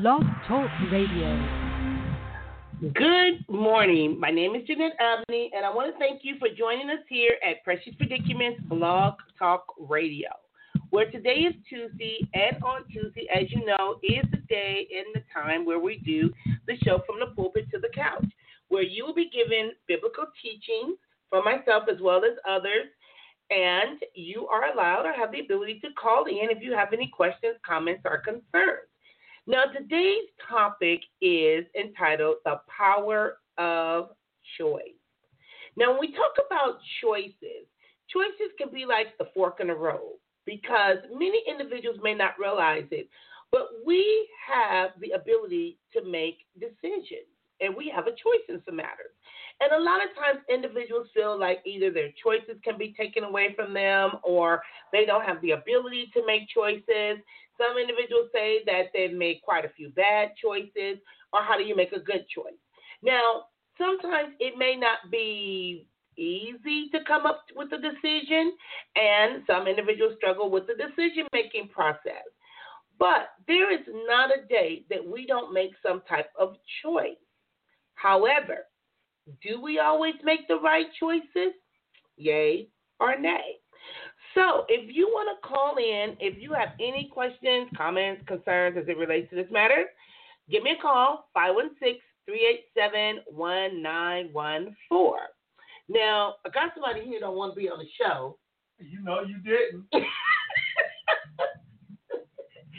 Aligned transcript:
Blog 0.00 0.22
Talk 0.48 0.70
Radio. 0.90 1.36
Good 2.94 3.44
morning. 3.50 4.18
My 4.18 4.30
name 4.30 4.54
is 4.54 4.66
Jeanette 4.66 4.96
Abney, 4.98 5.50
and 5.54 5.66
I 5.66 5.74
want 5.74 5.92
to 5.92 5.98
thank 5.98 6.24
you 6.24 6.36
for 6.38 6.48
joining 6.48 6.88
us 6.88 7.04
here 7.10 7.34
at 7.46 7.62
Precious 7.62 7.92
Predicaments 7.98 8.62
Blog 8.70 9.16
Talk 9.38 9.66
Radio, 9.78 10.30
where 10.88 11.10
today 11.10 11.44
is 11.44 11.54
Tuesday, 11.68 12.26
and 12.32 12.56
on 12.64 12.88
Tuesday, 12.90 13.28
as 13.34 13.50
you 13.50 13.66
know, 13.66 13.98
is 14.02 14.24
the 14.30 14.40
day 14.48 14.88
and 14.96 15.14
the 15.14 15.22
time 15.30 15.66
where 15.66 15.78
we 15.78 15.98
do 15.98 16.32
the 16.66 16.78
show 16.82 17.02
from 17.06 17.20
the 17.20 17.34
pulpit 17.36 17.66
to 17.70 17.78
the 17.78 17.90
couch, 17.94 18.24
where 18.68 18.82
you 18.82 19.04
will 19.04 19.14
be 19.14 19.28
given 19.28 19.72
biblical 19.88 20.24
teachings 20.40 20.96
from 21.28 21.44
myself 21.44 21.84
as 21.92 22.00
well 22.00 22.24
as 22.24 22.38
others 22.48 22.88
and 23.50 24.00
you 24.14 24.46
are 24.48 24.72
allowed 24.72 25.04
or 25.04 25.12
have 25.12 25.32
the 25.32 25.40
ability 25.40 25.80
to 25.80 25.88
call 26.00 26.24
in 26.24 26.48
if 26.50 26.62
you 26.62 26.72
have 26.72 26.94
any 26.94 27.08
questions, 27.08 27.56
comments, 27.66 28.00
or 28.06 28.16
concerns. 28.16 28.88
Now, 29.46 29.64
today's 29.64 30.28
topic 30.48 31.00
is 31.20 31.64
entitled 31.78 32.36
The 32.44 32.60
Power 32.68 33.38
of 33.58 34.10
Choice. 34.56 34.94
Now, 35.76 35.90
when 35.90 36.00
we 36.00 36.12
talk 36.12 36.46
about 36.46 36.78
choices, 37.02 37.66
choices 38.08 38.52
can 38.56 38.70
be 38.72 38.84
like 38.84 39.18
the 39.18 39.26
fork 39.34 39.58
in 39.60 39.66
the 39.66 39.74
road 39.74 40.18
because 40.46 40.98
many 41.12 41.42
individuals 41.48 41.98
may 42.02 42.14
not 42.14 42.38
realize 42.38 42.84
it, 42.92 43.08
but 43.50 43.68
we 43.84 44.28
have 44.48 44.90
the 45.00 45.10
ability 45.10 45.78
to 45.92 46.04
make 46.04 46.38
decisions 46.60 47.26
and 47.60 47.74
we 47.74 47.92
have 47.94 48.06
a 48.06 48.10
choice 48.10 48.46
in 48.48 48.62
some 48.64 48.76
matters. 48.76 49.10
And 49.60 49.72
a 49.72 49.84
lot 49.84 50.00
of 50.02 50.14
times 50.16 50.44
individuals 50.48 51.08
feel 51.14 51.38
like 51.38 51.60
either 51.64 51.90
their 51.90 52.10
choices 52.22 52.60
can 52.64 52.78
be 52.78 52.94
taken 52.98 53.24
away 53.24 53.54
from 53.54 53.72
them 53.72 54.12
or 54.22 54.62
they 54.92 55.04
don't 55.04 55.24
have 55.24 55.40
the 55.40 55.52
ability 55.52 56.10
to 56.14 56.26
make 56.26 56.48
choices. 56.48 57.22
Some 57.58 57.78
individuals 57.78 58.30
say 58.32 58.60
that 58.66 58.90
they've 58.92 59.12
made 59.12 59.40
quite 59.42 59.64
a 59.64 59.72
few 59.76 59.90
bad 59.90 60.30
choices, 60.40 60.98
or 61.32 61.42
how 61.42 61.56
do 61.56 61.64
you 61.64 61.76
make 61.76 61.92
a 61.92 62.00
good 62.00 62.26
choice? 62.34 62.58
Now, 63.02 63.44
sometimes 63.78 64.34
it 64.40 64.58
may 64.58 64.76
not 64.76 65.10
be 65.10 65.86
easy 66.16 66.88
to 66.92 67.04
come 67.06 67.26
up 67.26 67.44
with 67.54 67.72
a 67.72 67.78
decision, 67.78 68.52
and 68.96 69.42
some 69.46 69.66
individuals 69.66 70.14
struggle 70.16 70.50
with 70.50 70.64
the 70.66 70.74
decision 70.74 71.26
making 71.32 71.68
process. 71.68 72.26
But 72.98 73.30
there 73.48 73.72
is 73.72 73.86
not 74.06 74.30
a 74.30 74.46
day 74.46 74.84
that 74.90 75.04
we 75.04 75.26
don't 75.26 75.52
make 75.52 75.72
some 75.84 76.02
type 76.08 76.30
of 76.38 76.54
choice. 76.82 77.16
However, 77.94 78.66
do 79.42 79.60
we 79.60 79.78
always 79.78 80.14
make 80.24 80.48
the 80.48 80.56
right 80.56 80.86
choices? 80.98 81.54
Yay 82.16 82.68
or 83.00 83.18
nay? 83.18 83.58
So, 84.34 84.64
if 84.68 84.94
you 84.94 85.08
want 85.08 85.28
to 85.28 85.46
call 85.46 85.76
in, 85.76 86.16
if 86.20 86.40
you 86.40 86.52
have 86.54 86.70
any 86.80 87.10
questions, 87.12 87.68
comments, 87.76 88.22
concerns 88.26 88.76
as 88.78 88.88
it 88.88 88.96
relates 88.96 89.28
to 89.30 89.36
this 89.36 89.50
matter, 89.50 89.84
give 90.50 90.62
me 90.62 90.76
a 90.78 90.82
call 90.82 91.28
516 91.34 92.00
387 92.24 93.24
1914. 93.28 95.12
Now, 95.88 96.34
I 96.46 96.48
got 96.48 96.72
somebody 96.74 97.04
here 97.04 97.20
don't 97.20 97.36
want 97.36 97.54
to 97.54 97.60
be 97.60 97.68
on 97.68 97.78
the 97.78 97.88
show. 98.00 98.38
You 98.78 99.02
know 99.02 99.20
you 99.20 99.38
didn't. 99.38 99.84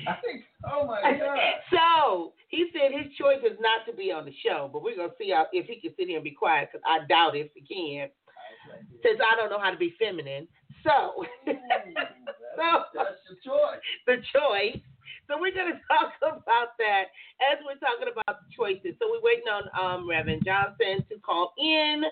I 0.08 0.16
think. 0.22 0.44
Oh 0.66 0.88
my 0.88 1.02
God. 1.02 1.38
So 1.72 2.34
he 2.50 2.70
said 2.74 2.92
his 2.94 3.12
choice 3.18 3.42
is 3.42 3.58
not 3.60 3.86
to 3.90 3.94
be 3.96 4.12
on 4.12 4.26
the 4.26 4.36
show, 4.46 4.70
but 4.72 4.84
we're 4.84 4.96
gonna 4.96 5.18
see 5.18 5.32
how, 5.32 5.48
if 5.52 5.66
he 5.66 5.80
can 5.82 5.94
sit 5.98 6.08
here 6.08 6.18
and 6.18 6.24
be 6.24 6.32
quiet 6.32 6.70
because 6.72 6.84
I 6.86 7.06
doubt 7.08 7.36
if 7.36 7.50
he 7.54 7.62
can, 7.62 8.10
since 9.02 9.20
I 9.20 9.36
don't 9.36 9.50
know 9.50 9.60
how 9.60 9.72
to 9.72 9.78
be 9.78 9.96
feminine. 9.98 10.48
So, 10.84 11.26
so 11.46 12.68
That's 12.94 13.18
the 13.30 13.36
choice. 13.42 13.82
the 14.08 14.18
choice. 14.30 14.82
So 15.28 15.40
we're 15.40 15.56
gonna 15.56 15.80
talk 15.88 16.14
about 16.22 16.78
that 16.78 17.10
as 17.42 17.58
we're 17.66 17.80
talking 17.80 18.12
about 18.12 18.44
the 18.44 18.50
choices. 18.54 18.94
So 19.00 19.10
we're 19.10 19.24
waiting 19.24 19.50
on 19.50 19.66
um, 19.74 20.10
Reverend 20.10 20.44
Johnson 20.46 21.06
to 21.10 21.20
call 21.26 21.54
in. 21.58 22.04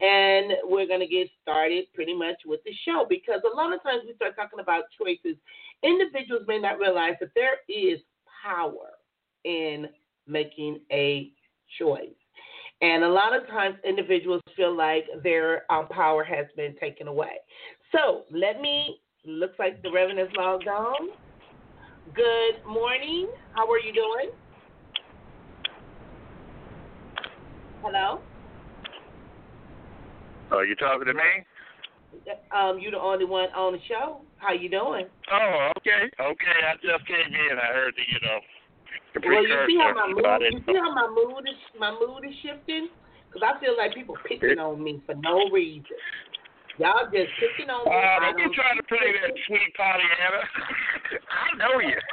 And 0.00 0.58
we're 0.64 0.88
going 0.88 1.00
to 1.00 1.06
get 1.06 1.28
started 1.40 1.86
pretty 1.94 2.14
much 2.14 2.42
with 2.44 2.58
the 2.64 2.74
show 2.84 3.06
because 3.08 3.40
a 3.46 3.56
lot 3.56 3.72
of 3.72 3.80
times 3.84 4.02
we 4.04 4.14
start 4.14 4.34
talking 4.34 4.58
about 4.58 4.90
choices, 4.98 5.38
individuals 5.84 6.42
may 6.48 6.58
not 6.58 6.78
realize 6.78 7.14
that 7.20 7.30
there 7.34 7.58
is 7.68 8.00
power 8.44 8.90
in 9.44 9.86
making 10.26 10.80
a 10.90 11.30
choice. 11.78 12.08
And 12.80 13.04
a 13.04 13.08
lot 13.08 13.36
of 13.36 13.46
times 13.48 13.76
individuals 13.86 14.42
feel 14.56 14.76
like 14.76 15.04
their 15.22 15.70
um, 15.70 15.86
power 15.88 16.24
has 16.24 16.46
been 16.56 16.74
taken 16.76 17.08
away. 17.08 17.36
So 17.92 18.24
let 18.30 18.60
me, 18.60 18.98
looks 19.24 19.58
like 19.58 19.82
the 19.82 19.90
Reverend 19.90 20.18
is 20.18 20.28
logged 20.36 20.66
on. 20.66 21.10
Good 22.14 22.66
morning. 22.66 23.28
How 23.54 23.70
are 23.70 23.78
you 23.78 23.92
doing? 23.92 24.30
Hello? 27.82 28.20
Are 30.50 30.64
you 30.64 30.74
talking 30.74 31.06
to 31.06 31.14
me? 31.14 31.20
Um, 32.54 32.78
you 32.78 32.90
the 32.90 32.98
only 32.98 33.24
one 33.24 33.48
on 33.56 33.72
the 33.72 33.78
show. 33.88 34.20
How 34.44 34.52
you 34.52 34.68
doing? 34.68 35.08
Oh, 35.32 35.72
okay, 35.80 36.12
okay. 36.20 36.58
I 36.68 36.76
just 36.84 37.00
came 37.08 37.32
in. 37.32 37.56
I 37.56 37.72
heard 37.72 37.96
the, 37.96 38.04
you 38.04 38.20
know, 38.20 38.38
the 39.16 39.24
Well, 39.24 39.40
you 39.40 39.56
see 39.64 39.80
how 39.80 39.96
my 39.96 40.12
precursor, 40.12 40.20
but 40.20 40.28
I 40.28 40.36
mood, 40.36 40.52
you 40.52 40.60
see 40.68 40.76
how 40.76 40.92
my 40.92 41.08
mood 41.08 41.48
is, 41.48 41.56
my 41.80 41.88
mood 41.96 42.28
is 42.28 42.36
shifting. 42.44 42.92
Cause 43.32 43.40
I 43.40 43.56
feel 43.58 43.72
like 43.72 43.96
people 43.96 44.20
picking 44.28 44.60
on 44.60 44.84
me 44.84 45.00
for 45.08 45.16
no 45.16 45.48
reason. 45.48 45.96
Y'all 46.76 47.08
just 47.08 47.32
picking 47.40 47.72
on 47.72 47.88
me. 47.88 47.96
Uh, 47.96 48.20
don't 48.20 48.36
be 48.36 48.52
trying 48.52 48.76
to 48.76 48.84
play 48.84 49.16
that 49.16 49.32
sweet 49.48 49.72
Pollyanna. 49.80 50.44
I 51.40 51.48
know 51.56 51.80
you. 51.80 51.96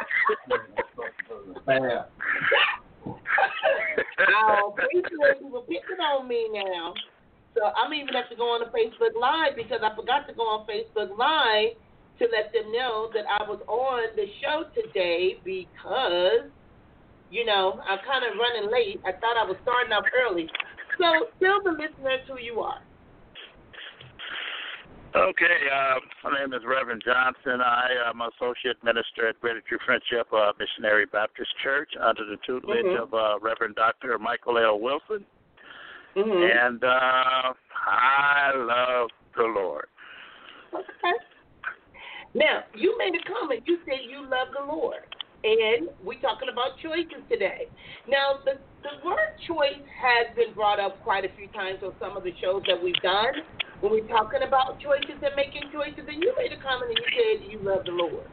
Appreciate 4.71 5.43
people 5.43 5.67
picking 5.67 5.99
on 5.99 6.31
me 6.31 6.47
now. 6.53 6.95
So 7.59 7.75
I'm 7.75 7.91
even 7.93 8.15
have 8.15 8.31
to 8.31 8.39
go 8.39 8.55
on 8.55 8.63
the 8.63 8.71
Facebook 8.71 9.19
Live 9.19 9.59
because 9.59 9.83
I 9.83 9.93
forgot 9.99 10.25
to 10.31 10.33
go 10.33 10.43
on 10.47 10.65
Facebook 10.65 11.11
Live 11.19 11.75
to 12.19 12.27
let 12.31 12.51
them 12.53 12.71
know 12.71 13.09
that 13.13 13.25
I 13.25 13.49
was 13.49 13.59
on 13.67 14.15
the 14.15 14.25
show 14.41 14.65
today 14.75 15.39
because, 15.43 16.49
you 17.31 17.45
know, 17.45 17.79
I'm 17.87 17.99
kind 18.05 18.25
of 18.25 18.37
running 18.37 18.71
late. 18.71 19.01
I 19.05 19.11
thought 19.13 19.37
I 19.37 19.45
was 19.45 19.57
starting 19.63 19.91
off 19.93 20.05
early. 20.13 20.47
So 20.99 21.27
tell 21.41 21.63
the 21.63 21.71
listeners 21.71 22.21
who 22.27 22.37
you 22.39 22.59
are. 22.59 22.81
Okay, 25.13 25.67
uh, 25.67 25.99
my 26.23 26.39
name 26.39 26.53
is 26.53 26.61
Reverend 26.65 27.01
Johnson. 27.03 27.59
I 27.59 27.89
am 28.07 28.21
associate 28.21 28.77
minister 28.81 29.27
at 29.27 29.41
Greater 29.41 29.61
True 29.67 29.79
Friendship 29.85 30.31
uh, 30.31 30.53
Missionary 30.57 31.05
Baptist 31.05 31.49
Church 31.61 31.89
under 31.99 32.23
the 32.23 32.37
tutelage 32.47 32.85
Mhm. 32.85 33.01
of 33.01 33.13
uh, 33.13 33.37
Reverend 33.41 33.75
Dr. 33.75 34.17
Michael 34.19 34.57
L. 34.57 34.79
Wilson. 34.79 35.25
Mm-hmm. 36.15 36.67
And 36.67 36.83
uh, 36.83 37.53
I 37.85 38.51
love 38.55 39.09
the 39.35 39.43
Lord. 39.43 39.87
Okay. 40.73 41.17
Now, 42.33 42.63
you 42.75 42.95
made 42.97 43.11
a 43.11 43.23
comment. 43.27 43.63
You 43.67 43.79
said 43.83 44.07
you 44.07 44.23
love 44.23 44.55
the 44.55 44.63
Lord. 44.63 45.03
And 45.43 45.89
we're 46.05 46.21
talking 46.21 46.53
about 46.53 46.77
choices 46.77 47.25
today. 47.25 47.65
Now, 48.05 48.45
the, 48.45 48.61
the 48.85 48.93
word 49.01 49.33
choice 49.49 49.81
has 49.89 50.29
been 50.37 50.53
brought 50.53 50.77
up 50.77 51.01
quite 51.01 51.25
a 51.25 51.33
few 51.33 51.49
times 51.49 51.81
on 51.81 51.97
some 51.97 52.13
of 52.13 52.21
the 52.21 52.31
shows 52.37 52.61
that 52.69 52.77
we've 52.77 53.01
done 53.01 53.41
when 53.81 53.89
we're 53.89 54.05
talking 54.05 54.45
about 54.45 54.77
choices 54.77 55.17
and 55.17 55.33
making 55.33 55.73
choices. 55.73 56.05
And 56.05 56.21
you 56.21 56.29
made 56.37 56.53
a 56.53 56.61
comment 56.61 56.93
and 56.93 56.99
you 57.01 57.09
said 57.09 57.35
you 57.49 57.59
love 57.65 57.83
the 57.89 57.95
Lord. 57.97 58.29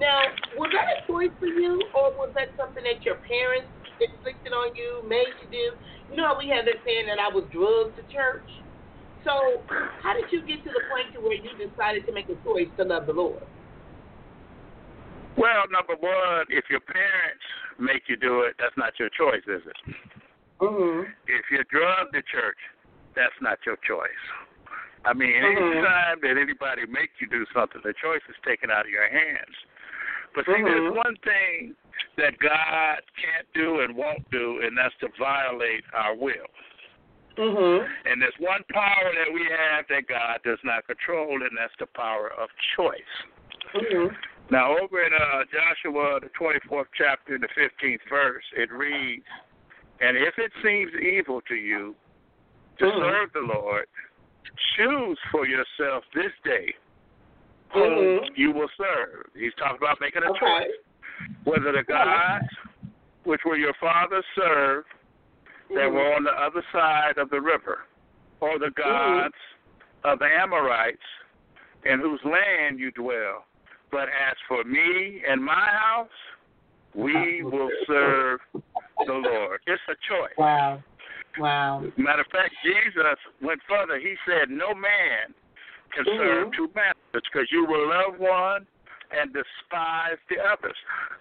Now, 0.00 0.24
was 0.56 0.70
that 0.72 0.88
a 0.88 0.98
choice 1.10 1.34
for 1.42 1.50
you, 1.50 1.74
or 1.90 2.14
was 2.14 2.30
that 2.38 2.54
something 2.54 2.86
that 2.86 3.02
your 3.02 3.18
parents 3.26 3.66
inflicted 3.98 4.54
on 4.54 4.70
you, 4.78 5.02
made 5.10 5.26
you 5.42 5.50
do? 5.50 5.66
You 6.08 6.14
know 6.16 6.32
how 6.32 6.38
we 6.38 6.48
have 6.54 6.64
that 6.70 6.78
saying 6.86 7.10
that 7.10 7.18
I 7.18 7.28
was 7.28 7.44
drugged 7.50 7.98
to 7.98 8.06
church? 8.08 8.46
So, 9.24 9.62
how 10.02 10.14
did 10.14 10.30
you 10.30 10.40
get 10.46 10.62
to 10.64 10.70
the 10.70 10.82
point 10.90 11.12
to 11.14 11.20
where 11.20 11.34
you 11.34 11.50
decided 11.58 12.06
to 12.06 12.12
make 12.12 12.28
a 12.28 12.36
choice 12.44 12.68
to 12.78 12.84
love 12.84 13.06
the 13.06 13.12
Lord? 13.12 13.42
Well, 15.36 15.64
number 15.70 15.94
one, 15.94 16.46
if 16.50 16.64
your 16.70 16.80
parents 16.80 17.44
make 17.78 18.02
you 18.08 18.16
do 18.16 18.42
it, 18.42 18.54
that's 18.58 18.76
not 18.76 18.98
your 18.98 19.08
choice, 19.10 19.42
is 19.46 19.62
it? 19.66 19.78
Mm-hmm. 20.60 21.10
If 21.26 21.44
you're 21.50 21.66
drugged 21.70 22.14
to 22.14 22.22
church, 22.26 22.58
that's 23.14 23.34
not 23.40 23.58
your 23.64 23.76
choice. 23.86 24.24
I 25.04 25.12
mean, 25.14 25.30
Mhm. 25.30 25.56
anytime 25.56 26.20
that 26.22 26.36
anybody 26.36 26.86
make 26.86 27.10
you 27.20 27.28
do 27.28 27.46
something, 27.54 27.80
the 27.82 27.94
choice 27.94 28.22
is 28.28 28.36
taken 28.44 28.70
out 28.70 28.84
of 28.84 28.90
your 28.90 29.08
hands. 29.08 29.56
But 30.34 30.44
see, 30.46 30.62
there's 30.62 30.90
Mhm. 30.90 30.94
one 30.94 31.16
thing 31.22 31.76
that 32.16 32.38
God 32.38 33.02
can't 33.16 33.52
do 33.54 33.80
and 33.80 33.94
won't 33.94 34.28
do, 34.30 34.60
and 34.60 34.76
that's 34.76 34.94
to 34.96 35.08
violate 35.18 35.84
our 35.92 36.14
will. 36.14 36.50
Mm-hmm. 37.38 38.10
And 38.10 38.20
there's 38.20 38.34
one 38.38 38.62
power 38.72 39.10
that 39.14 39.32
we 39.32 39.46
have 39.46 39.86
that 39.88 40.08
God 40.08 40.40
does 40.44 40.58
not 40.64 40.86
control, 40.86 41.38
and 41.40 41.50
that's 41.56 41.72
the 41.78 41.86
power 41.94 42.32
of 42.36 42.48
choice. 42.76 43.14
Mm-hmm. 43.74 44.14
Now, 44.50 44.76
over 44.76 45.04
in 45.04 45.12
uh, 45.12 45.44
Joshua, 45.52 46.20
the 46.20 46.30
24th 46.34 46.90
chapter, 46.96 47.36
in 47.36 47.42
the 47.42 47.48
15th 47.54 48.00
verse, 48.08 48.44
it 48.56 48.72
reads, 48.72 49.24
And 50.00 50.16
if 50.16 50.34
it 50.38 50.52
seems 50.62 50.90
evil 50.94 51.40
to 51.48 51.54
you 51.54 51.94
to 52.78 52.84
Mhm. 52.84 53.00
serve 53.00 53.32
the 53.32 53.40
Lord, 53.40 53.86
choose 54.76 55.18
for 55.30 55.46
yourself 55.46 56.04
this 56.14 56.32
day 56.44 56.74
whom 57.70 57.82
Mhm. 57.82 58.38
you 58.38 58.52
will 58.52 58.70
serve. 58.76 59.26
He's 59.34 59.54
talking 59.54 59.76
about 59.76 60.00
making 60.00 60.22
a 60.22 60.30
Okay. 60.30 60.38
choice. 60.38 60.76
Whether 61.44 61.72
the 61.72 61.82
gods 61.82 62.48
which 63.24 63.44
were 63.44 63.56
your 63.56 63.74
fathers 63.74 64.24
served 64.34 64.88
that 65.74 65.90
were 65.90 66.14
on 66.14 66.24
the 66.24 66.30
other 66.30 66.62
side 66.72 67.18
of 67.18 67.30
the 67.30 67.40
river, 67.40 67.80
or 68.40 68.58
the 68.58 68.70
gods 68.76 69.34
of 70.04 70.18
the 70.18 70.26
Amorites, 70.26 70.98
in 71.84 72.00
whose 72.00 72.20
land 72.24 72.78
you 72.78 72.90
dwell. 72.92 73.44
But 73.90 74.08
as 74.08 74.36
for 74.46 74.64
me 74.64 75.22
and 75.28 75.42
my 75.42 75.54
house, 75.54 76.08
we 76.94 77.42
will 77.42 77.70
serve 77.86 78.40
the 78.52 79.12
Lord. 79.12 79.60
It's 79.66 79.82
a 79.88 79.96
choice. 80.08 80.34
Wow. 80.36 80.82
Wow. 81.38 81.84
Matter 81.96 82.22
of 82.22 82.26
fact, 82.32 82.54
Jesus 82.64 83.18
went 83.42 83.60
further. 83.68 83.98
He 83.98 84.14
said, 84.26 84.50
No 84.50 84.74
man 84.74 85.34
can 85.92 86.04
Mhm. 86.04 86.16
serve 86.18 86.52
two 86.52 86.70
masters 86.74 87.22
because 87.32 87.50
you 87.52 87.64
will 87.64 87.88
love 87.88 88.18
one 88.18 88.66
and 89.10 89.32
despise 89.32 90.18
the 90.28 90.38
others. 90.40 90.76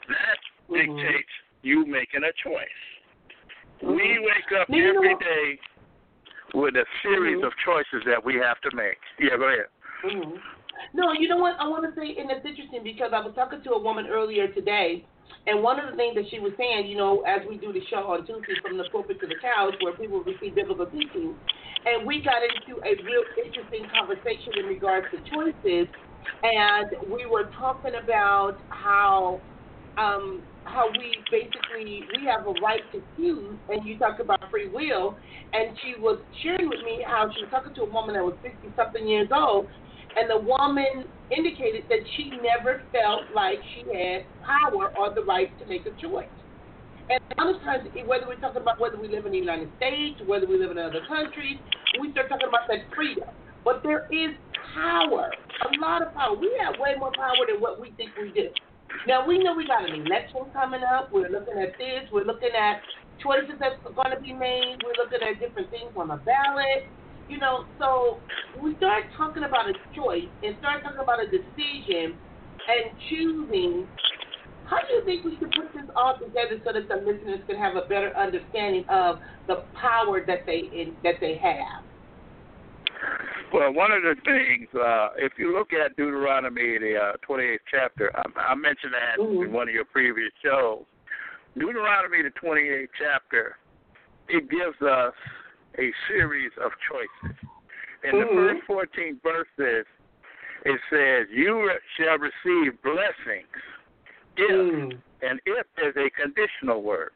That 0.07 0.39
Mhm. 0.69 0.97
dictates 0.97 1.31
you 1.61 1.85
making 1.85 2.23
a 2.23 2.33
choice. 2.33 2.96
We 3.81 4.17
Mhm. 4.17 4.25
wake 4.25 4.51
up 4.59 4.69
Now, 4.69 4.77
you 4.77 4.93
know 4.93 5.17
day 5.19 5.59
with 6.53 6.75
a 6.75 6.85
series 7.03 7.37
Mhm. 7.37 7.47
of 7.47 7.55
choices 7.57 8.03
that 8.05 8.23
we 8.23 8.35
have 8.35 8.59
to 8.61 8.75
make. 8.75 8.99
Yeah, 9.19 9.37
go 9.37 9.47
ahead. 9.47 9.67
hmm 10.01 10.37
No, 10.93 11.11
you 11.11 11.27
know 11.27 11.37
what? 11.37 11.59
I 11.59 11.67
want 11.67 11.83
to 11.83 11.99
say, 11.99 12.15
and 12.17 12.29
it's 12.29 12.45
interesting 12.45 12.83
because 12.83 13.11
I 13.11 13.19
was 13.19 13.33
talking 13.33 13.61
to 13.63 13.71
a 13.73 13.79
woman 13.79 14.07
earlier 14.07 14.47
today, 14.47 15.05
and 15.47 15.63
one 15.63 15.79
of 15.79 15.89
the 15.89 15.97
things 15.97 16.15
that 16.15 16.29
she 16.29 16.39
was 16.39 16.53
saying, 16.55 16.87
you 16.87 16.95
know, 16.95 17.21
as 17.21 17.41
we 17.49 17.57
do 17.57 17.73
the 17.73 17.83
show 17.89 18.13
on 18.13 18.25
Tuesday 18.25 18.55
from 18.61 18.77
the 18.77 18.85
pulpit 18.91 19.19
to 19.21 19.27
the 19.27 19.35
couch, 19.41 19.75
where 19.81 19.93
people 19.93 20.23
receive 20.23 20.55
biblical 20.55 20.85
teaching, 20.85 21.35
and 21.85 22.05
we 22.05 22.21
got 22.21 22.43
into 22.43 22.79
a 22.85 22.93
real 23.03 23.23
interesting 23.43 23.89
conversation 23.89 24.53
in 24.57 24.65
regards 24.65 25.07
to 25.11 25.17
choices, 25.29 25.87
and 26.43 26.87
we 27.09 27.25
were 27.25 27.49
talking 27.57 27.95
about 28.01 28.57
how 28.69 29.41
um, 29.97 30.43
how 30.65 30.89
we 30.91 31.15
basically 31.31 32.03
we 32.15 32.25
have 32.25 32.45
a 32.45 32.53
right 32.61 32.81
to 32.91 33.01
choose, 33.15 33.57
and 33.69 33.85
you 33.85 33.97
talked 33.97 34.21
about 34.21 34.39
free 34.51 34.69
will, 34.69 35.17
and 35.53 35.77
she 35.83 35.99
was 35.99 36.19
sharing 36.43 36.69
with 36.69 36.81
me 36.85 37.03
how 37.05 37.29
she 37.33 37.41
was 37.41 37.51
talking 37.51 37.73
to 37.75 37.81
a 37.81 37.89
woman 37.89 38.15
that 38.15 38.23
was 38.23 38.37
sixty 38.41 38.73
something 38.75 39.07
years 39.07 39.29
old, 39.33 39.67
and 40.15 40.29
the 40.29 40.37
woman 40.37 41.05
indicated 41.35 41.83
that 41.89 41.99
she 42.15 42.31
never 42.41 42.83
felt 42.91 43.21
like 43.35 43.59
she 43.73 43.83
had 43.91 44.25
power 44.45 44.91
or 44.97 45.13
the 45.13 45.23
right 45.23 45.57
to 45.59 45.65
make 45.65 45.85
a 45.85 45.93
choice. 45.99 46.31
And 47.09 47.19
a 47.39 47.43
lot 47.43 47.55
of 47.55 47.61
times, 47.63 47.87
whether 48.05 48.27
we're 48.27 48.39
talking 48.39 48.61
about 48.61 48.79
whether 48.79 48.99
we 48.99 49.07
live 49.07 49.25
in 49.25 49.31
the 49.31 49.37
United 49.37 49.71
States, 49.77 50.19
whether 50.27 50.45
we 50.45 50.59
live 50.59 50.71
in 50.71 50.77
other 50.77 51.01
countries, 51.07 51.57
we 52.01 52.11
start 52.11 52.27
talking 52.27 52.47
about 52.47 52.67
that 52.67 52.83
freedom. 52.93 53.31
But 53.63 53.81
there 53.83 54.07
is 54.11 54.35
power, 54.75 55.31
a 55.31 55.79
lot 55.79 56.01
of 56.01 56.13
power. 56.13 56.35
We 56.35 56.51
have 56.63 56.75
way 56.79 56.95
more 56.99 57.11
power 57.15 57.47
than 57.47 57.61
what 57.61 57.79
we 57.79 57.91
think 57.95 58.11
we 58.19 58.31
do. 58.31 58.47
Now 59.07 59.25
we 59.27 59.39
know 59.39 59.55
we 59.55 59.67
got 59.67 59.87
an 59.87 59.95
election 60.05 60.51
coming 60.53 60.81
up. 60.83 61.09
We're 61.11 61.29
looking 61.29 61.59
at 61.59 61.77
this. 61.77 62.09
We're 62.11 62.25
looking 62.25 62.51
at 62.55 62.81
choices 63.21 63.57
that's 63.59 63.79
going 63.83 64.11
to 64.13 64.21
be 64.21 64.33
made. 64.33 64.77
We're 64.83 64.97
looking 64.99 65.19
at 65.23 65.39
different 65.39 65.69
things 65.69 65.91
on 65.95 66.07
the 66.07 66.21
ballot. 66.23 66.87
You 67.27 67.39
know, 67.39 67.65
so 67.77 68.23
we 68.61 68.75
start 68.77 69.03
talking 69.15 69.43
about 69.43 69.67
a 69.67 69.75
choice 69.91 70.31
and 70.43 70.55
start 70.59 70.83
talking 70.83 71.03
about 71.03 71.19
a 71.19 71.27
decision 71.27 72.15
and 72.15 72.85
choosing. 73.09 73.87
How 74.63 74.79
do 74.87 74.95
you 74.95 75.03
think 75.03 75.23
we 75.23 75.35
should 75.39 75.51
put 75.51 75.71
this 75.73 75.87
all 75.95 76.15
together 76.19 76.59
so 76.63 76.71
that 76.71 76.87
the 76.87 77.03
listeners 77.03 77.39
can 77.47 77.57
have 77.57 77.75
a 77.75 77.87
better 77.87 78.15
understanding 78.15 78.83
of 78.89 79.19
the 79.47 79.63
power 79.75 80.23
that 80.25 80.45
they 80.45 80.95
that 81.03 81.15
they 81.19 81.35
have? 81.43 81.83
Well, 83.53 83.73
one 83.73 83.91
of 83.91 84.03
the 84.03 84.15
things, 84.25 84.67
uh, 84.75 85.09
if 85.17 85.33
you 85.37 85.53
look 85.53 85.71
at 85.71 85.95
Deuteronomy, 85.95 86.77
the 86.77 86.95
uh, 86.97 87.13
28th 87.27 87.59
chapter, 87.71 88.11
I, 88.15 88.51
I 88.51 88.55
mentioned 88.55 88.93
that 88.93 89.19
Mhm. 89.19 89.45
in 89.45 89.51
one 89.53 89.69
of 89.69 89.73
your 89.73 89.85
previous 89.85 90.31
shows. 90.43 90.83
Deuteronomy, 91.57 92.21
the 92.23 92.31
28th 92.31 92.89
chapter, 92.99 93.57
it 94.27 94.49
gives 94.49 94.79
us 94.81 95.13
a 95.79 95.93
series 96.07 96.51
of 96.63 96.71
choices. 96.89 97.37
In 98.03 98.19
the 98.19 98.25
Mhm. 98.25 98.35
first 98.35 98.65
14 98.67 99.19
verses, 99.23 99.85
it 100.65 100.81
says, 100.89 101.29
You 101.29 101.71
shall 101.95 102.17
receive 102.17 102.81
blessings 102.81 103.47
if, 104.35 104.49
Mm. 104.49 105.01
and 105.21 105.41
if 105.45 105.65
is 105.77 105.95
a 105.95 106.09
conditional 106.11 106.83
word. 106.83 107.13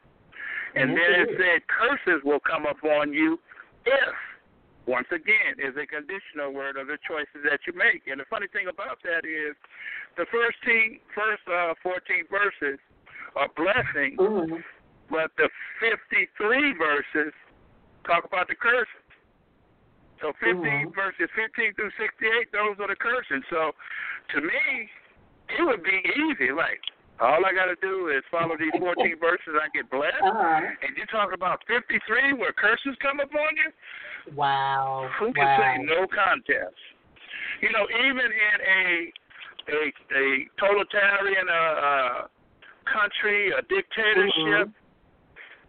And 0.76 0.96
then 0.96 1.12
it 1.12 1.38
said, 1.38 1.68
Curses 1.68 2.24
will 2.24 2.40
come 2.40 2.66
upon 2.66 3.14
you 3.14 3.38
if 3.86 4.16
once 4.86 5.08
again, 5.12 5.60
is 5.60 5.76
a 5.78 5.86
conditional 5.86 6.52
word 6.52 6.78
of 6.78 6.88
the 6.88 6.98
choices 7.08 7.46
that 7.46 7.60
you 7.68 7.74
make. 7.74 8.08
And 8.08 8.20
the 8.20 8.26
funny 8.30 8.48
thing 8.48 8.68
about 8.68 8.98
that 9.04 9.26
is 9.26 9.56
the 10.18 10.26
first 10.32 10.58
team, 10.66 11.00
first 11.14 11.44
uh, 11.48 11.74
14 11.84 12.26
verses 12.30 12.80
are 13.36 13.50
blessings, 13.56 14.18
Mhm. 14.18 14.64
but 15.10 15.32
the 15.38 15.50
53 15.80 16.74
verses 16.74 17.34
talk 18.04 18.26
about 18.26 18.48
the 18.48 18.56
curses. 18.56 18.88
So 20.20 20.34
15 20.34 20.90
Mhm. 20.90 20.96
verses 20.96 21.30
15 21.32 21.74
through 21.74 21.92
68, 21.98 22.52
those 22.52 22.80
are 22.80 22.88
the 22.88 22.96
curses. 22.96 23.44
So 23.50 23.74
to 24.30 24.42
me, 24.42 24.92
it 25.50 25.64
would 25.64 25.84
be 25.84 26.02
easy. 26.16 26.52
Like, 26.52 26.82
all 27.22 27.46
I 27.46 27.54
got 27.54 27.70
to 27.70 27.78
do 27.80 28.10
is 28.10 28.24
follow 28.32 28.58
these 28.58 28.74
14 28.78 29.16
verses, 29.22 29.54
I 29.54 29.70
get 29.74 29.90
blessed. 29.90 30.18
Uh-huh. 30.26 30.60
And 30.82 30.98
you 30.98 31.06
talk 31.06 31.34
about 31.34 31.62
53 31.70 32.34
where 32.34 32.52
curses 32.52 32.98
come 33.02 33.20
upon 33.22 33.54
you? 33.62 33.70
Wow. 34.36 35.10
Who 35.20 35.32
can 35.34 35.46
wow. 35.46 35.58
say 35.62 35.84
no 35.86 36.08
contest? 36.10 36.78
You 37.62 37.70
know, 37.72 37.86
even 38.10 38.26
in 38.26 38.58
a 38.66 39.14
a 39.70 39.82
a 40.18 40.26
totalitarian 40.58 41.46
uh, 41.48 41.54
uh, 41.54 42.22
country, 42.90 43.52
a 43.54 43.62
dictatorship, 43.70 44.68
Mhm. 44.68 44.74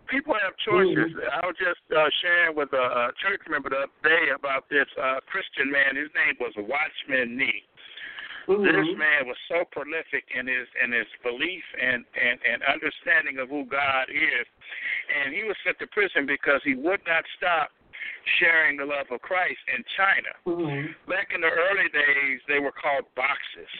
people 0.08 0.34
have 0.34 0.56
choices. 0.64 1.12
Mhm. 1.12 1.28
I 1.28 1.46
was 1.46 1.56
just 1.60 1.81
uh, 1.93 2.08
sharing 2.20 2.56
with 2.56 2.72
a, 2.72 2.81
a 2.81 3.12
church 3.20 3.43
member 3.49 3.69
the 3.69 3.84
other 3.88 4.00
day 4.02 4.31
about 4.34 4.69
this 4.70 4.88
uh, 4.96 5.20
Christian 5.28 5.70
man. 5.70 5.96
His 5.96 6.08
name 6.14 6.37
was 6.40 6.52
Watchman 6.56 7.37
Nee. 7.37 7.64
Mhm. 8.47 8.65
This 8.65 8.97
man 8.99 9.27
was 9.27 9.37
so 9.49 9.65
prolific 9.65 10.25
in 10.35 10.47
his 10.47 10.67
in 10.83 10.93
his 10.93 11.06
belief 11.23 11.65
and, 11.81 12.05
and 12.21 12.41
and 12.44 12.62
understanding 12.65 13.39
of 13.39 13.49
who 13.49 13.65
God 13.65 14.11
is, 14.11 14.47
and 15.09 15.35
he 15.35 15.44
was 15.44 15.56
sent 15.65 15.79
to 15.79 15.87
prison 15.87 16.27
because 16.27 16.61
he 16.65 16.75
would 16.75 17.00
not 17.06 17.25
stop 17.37 17.71
sharing 18.39 18.77
the 18.77 18.85
love 18.85 19.06
of 19.11 19.21
Christ 19.23 19.61
in 19.75 19.85
China. 19.97 20.33
Mhm. 20.47 20.94
Back 21.06 21.33
in 21.35 21.41
the 21.41 21.50
early 21.50 21.89
days, 21.89 22.41
they 22.49 22.59
were 22.59 22.73
called 22.73 23.06
boxes, 23.15 23.71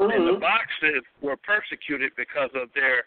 and 0.00 0.26
the 0.26 0.32
Mhm. 0.32 0.40
boxes 0.40 1.02
were 1.20 1.36
persecuted 1.36 2.14
because 2.16 2.54
of 2.54 2.72
their 2.72 3.04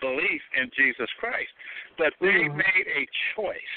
belief 0.00 0.42
in 0.54 0.70
Jesus 0.70 1.10
Christ. 1.14 1.52
But 1.96 2.14
they 2.20 2.48
Mhm. 2.48 2.56
made 2.56 2.88
a 2.88 3.06
choice 3.34 3.76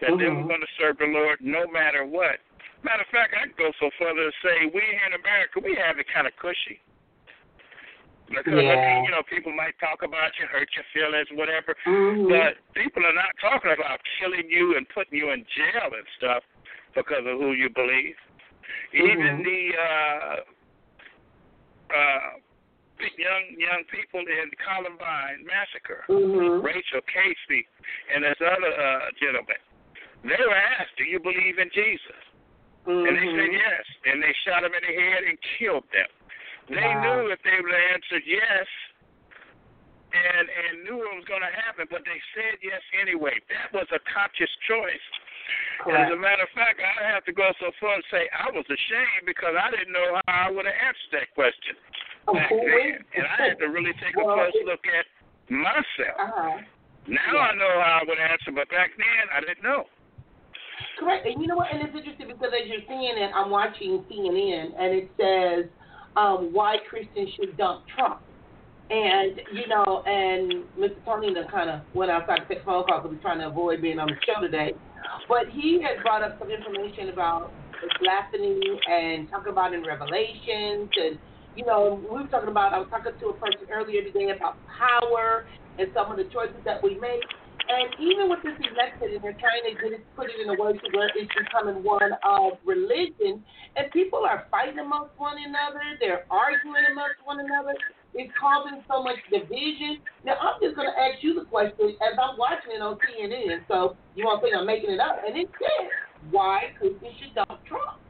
that 0.00 0.16
they 0.18 0.28
were 0.28 0.42
Mhm. 0.42 0.48
going 0.48 0.60
to 0.60 0.72
serve 0.78 0.98
the 0.98 1.06
Lord 1.06 1.40
no 1.40 1.66
matter 1.68 2.04
what. 2.04 2.40
Matter 2.82 3.02
of 3.02 3.08
fact, 3.12 3.34
I'd 3.36 3.56
go 3.56 3.72
so 3.78 3.90
far 3.98 4.14
to 4.14 4.30
say 4.42 4.64
we 4.72 4.80
here 4.80 5.06
in 5.06 5.12
America, 5.20 5.60
we 5.60 5.76
have 5.76 5.98
it 5.98 6.06
kind 6.12 6.26
of 6.26 6.34
cushy. 6.36 6.80
Because, 8.30 8.54
I 8.54 8.62
Yeah. 8.62 8.94
mean, 8.94 9.04
you 9.04 9.10
know, 9.10 9.22
people 9.24 9.52
might 9.52 9.76
talk 9.80 10.02
about 10.02 10.38
you, 10.38 10.46
hurt 10.46 10.70
your 10.74 10.84
feelings, 10.94 11.30
whatever. 11.32 11.76
Mhm. 11.84 12.28
But 12.30 12.56
people 12.74 13.04
are 13.04 13.12
not 13.12 13.36
talking 13.40 13.72
about 13.72 14.00
killing 14.18 14.48
you 14.48 14.76
and 14.76 14.88
putting 14.88 15.18
you 15.18 15.30
in 15.30 15.44
jail 15.46 15.92
and 15.92 16.06
stuff 16.16 16.44
because 16.94 17.26
of 17.26 17.38
who 17.38 17.52
you 17.52 17.68
believe. 17.70 18.16
Even 18.92 19.18
Mhm. 19.18 19.44
the 19.44 19.76
uh, 19.76 20.36
uh, 21.92 22.30
young 23.16 23.44
young 23.58 23.84
people 23.84 24.20
in 24.20 24.50
Columbine 24.64 25.44
massacre, 25.44 26.04
Mhm. 26.08 26.62
Rachel 26.62 27.00
Cassie 27.02 27.66
and 28.14 28.22
this 28.22 28.40
other 28.40 28.72
uh, 28.72 29.10
gentleman, 29.20 29.58
they 30.22 30.36
were 30.38 30.54
asked, 30.54 30.96
"Do 30.96 31.04
you 31.04 31.18
believe 31.18 31.58
in 31.58 31.68
Jesus?" 31.70 32.29
And 32.90 33.16
they 33.16 33.26
said 33.26 33.50
Mhm. 33.50 33.52
yes, 33.52 33.86
and 34.06 34.22
they 34.22 34.32
shot 34.44 34.64
him 34.64 34.74
in 34.74 34.82
the 34.82 34.94
head 35.00 35.24
and 35.24 35.40
killed 35.58 35.88
them. 35.92 36.08
They 36.68 36.82
Wow. 36.82 37.22
knew 37.22 37.30
if 37.30 37.42
they 37.42 37.60
would 37.60 37.72
have 37.72 37.90
answered 37.94 38.24
yes, 38.26 38.66
and 40.12 40.50
and 40.50 40.84
knew 40.84 40.98
it 41.06 41.14
was 41.14 41.24
going 41.24 41.40
to 41.40 41.54
happen, 41.62 41.86
but 41.90 42.04
they 42.04 42.20
said 42.34 42.58
yes 42.62 42.82
anyway. 43.00 43.38
That 43.48 43.72
was 43.72 43.86
a 43.92 44.00
conscious 44.00 44.50
choice. 44.66 45.06
And 45.86 45.96
as 45.96 46.10
a 46.10 46.16
matter 46.16 46.42
of 46.42 46.50
fact, 46.50 46.80
I 46.80 47.04
have 47.06 47.24
to 47.24 47.32
go 47.32 47.52
so 47.58 47.70
far 47.80 47.94
and 47.94 48.04
say 48.10 48.28
I 48.30 48.50
was 48.50 48.68
ashamed 48.68 49.24
because 49.24 49.54
I 49.56 49.70
didn't 49.70 49.92
know 49.92 50.20
how 50.26 50.46
I 50.46 50.50
would 50.50 50.66
have 50.66 50.74
answered 50.74 51.10
that 51.12 51.34
question 51.34 51.76
back 52.26 52.50
then, 52.50 53.04
and 53.14 53.26
I 53.26 53.36
had 53.48 53.58
to 53.60 53.68
really 53.68 53.92
take 53.94 54.16
a 54.16 54.24
Well, 54.24 54.34
close 54.34 54.54
look 54.64 54.86
at 54.86 55.06
myself. 55.48 56.18
Uh-huh. 56.18 56.58
Now 57.06 57.32
Yeah. 57.32 57.38
I 57.40 57.54
know 57.54 57.80
how 57.80 58.00
I 58.00 58.04
would 58.04 58.18
answer, 58.18 58.52
but 58.52 58.68
back 58.68 58.94
then 58.96 59.28
I 59.32 59.40
didn't 59.40 59.62
know. 59.62 59.88
Correct. 61.22 61.34
And 61.34 61.42
you 61.42 61.48
know 61.48 61.56
what? 61.56 61.68
And 61.72 61.82
it's 61.82 61.96
interesting 61.96 62.28
because 62.28 62.52
as 62.54 62.68
you're 62.68 62.84
seeing 62.88 63.16
it, 63.16 63.30
I'm 63.34 63.50
watching 63.50 64.04
CNN, 64.10 64.72
and 64.78 64.94
it 64.94 65.10
says 65.16 65.70
um, 66.16 66.50
why 66.52 66.76
Christians 66.88 67.30
should 67.36 67.56
dump 67.56 67.84
Trump. 67.96 68.20
And 68.90 69.40
you 69.54 69.68
know, 69.68 70.02
and 70.04 70.64
Mr. 70.78 70.98
Tony 71.04 71.34
kind 71.50 71.70
of 71.70 71.80
went 71.94 72.10
outside 72.10 72.38
to 72.38 72.46
take 72.48 72.62
a 72.62 72.64
phone 72.64 72.84
call 72.84 73.00
because 73.00 73.14
he's 73.14 73.22
trying 73.22 73.38
to 73.38 73.46
avoid 73.46 73.80
being 73.80 73.98
on 73.98 74.08
the 74.08 74.18
show 74.26 74.40
today. 74.40 74.72
But 75.28 75.46
he 75.52 75.80
had 75.80 76.02
brought 76.02 76.22
up 76.22 76.38
some 76.38 76.50
information 76.50 77.08
about 77.08 77.52
blasphemy 78.02 78.60
and 78.90 79.30
talking 79.30 79.52
about 79.52 79.74
in 79.74 79.84
Revelations, 79.84 80.90
and 80.90 81.18
you 81.54 81.64
know, 81.66 82.02
we 82.02 82.22
were 82.22 82.28
talking 82.28 82.50
about. 82.50 82.74
I 82.74 82.78
was 82.78 82.88
talking 82.90 83.12
to 83.14 83.26
a 83.28 83.34
person 83.34 83.66
earlier 83.72 84.02
today 84.02 84.34
about 84.34 84.58
power 84.66 85.46
and 85.78 85.88
some 85.94 86.10
of 86.10 86.18
the 86.18 86.24
choices 86.24 86.58
that 86.64 86.82
we 86.82 86.98
make. 86.98 87.22
And 87.70 87.94
even 88.02 88.26
with 88.26 88.42
this 88.42 88.58
election, 88.58 89.14
and 89.14 89.22
they're 89.22 89.38
trying 89.38 89.62
to 89.62 89.78
get 89.78 89.94
it, 89.94 90.02
put 90.18 90.26
it 90.26 90.42
in 90.42 90.50
a 90.50 90.58
way 90.58 90.74
to 90.74 90.86
where 90.90 91.06
it's 91.14 91.30
becoming 91.30 91.86
one 91.86 92.10
of 92.26 92.58
religion, 92.66 93.46
and 93.78 93.86
people 93.94 94.26
are 94.26 94.50
fighting 94.50 94.82
amongst 94.82 95.14
one 95.14 95.38
another, 95.38 95.78
they're 96.02 96.26
arguing 96.34 96.82
amongst 96.90 97.22
one 97.22 97.38
another. 97.38 97.78
It's 98.10 98.32
causing 98.34 98.82
so 98.90 99.06
much 99.06 99.22
division. 99.30 100.02
Now, 100.26 100.34
I'm 100.42 100.58
just 100.58 100.74
going 100.74 100.90
to 100.90 100.98
ask 100.98 101.22
you 101.22 101.38
the 101.38 101.46
question 101.46 101.94
as 102.02 102.18
I'm 102.18 102.34
watching 102.34 102.74
it 102.74 102.82
on 102.82 102.98
CNN. 102.98 103.62
So 103.70 103.94
you 104.18 104.26
won't 104.26 104.42
think 104.42 104.58
I'm 104.58 104.66
making 104.66 104.90
it 104.90 104.98
up. 104.98 105.22
And 105.22 105.38
it 105.38 105.46
says, 105.54 105.86
why 106.34 106.74
Christians 106.74 107.14
should 107.22 107.38
dump 107.38 107.62
Trump? 107.70 108.02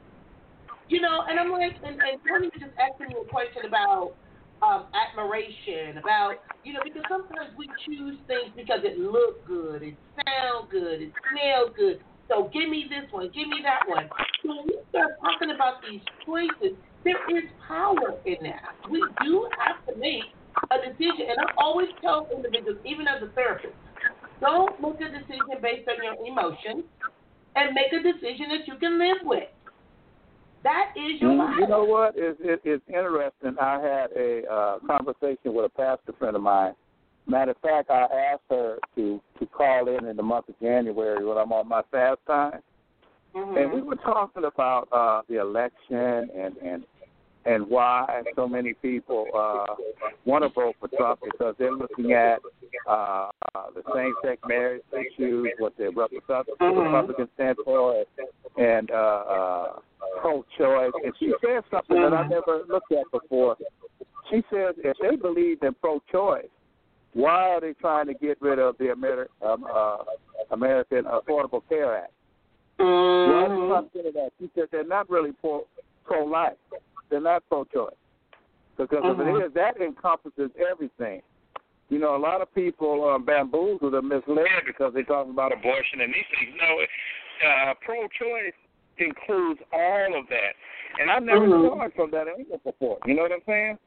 You 0.89 1.05
know, 1.05 1.21
and 1.29 1.37
I'm 1.37 1.53
like, 1.53 1.77
and, 1.85 2.01
and 2.01 2.17
Tony 2.25 2.49
was 2.49 2.57
just 2.57 2.73
asking 2.81 3.13
me 3.13 3.21
a 3.21 3.29
question 3.29 3.69
about 3.69 4.17
um, 4.61 4.85
admiration, 4.93 5.97
about 5.97 6.37
you 6.63 6.73
know, 6.73 6.81
because 6.83 7.03
sometimes 7.09 7.51
we 7.57 7.65
choose 7.85 8.17
things 8.27 8.53
because 8.55 8.85
it 8.85 8.99
looks 8.99 9.41
good, 9.47 9.81
it 9.81 9.97
sounds 10.25 10.69
good, 10.69 11.01
it 11.01 11.11
smells 11.25 11.73
good. 11.75 11.99
So 12.29 12.49
give 12.53 12.69
me 12.69 12.85
this 12.87 13.09
one, 13.11 13.27
give 13.33 13.49
me 13.49 13.59
that 13.65 13.83
one. 13.89 14.07
So 14.41 14.55
when 14.55 14.65
we 14.69 14.77
start 14.93 15.17
talking 15.19 15.51
about 15.51 15.81
these 15.83 16.01
choices, 16.25 16.77
there 17.03 17.19
is 17.33 17.49
power 17.67 18.21
in 18.25 18.37
that. 18.45 18.77
We 18.89 19.01
do 19.25 19.49
have 19.57 19.81
to 19.89 19.99
make 19.99 20.29
a 20.69 20.77
decision, 20.77 21.33
and 21.33 21.37
I 21.41 21.49
always 21.57 21.89
tell 21.99 22.29
individuals, 22.29 22.79
even 22.85 23.09
as 23.09 23.25
a 23.25 23.33
therapist, 23.33 23.73
don't 24.39 24.77
make 24.79 25.01
a 25.01 25.09
decision 25.09 25.57
based 25.61 25.89
on 25.89 25.97
your 25.99 26.15
emotions, 26.21 26.85
and 27.55 27.73
make 27.73 27.91
a 27.91 28.01
decision 28.01 28.53
that 28.53 28.67
you 28.67 28.77
can 28.79 28.97
live 28.97 29.25
with. 29.25 29.49
That 30.63 30.93
is 30.95 31.19
your 31.19 31.33
life. 31.33 31.55
You 31.59 31.67
know 31.67 31.83
what? 31.83 32.13
It's, 32.15 32.39
it, 32.41 32.61
it's 32.63 32.83
interesting. 32.87 33.55
I 33.59 33.79
had 33.81 34.11
a 34.15 34.43
uh, 34.51 34.79
conversation 34.85 35.53
with 35.53 35.65
a 35.65 35.69
pastor 35.69 36.13
friend 36.19 36.35
of 36.35 36.41
mine. 36.41 36.73
Matter 37.27 37.51
of 37.51 37.57
fact, 37.57 37.89
I 37.89 38.03
asked 38.33 38.41
her 38.49 38.77
to 38.95 39.21
to 39.39 39.45
call 39.47 39.87
in 39.87 40.05
in 40.05 40.17
the 40.17 40.23
month 40.23 40.49
of 40.49 40.59
January 40.59 41.23
when 41.23 41.37
I'm 41.37 41.51
on 41.51 41.67
my 41.67 41.81
fast 41.91 42.19
time, 42.25 42.59
mm-hmm. 43.35 43.57
and 43.57 43.71
we 43.71 43.81
were 43.81 43.95
talking 43.95 44.43
about 44.43 44.87
uh, 44.91 45.21
the 45.29 45.39
election 45.39 46.29
and 46.35 46.57
and 46.57 46.83
and 47.45 47.67
why 47.67 48.21
so 48.35 48.47
many 48.47 48.73
people 48.73 49.25
uh, 49.35 49.75
want 50.25 50.43
to 50.43 50.49
vote 50.49 50.75
for 50.79 50.87
Trump 50.95 51.19
because 51.23 51.55
they're 51.57 51.73
looking 51.73 52.13
at 52.13 52.39
uh, 52.89 53.29
the 53.73 53.81
same-sex 53.95 54.41
marriage 54.47 54.83
issues, 54.93 55.47
what 55.57 55.75
the 55.77 55.85
Republicans, 55.85 56.57
mm-hmm. 56.59 56.79
Republicans 56.79 57.29
stand 57.35 57.57
for, 57.65 58.03
and 58.57 58.91
uh, 58.91 58.93
uh, 58.93 59.65
pro-choice. 60.21 60.91
And 61.03 61.13
she 61.19 61.33
said 61.41 61.63
something 61.71 62.01
that 62.01 62.13
I 62.13 62.27
never 62.27 62.61
looked 62.67 62.91
at 62.91 63.05
before. 63.11 63.55
She 64.29 64.43
says 64.51 64.75
if 64.77 64.97
they 65.01 65.15
believe 65.15 65.63
in 65.63 65.73
pro-choice, 65.81 66.45
why 67.13 67.49
are 67.49 67.61
they 67.61 67.73
trying 67.73 68.07
to 68.07 68.13
get 68.13 68.41
rid 68.41 68.59
of 68.59 68.77
the 68.77 68.91
Amer- 68.91 69.29
um, 69.45 69.65
uh, 69.73 69.97
American 70.51 71.05
Affordable 71.05 71.61
Care 71.67 71.97
Act? 71.97 72.13
Why 72.77 72.85
are 72.85 73.49
they 73.49 73.67
trying 73.67 73.83
to 73.83 73.89
get 73.93 74.05
rid 74.05 74.05
of 74.07 74.13
that? 74.13 74.29
She 74.39 74.49
said 74.55 74.65
they're 74.71 74.85
not 74.85 75.09
really 75.09 75.31
pro 75.33 75.65
pro-life. 76.05 76.53
They're 77.11 77.21
not 77.21 77.43
pro-choice. 77.49 77.93
Because 78.77 79.03
if 79.03 79.19
it 79.19 79.45
is, 79.45 79.53
that 79.53 79.77
encompasses 79.77 80.49
everything. 80.57 81.21
You 81.89 81.99
know, 81.99 82.15
a 82.15 82.17
lot 82.17 82.41
of 82.41 82.47
people 82.55 83.03
are 83.03 83.19
bamboozled 83.19 83.93
or 83.93 84.01
misled 84.01 84.63
because 84.65 84.93
they're 84.95 85.03
talking 85.03 85.33
about 85.33 85.51
abortion 85.51 86.01
and 86.01 86.09
these 86.13 86.25
things. 86.31 86.55
No, 86.55 86.79
uh, 87.45 87.73
pro-choice 87.83 88.55
includes 88.97 89.59
all 89.73 90.17
of 90.17 90.25
that, 90.29 90.55
and 90.99 91.11
I've 91.11 91.23
never 91.23 91.45
Mhm. 91.45 91.67
saw 91.67 91.81
it 91.83 91.93
from 91.93 92.11
that 92.11 92.27
angle 92.27 92.59
before. 92.63 92.97
You 93.05 93.13
know 93.13 93.23
what 93.23 93.33
I'm 93.33 93.43
saying? 93.45 93.77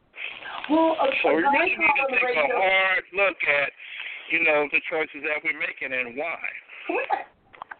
Well, 0.68 0.96
a, 1.00 1.16
So 1.22 1.34
we 1.34 1.42
really 1.42 1.76
need 1.76 1.94
to 1.96 2.20
take 2.20 2.36
a 2.36 2.48
hard 2.52 3.04
look 3.12 3.42
at, 3.48 3.72
you 4.28 4.40
know, 4.40 4.68
the 4.68 4.80
choices 4.80 5.22
that 5.22 5.42
we're 5.42 5.58
making 5.58 5.92
and 5.92 6.16
why. 6.16 6.38
Correct. 6.86 7.28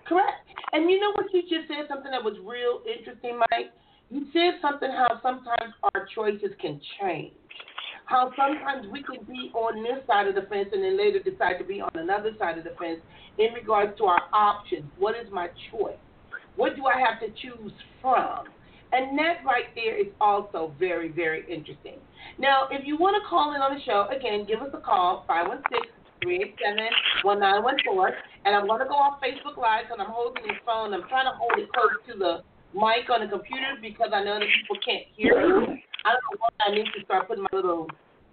Correct. 0.05 0.51
And 0.73 0.91
you 0.91 1.01
know 1.01 1.13
what 1.13 1.33
you 1.33 1.43
just 1.43 1.69
said 1.69 1.87
something 1.89 2.11
that 2.11 2.23
was 2.23 2.39
real 2.41 2.83
interesting, 2.87 3.39
Mike. 3.51 3.73
You 4.11 4.27
said 4.33 4.61
something 4.61 4.91
how 4.91 5.21
sometimes 5.23 5.75
our 5.83 6.07
choices 6.15 6.51
can 6.61 6.81
change. 7.01 7.33
How 8.07 8.31
sometimes 8.37 8.87
we 8.93 9.03
can 9.03 9.25
be 9.25 9.51
on 9.55 9.83
this 9.83 10.07
side 10.07 10.27
of 10.29 10.35
the 10.35 10.43
fence 10.43 10.69
and 10.73 10.85
then 10.85 10.99
later 10.99 11.21
decide 11.21 11.59
to 11.59 11.65
be 11.65 11.81
on 11.81 11.91
another 11.95 12.33
side 12.39 12.59
of 12.59 12.65
the 12.65 12.77
fence 12.79 13.01
in 13.39 13.53
regards 13.55 13.97
to 13.99 14.05
our 14.05 14.23
options. 14.33 14.85
What 14.99 15.17
is 15.17 15.31
my 15.33 15.49
choice? 15.71 15.97
What 16.57 16.77
do 16.77 16.85
I 16.87 17.01
have 17.01 17.19
to 17.21 17.29
choose 17.41 17.73
from? 18.01 18.45
And 18.93 19.19
that 19.19 19.43
right 19.45 19.75
there 19.75 19.99
is 19.99 20.07
also 20.21 20.73
very, 20.79 21.11
very 21.11 21.43
interesting. 21.53 21.99
Now, 22.39 22.69
if 22.71 22.87
you 22.87 22.97
want 22.97 23.17
to 23.21 23.29
call 23.29 23.55
in 23.55 23.61
on 23.61 23.75
the 23.75 23.83
show, 23.83 24.07
again, 24.15 24.47
give 24.47 24.63
us 24.63 24.71
a 24.73 24.81
call, 24.81 25.25
516 25.27 25.91
387 26.23 27.27
1914. 27.27 28.15
And 28.47 28.55
I'm 28.55 28.71
going 28.71 28.81
to 28.81 28.87
go 28.87 28.95
off 28.95 29.19
Facebook 29.19 29.59
Live 29.59 29.91
because 29.91 29.99
I'm 29.99 30.13
holding 30.13 30.47
this 30.47 30.61
phone. 30.63 30.95
I'm 30.95 31.09
trying 31.11 31.27
to 31.27 31.35
hold 31.35 31.59
it 31.59 31.67
close 31.75 31.99
to 32.07 32.15
the 32.15 32.33
mic 32.75 33.09
on 33.09 33.23
the 33.23 33.31
computer 33.31 33.79
because 33.81 34.11
I 34.13 34.25
know 34.25 34.39
that 34.39 34.51
people 34.51 34.77
can't 34.85 35.07
hear 35.15 35.39
me. 35.39 35.85
I 36.05 36.13
don't 36.13 36.25
know 36.29 36.39
why 36.43 36.51
I 36.67 36.75
need 36.75 36.91
to 36.99 37.05
start 37.05 37.29
putting 37.29 37.47
my 37.51 37.55
little 37.55 37.87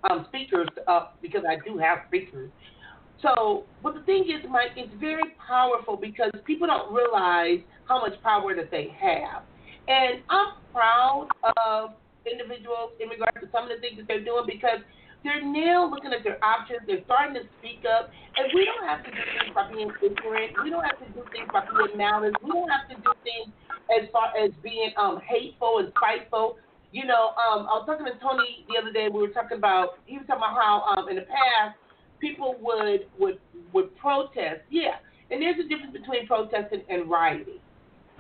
um, 0.10 0.26
speakers 0.30 0.68
up 0.88 1.18
because 1.22 1.44
I 1.48 1.56
do 1.64 1.78
have 1.78 2.00
speakers. 2.08 2.50
So, 3.22 3.66
but 3.84 3.94
the 3.94 4.02
thing 4.04 4.26
is, 4.26 4.42
Mike, 4.50 4.74
it's 4.76 4.92
very 5.00 5.38
powerful 5.38 5.96
because 5.96 6.32
people 6.46 6.66
don't 6.66 6.92
realize 6.92 7.62
how 7.88 8.02
much 8.02 8.18
power 8.24 8.56
that 8.56 8.72
they 8.72 8.90
have. 8.98 9.46
And 9.88 10.26
I'm 10.30 10.58
proud 10.74 11.30
of 11.66 11.94
individuals 12.26 12.98
in 12.98 13.10
regards 13.10 13.38
to 13.42 13.48
some 13.54 13.70
of 13.70 13.70
the 13.70 13.78
things 13.78 13.98
that 14.02 14.10
they're 14.10 14.26
doing 14.26 14.50
because 14.50 14.82
they're 15.22 15.46
now 15.46 15.86
looking 15.86 16.10
at 16.14 16.26
their 16.26 16.42
options. 16.42 16.82
They're 16.90 17.06
starting 17.06 17.38
to 17.38 17.46
speak 17.62 17.86
up. 17.86 18.10
And 18.38 18.50
we 18.58 18.66
don't 18.66 18.90
have 18.90 19.06
to 19.06 19.12
do 19.14 19.22
things 19.22 19.54
by 19.54 19.70
being 19.70 19.94
ignorant. 20.02 20.58
We 20.66 20.74
don't 20.74 20.86
have 20.86 20.98
to 20.98 21.10
do 21.14 21.22
things 21.30 21.46
by 21.54 21.62
being 21.70 21.94
malice. 21.94 22.34
We 22.42 22.50
don't 22.50 22.74
have 22.74 22.90
to 22.90 22.98
do 22.98 23.12
things 23.22 23.54
as 23.92 24.08
far 24.12 24.32
as 24.38 24.52
being 24.64 24.92
um, 24.98 25.20
hateful 25.28 25.80
and 25.80 25.92
spiteful. 25.98 26.58
You 26.92 27.06
know, 27.06 27.32
um, 27.40 27.68
I 27.72 27.80
was 27.80 27.84
talking 27.86 28.06
to 28.06 28.18
Tony 28.20 28.66
the 28.68 28.80
other 28.82 28.92
day. 28.92 29.08
We 29.08 29.22
were 29.22 29.32
talking 29.32 29.58
about, 29.58 30.00
he 30.06 30.18
was 30.18 30.28
talking 30.28 30.44
about 30.44 30.60
how 30.60 30.84
um, 30.96 31.08
in 31.08 31.16
the 31.16 31.28
past, 31.28 31.78
people 32.20 32.56
would 32.62 33.08
would 33.18 33.40
would 33.74 33.96
protest. 33.98 34.62
Yeah, 34.70 35.00
and 35.32 35.42
there's 35.42 35.60
a 35.60 35.68
difference 35.68 35.96
between 35.96 36.28
protesting 36.28 36.84
and 36.90 37.10
rioting. 37.10 37.64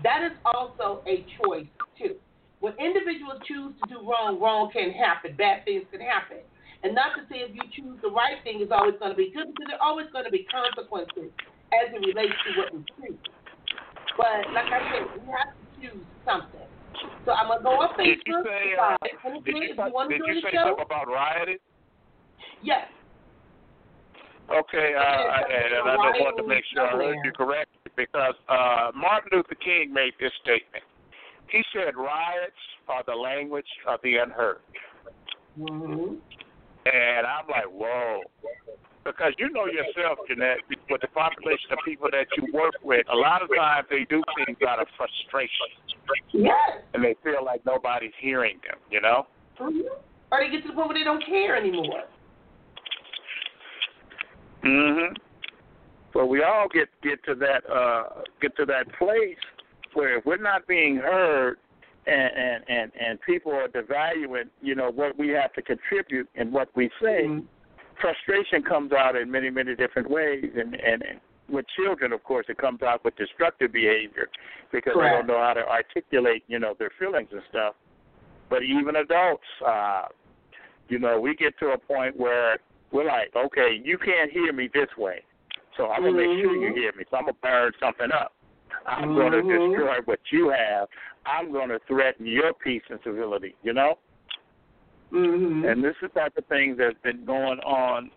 That 0.03 0.23
is 0.23 0.35
also 0.45 1.03
a 1.05 1.25
choice 1.37 1.67
too. 1.99 2.15
When 2.61 2.73
individuals 2.79 3.41
choose 3.47 3.73
to 3.83 3.85
do 3.89 3.99
wrong, 4.07 4.39
wrong 4.39 4.69
can 4.71 4.91
happen. 4.91 5.35
Bad 5.35 5.65
things 5.65 5.83
can 5.91 6.01
happen. 6.01 6.45
And 6.83 6.95
not 6.95 7.13
to 7.13 7.21
say 7.29 7.45
if 7.45 7.53
you 7.53 7.61
choose 7.69 7.99
the 8.01 8.09
right 8.09 8.41
thing 8.43 8.61
is 8.61 8.73
always 8.73 8.97
going 8.97 9.11
to 9.11 9.17
be 9.17 9.29
good, 9.29 9.53
because 9.53 9.67
there 9.69 9.77
are 9.77 9.85
always 9.85 10.09
going 10.09 10.25
to 10.25 10.33
be 10.33 10.47
consequences 10.49 11.29
as 11.69 11.93
it 11.93 12.01
relates 12.01 12.33
to 12.33 12.49
what 12.57 12.73
we 12.73 12.81
choose. 12.97 13.21
But 14.17 14.49
like 14.53 14.69
I 14.73 14.81
said, 14.89 15.05
we 15.13 15.29
have 15.29 15.53
to 15.53 15.60
choose 15.81 16.05
something. 16.25 16.61
So 17.25 17.31
I'm 17.31 17.47
gonna 17.47 17.63
go 17.63 17.69
on 17.81 17.97
Did 17.97 18.19
you 18.25 18.43
say, 18.45 18.77
uh, 18.77 18.97
did 19.01 19.55
you, 19.55 19.73
if 19.73 19.77
you 19.77 20.09
did 20.09 20.21
you 20.25 20.41
say 20.41 20.53
something 20.53 20.85
about 20.85 21.07
rioting? 21.07 21.57
yes. 22.63 22.87
Okay, 24.49 24.93
uh, 24.97 24.99
I, 24.99 25.41
and 25.47 25.89
I 25.89 25.95
just 25.95 26.19
want 26.19 26.37
to 26.37 26.47
make 26.47 26.63
sure 26.73 26.85
I 26.85 26.91
heard 26.91 27.15
you 27.23 27.31
correctly 27.31 27.91
because 27.95 28.33
uh, 28.49 28.91
Martin 28.93 29.29
Luther 29.31 29.55
King 29.55 29.93
made 29.93 30.11
this 30.19 30.31
statement. 30.43 30.83
He 31.47 31.63
said, 31.73 31.95
"Riots 31.95 32.51
are 32.89 33.03
the 33.07 33.15
language 33.15 33.69
of 33.87 33.99
the 34.03 34.17
unheard," 34.17 34.59
Mm-hmm. 35.59 36.15
and 36.85 37.27
I'm 37.27 37.47
like, 37.47 37.69
"Whoa." 37.71 38.21
Because 39.03 39.33
you 39.39 39.49
know 39.49 39.65
yourself, 39.65 40.19
Jeanette, 40.27 40.59
with 40.89 41.01
the 41.01 41.07
population 41.07 41.71
of 41.71 41.79
people 41.83 42.07
that 42.11 42.27
you 42.37 42.53
work 42.53 42.75
with, 42.83 43.05
a 43.11 43.15
lot 43.15 43.41
of 43.41 43.49
times 43.55 43.87
they 43.89 44.05
do 44.05 44.21
things 44.37 44.57
out 44.67 44.79
of 44.79 44.87
frustration, 44.95 45.67
Yes. 46.31 46.81
and 46.93 47.03
they 47.03 47.15
feel 47.23 47.43
like 47.43 47.65
nobody's 47.65 48.13
hearing 48.19 48.59
them. 48.67 48.77
You 48.91 49.01
know? 49.01 49.25
Mm-hmm. 49.59 49.87
Or 50.31 50.39
they 50.39 50.51
get 50.51 50.61
to 50.63 50.67
the 50.67 50.73
point 50.75 50.89
where 50.89 50.97
they 50.99 51.03
don't 51.03 51.25
care 51.25 51.55
anymore. 51.55 52.03
Mhm. 54.63 55.17
But 56.13 56.27
we 56.27 56.43
all 56.43 56.67
get 56.71 56.89
get 57.01 57.23
to 57.25 57.35
that 57.35 57.67
uh 57.69 58.21
get 58.41 58.55
to 58.57 58.65
that 58.65 58.87
place 58.97 59.37
where 59.93 60.17
if 60.17 60.25
we're 60.25 60.37
not 60.37 60.67
being 60.67 60.97
heard 60.97 61.57
and 62.05 62.31
and 62.35 62.63
and, 62.69 62.91
and 62.99 63.21
people 63.21 63.51
are 63.53 63.67
devaluing, 63.67 64.49
you 64.61 64.75
know, 64.75 64.91
what 64.91 65.17
we 65.17 65.29
have 65.29 65.53
to 65.53 65.61
contribute 65.61 66.29
and 66.35 66.51
what 66.53 66.69
we 66.75 66.89
say, 67.01 67.23
Mhm. 67.23 67.45
Frustration 68.01 68.63
comes 68.63 68.91
out 68.91 69.15
in 69.15 69.29
many 69.29 69.49
many 69.49 69.75
different 69.75 70.09
ways 70.09 70.45
and 70.55 70.75
and, 70.75 71.03
with 71.49 71.65
children 71.75 72.13
of 72.13 72.23
course 72.23 72.45
it 72.49 72.57
comes 72.57 72.81
out 72.81 73.03
with 73.03 73.15
destructive 73.17 73.71
behavior 73.73 74.29
because 74.71 74.93
they 74.95 75.09
don't 75.09 75.27
know 75.27 75.39
how 75.39 75.53
to 75.53 75.67
articulate, 75.67 76.43
you 76.47 76.59
know, 76.59 76.73
their 76.79 76.91
feelings 76.97 77.27
and 77.31 77.41
stuff. 77.49 77.75
But 78.49 78.63
even 78.63 78.95
adults 78.97 79.43
uh 79.65 80.05
you 80.87 80.99
know, 80.99 81.19
we 81.19 81.35
get 81.35 81.57
to 81.59 81.69
a 81.69 81.77
point 81.77 82.17
where 82.17 82.57
we're 82.91 83.05
like, 83.05 83.33
okay, 83.35 83.79
you 83.81 83.97
can't 83.97 84.31
hear 84.31 84.51
me 84.51 84.69
this 84.73 84.89
way, 84.97 85.23
so 85.77 85.87
I'm 85.87 86.01
gonna 86.03 86.17
make 86.17 86.25
sure 86.41 86.55
you 86.55 86.71
Mhm. 86.71 86.75
hear 86.75 86.91
me. 86.93 87.05
So 87.09 87.17
I'm 87.17 87.23
gonna 87.25 87.37
burn 87.41 87.71
something 87.79 88.11
up. 88.11 88.33
I'm 88.85 89.13
gonna 89.15 89.41
Mhm. 89.41 89.69
destroy 89.69 90.01
what 90.01 90.19
you 90.31 90.49
have. 90.49 90.89
I'm 91.25 91.51
gonna 91.51 91.79
threaten 91.79 92.25
your 92.25 92.53
peace 92.53 92.83
and 92.89 92.99
civility. 93.03 93.55
You 93.63 93.73
know, 93.73 93.99
Mm-hmm. 95.13 95.65
and 95.65 95.83
this 95.83 95.95
is 96.01 96.09
about 96.11 96.33
the 96.35 96.41
type 96.41 96.43
of 96.43 96.45
thing 96.47 96.75
that's 96.77 96.97
been 97.03 97.25
going 97.25 97.59
on 97.59 98.11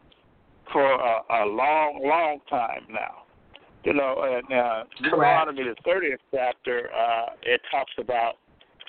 for 0.73 0.93
a, 0.93 1.21
a 1.31 1.45
long, 1.47 2.01
long 2.05 2.39
time 2.49 2.87
now. 2.89 3.23
You 3.85 3.93
know, 3.95 4.23
and 4.23 4.59
uh, 4.59 4.85
Deuteronomy, 5.03 5.65
the 5.65 5.75
thirtieth 5.85 6.21
chapter, 6.33 6.89
uh, 6.95 7.27
it 7.43 7.61
talks 7.71 7.93
about 7.99 8.35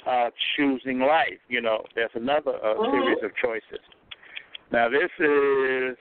uh, 0.08 0.30
choosing 0.56 1.00
life. 1.00 1.40
You 1.50 1.62
know, 1.62 1.84
there's 1.96 2.12
another 2.14 2.56
uh, 2.64 2.76
Mhm. 2.76 2.92
series 2.92 3.18
of 3.24 3.32
choices. 3.36 3.84
Now, 4.72 4.88
this 4.90 5.12
is. 5.20 5.98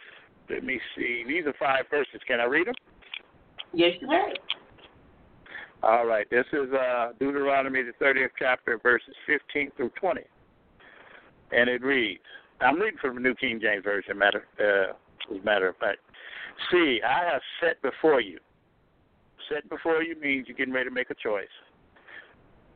Let 0.50 0.62
me 0.62 0.78
see. 0.94 1.24
These 1.26 1.46
are 1.46 1.54
five 1.58 1.86
verses. 1.90 2.20
Can 2.26 2.38
I 2.38 2.44
read 2.44 2.66
them? 2.66 2.74
Yes, 3.72 3.92
you 4.00 4.06
may. 4.08 4.34
All 5.82 6.06
right. 6.06 6.28
This 6.30 6.46
is 6.52 6.72
uh, 6.72 7.12
Deuteronomy, 7.18 7.82
the 7.82 7.92
30th 8.04 8.30
chapter, 8.38 8.78
verses 8.78 9.14
15 9.26 9.70
through 9.76 9.90
20. 10.00 10.20
And 11.52 11.68
it 11.68 11.82
reads 11.82 12.22
I'm 12.60 12.80
reading 12.80 12.98
from 13.00 13.16
the 13.16 13.20
New 13.20 13.34
King 13.34 13.60
James 13.60 13.84
Version, 13.84 14.16
matter, 14.16 14.46
uh, 14.58 15.34
as 15.34 15.40
a 15.40 15.44
matter 15.44 15.68
of 15.68 15.76
fact. 15.76 15.98
See, 16.70 17.00
I 17.06 17.30
have 17.32 17.42
set 17.60 17.80
before 17.82 18.20
you. 18.20 18.38
Set 19.52 19.68
before 19.68 20.02
you 20.02 20.16
means 20.20 20.46
you're 20.48 20.56
getting 20.56 20.72
ready 20.72 20.88
to 20.88 20.94
make 20.94 21.10
a 21.10 21.14
choice. 21.14 21.48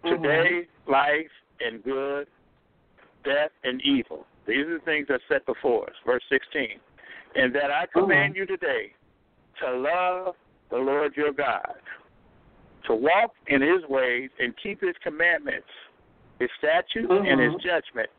Mhm. 0.05 0.23
Today, 0.23 0.69
life 0.87 1.31
and 1.61 1.83
good, 1.83 2.27
death 3.25 3.53
and 3.65 3.81
evil. 3.83 4.27
These 4.47 4.67
are 4.67 4.75
the 4.75 4.85
things 4.85 5.09
that 5.09 5.15
are 5.15 5.25
set 5.29 5.47
before 5.47 5.89
us. 5.89 5.97
Verse 6.05 6.25
16. 6.29 6.81
And 7.35 7.55
that 7.55 7.71
I 7.71 7.87
command 7.87 8.37
you 8.37 8.47
today 8.47 8.95
to 9.61 9.71
love 9.73 10.37
the 10.71 10.79
Lord 10.79 11.17
your 11.17 11.33
God, 11.33 11.81
to 12.85 12.95
walk 12.95 13.35
in 13.47 13.61
his 13.61 13.85
ways 13.89 14.31
and 14.39 14.57
keep 14.57 14.81
his 14.81 14.97
commandments, 15.03 15.69
his 16.39 16.51
statutes, 16.59 17.11
and 17.11 17.41
his 17.41 17.55
Mhm. 17.55 17.61
judgment, 17.61 18.11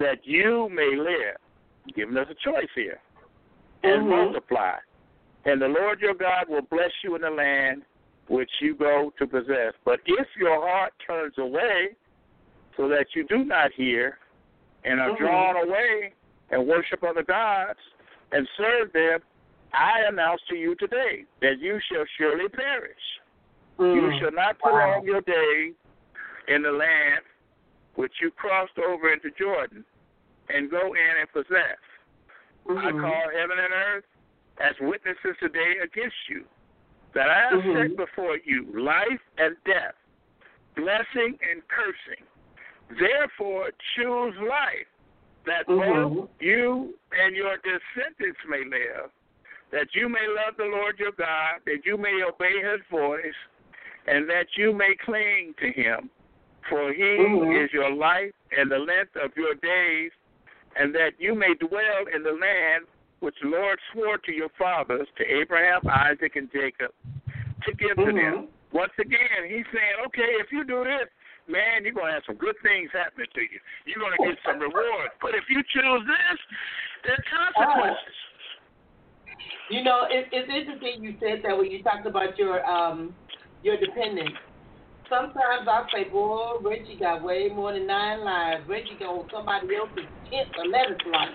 that 0.00 0.26
you 0.26 0.68
may 0.70 0.96
live. 0.96 1.36
Giving 1.94 2.16
us 2.16 2.26
a 2.28 2.34
choice 2.34 2.68
here. 2.74 3.00
And 3.84 4.06
Mhm. 4.06 4.08
multiply. 4.08 4.78
And 5.44 5.62
the 5.62 5.68
Lord 5.68 6.00
your 6.00 6.14
God 6.14 6.48
will 6.48 6.62
bless 6.62 6.92
you 7.04 7.14
in 7.14 7.22
the 7.22 7.30
land 7.30 7.84
which 8.26 8.50
you 8.60 8.74
go 8.74 9.12
to 9.18 9.26
possess. 9.26 9.74
But 9.84 10.00
if 10.06 10.26
your 10.36 10.60
heart 10.60 10.92
turns 11.06 11.38
away, 11.38 11.96
so 12.76 12.88
that 12.88 13.14
you 13.14 13.24
do 13.24 13.44
not 13.44 13.72
hear, 13.72 14.18
and 14.84 15.00
are 15.00 15.10
Mhm. 15.10 15.18
drawn 15.18 15.56
away 15.56 16.14
and 16.50 16.66
worship 16.66 17.02
other 17.02 17.22
gods 17.22 17.80
and 18.32 18.48
serve 18.56 18.92
them, 18.92 19.22
I 19.72 20.00
announce 20.00 20.42
to 20.48 20.56
you 20.56 20.74
today 20.74 21.24
that 21.40 21.58
you 21.58 21.80
shall 21.80 22.04
surely 22.16 22.48
perish. 22.48 23.20
You 23.78 24.02
Mm. 24.02 24.20
shall 24.20 24.32
not 24.32 24.58
prolong 24.58 25.04
your 25.04 25.20
days 25.22 25.74
in 26.48 26.62
the 26.62 26.72
land 26.72 27.24
which 27.94 28.20
you 28.20 28.30
crossed 28.30 28.78
over 28.78 29.12
into 29.12 29.30
Jordan 29.32 29.84
and 30.54 30.70
go 30.70 30.94
in 30.94 31.16
and 31.20 31.32
possess. 31.32 31.78
I 32.68 32.92
Mhm. 32.92 33.00
call 33.00 33.30
heaven 33.30 33.58
and 33.58 33.72
earth 33.72 34.04
as 34.58 34.74
witnesses 34.80 35.36
today 35.40 35.78
against 35.78 36.28
you, 36.28 36.44
that 37.14 37.30
I 37.30 37.40
have 37.40 37.62
Mhm. 37.62 37.88
set 37.88 37.96
before 37.96 38.36
you 38.44 38.64
life 38.72 39.20
and 39.38 39.56
death, 39.64 39.94
blessing 40.74 41.38
and 41.50 41.66
cursing. 41.68 42.24
Therefore, 42.90 43.70
choose 43.94 44.36
life, 44.36 44.86
that 45.44 45.66
Mhm. 45.66 46.14
both 46.14 46.30
you 46.40 46.98
and 47.12 47.34
your 47.34 47.56
descendants 47.58 48.40
may 48.46 48.64
live, 48.64 49.10
that 49.70 49.94
you 49.94 50.08
may 50.08 50.26
love 50.26 50.56
the 50.56 50.64
Lord 50.64 50.98
your 50.98 51.12
God, 51.12 51.60
that 51.64 51.86
you 51.86 51.96
may 51.96 52.22
obey 52.22 52.60
his 52.60 52.80
voice, 52.90 53.34
and 54.06 54.28
that 54.28 54.56
you 54.56 54.72
may 54.72 54.94
cling 54.96 55.54
to 55.54 55.72
him. 55.72 56.10
For 56.68 56.92
he 56.92 57.16
Mhm. 57.16 57.64
is 57.64 57.72
your 57.72 57.90
life 57.90 58.34
and 58.56 58.70
the 58.70 58.78
length 58.78 59.16
of 59.16 59.36
your 59.36 59.54
days, 59.54 60.12
and 60.76 60.94
that 60.94 61.12
you 61.18 61.34
may 61.34 61.54
dwell 61.54 62.06
in 62.14 62.22
the 62.22 62.30
land 62.30 62.86
which 63.20 63.34
the 63.42 63.48
Lord 63.48 63.78
swore 63.92 64.18
to 64.18 64.32
your 64.32 64.48
fathers, 64.58 65.06
to 65.18 65.24
Abraham, 65.24 65.82
Isaac, 65.88 66.36
and 66.36 66.50
Jacob, 66.52 66.92
to 67.64 67.74
give 67.74 67.96
to 67.96 68.12
Mhm. 68.12 68.16
them. 68.16 68.48
Once 68.72 68.92
again, 68.98 69.44
he's 69.46 69.66
saying, 69.72 69.96
okay, 70.06 70.30
if 70.40 70.50
you 70.52 70.64
do 70.64 70.84
this, 70.84 71.08
man, 71.48 71.84
you're 71.84 71.92
going 71.92 72.06
to 72.06 72.12
have 72.12 72.24
some 72.24 72.36
good 72.36 72.56
things 72.62 72.90
happening 72.92 73.26
to 73.34 73.42
you. 73.42 73.60
You're 73.84 73.98
going 73.98 74.16
to 74.16 74.24
get 74.28 74.38
some 74.44 74.60
rewards. 74.60 75.12
But 75.20 75.34
if 75.34 75.50
you 75.50 75.62
choose 75.64 76.06
this, 76.06 76.38
there 77.04 77.14
are 77.14 77.52
consequences. 77.52 78.16
You 79.68 79.84
know, 79.84 80.06
it, 80.10 80.26
it's 80.32 80.50
interesting 80.50 81.02
you 81.02 81.16
said 81.20 81.42
that 81.44 81.56
when 81.56 81.70
you 81.70 81.82
talked 81.82 82.06
about 82.06 82.38
your 82.38 82.64
um 82.66 83.14
your 83.62 83.76
dependents. 83.76 84.38
Sometimes 85.10 85.66
I 85.66 85.82
say, 85.90 86.08
boy, 86.08 86.62
Reggie 86.62 86.96
got 86.96 87.26
way 87.26 87.50
more 87.50 87.74
than 87.74 87.86
nine 87.86 88.22
lives. 88.24 88.62
Reggie 88.70 88.94
got 88.94 89.26
somebody 89.34 89.74
else's 89.74 90.06
tenth, 90.30 90.54
eleventh 90.62 91.02
life. 91.10 91.34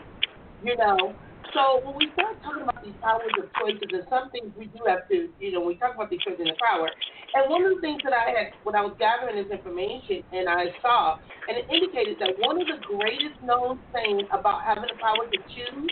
You 0.63 0.79
know. 0.79 1.13
So 1.53 1.83
when 1.83 1.95
we 1.99 2.09
start 2.15 2.39
talking 2.41 2.63
about 2.63 2.81
these 2.81 2.97
powers 3.03 3.29
of 3.37 3.51
choices, 3.59 3.91
and 3.91 4.07
some 4.09 4.31
things 4.31 4.49
we 4.57 4.71
do 4.71 4.79
have 4.87 5.05
to, 5.11 5.29
you 5.37 5.51
know, 5.51 5.61
we 5.61 5.75
talk 5.77 5.93
about 5.93 6.09
these 6.09 6.23
choices 6.23 6.47
and 6.47 6.57
power. 6.57 6.89
And 7.35 7.51
one 7.51 7.61
of 7.67 7.75
the 7.75 7.81
things 7.83 8.01
that 8.07 8.15
I 8.15 8.31
had 8.31 8.47
when 8.63 8.73
I 8.73 8.81
was 8.81 8.95
gathering 8.97 9.35
this 9.35 9.51
information, 9.51 10.23
and 10.31 10.49
I 10.49 10.71
saw, 10.81 11.19
and 11.47 11.59
it 11.59 11.67
indicated 11.69 12.17
that 12.23 12.39
one 12.39 12.57
of 12.57 12.65
the 12.65 12.79
greatest 12.87 13.43
known 13.43 13.83
things 13.91 14.23
about 14.31 14.63
having 14.65 14.87
the 14.87 14.97
power 14.97 15.27
to 15.27 15.39
choose 15.51 15.91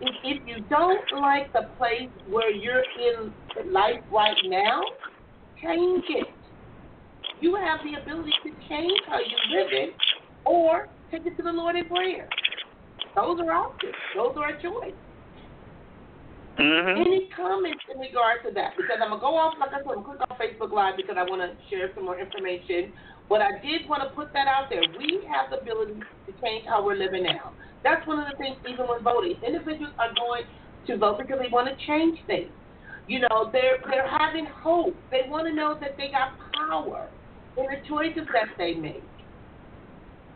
is 0.00 0.14
if 0.24 0.38
you 0.46 0.64
don't 0.70 1.02
like 1.20 1.52
the 1.52 1.68
place 1.76 2.10
where 2.30 2.50
you're 2.50 2.86
in 2.96 3.34
life 3.74 4.00
right 4.10 4.38
now, 4.46 4.80
change 5.60 6.04
it. 6.08 6.43
You 7.44 7.60
have 7.60 7.84
the 7.84 8.00
ability 8.00 8.32
to 8.40 8.50
change 8.72 8.96
how 9.04 9.20
you 9.20 9.36
live 9.52 9.68
it 9.68 9.92
or 10.46 10.88
take 11.10 11.26
it 11.26 11.36
to 11.36 11.42
the 11.42 11.52
Lord 11.52 11.76
in 11.76 11.84
prayer. 11.84 12.26
Those 13.14 13.36
are 13.38 13.52
options. 13.52 13.92
Those 14.16 14.32
are 14.40 14.48
a 14.48 14.62
choice. 14.62 14.96
Mm-hmm. 16.56 17.04
Any 17.04 17.28
comments 17.36 17.84
in 17.92 18.00
regard 18.00 18.40
to 18.48 18.50
that? 18.56 18.72
Because 18.80 18.96
I'm 18.96 19.12
gonna 19.12 19.20
go 19.20 19.36
off, 19.36 19.60
like 19.60 19.76
I 19.76 19.84
said, 19.84 19.92
I'm 19.92 20.00
gonna 20.00 20.24
click 20.24 20.24
on 20.24 20.40
Facebook 20.40 20.72
Live 20.72 20.96
because 20.96 21.20
I 21.20 21.28
want 21.28 21.44
to 21.44 21.52
share 21.68 21.92
some 21.92 22.08
more 22.08 22.16
information. 22.16 22.96
But 23.28 23.44
I 23.44 23.60
did 23.60 23.84
want 23.92 24.00
to 24.08 24.08
put 24.16 24.32
that 24.32 24.48
out 24.48 24.72
there. 24.72 24.80
We 24.96 25.20
have 25.28 25.52
the 25.52 25.60
ability 25.60 26.00
to 26.00 26.32
change 26.40 26.64
how 26.64 26.80
we're 26.80 26.96
living 26.96 27.28
now. 27.28 27.52
That's 27.84 28.00
one 28.08 28.24
of 28.24 28.26
the 28.32 28.40
things, 28.40 28.56
even 28.64 28.88
when 28.88 29.04
voting, 29.04 29.36
individuals 29.44 29.92
are 30.00 30.16
going 30.16 30.48
to 30.88 30.96
vote 30.96 31.20
because 31.20 31.36
they 31.44 31.52
want 31.52 31.68
to 31.68 31.76
change 31.84 32.16
things. 32.24 32.48
You 33.04 33.20
know, 33.28 33.52
they're 33.52 33.84
they're 33.84 34.08
having 34.08 34.48
hope. 34.64 34.96
They 35.12 35.28
want 35.28 35.44
to 35.44 35.52
know 35.52 35.76
that 35.76 36.00
they 36.00 36.08
got 36.08 36.40
power 36.56 37.12
in 37.56 37.66
the 37.66 37.78
choices 37.88 38.26
that 38.32 38.48
they 38.58 38.74
make. 38.74 39.02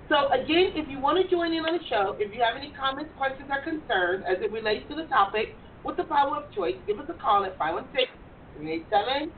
So 0.09 0.33
again, 0.33 0.73
if 0.73 0.89
you 0.89 1.01
want 1.01 1.21
to 1.21 1.29
join 1.29 1.53
in 1.53 1.65
on 1.65 1.77
the 1.77 1.85
show, 1.89 2.17
if 2.19 2.33
you 2.33 2.41
have 2.41 2.57
any 2.57 2.73
comments, 2.73 3.13
questions, 3.19 3.51
or 3.53 3.61
concerns 3.61 4.25
as 4.25 4.41
it 4.41 4.51
relates 4.51 4.89
to 4.89 4.97
the 4.97 5.05
topic 5.13 5.53
with 5.85 5.97
the 5.97 6.05
power 6.05 6.39
of 6.41 6.51
choice, 6.55 6.77
give 6.87 6.99
us 6.99 7.07
a 7.09 7.19
call 7.21 7.45
at 7.45 7.59
516-387-1914. 7.59 9.29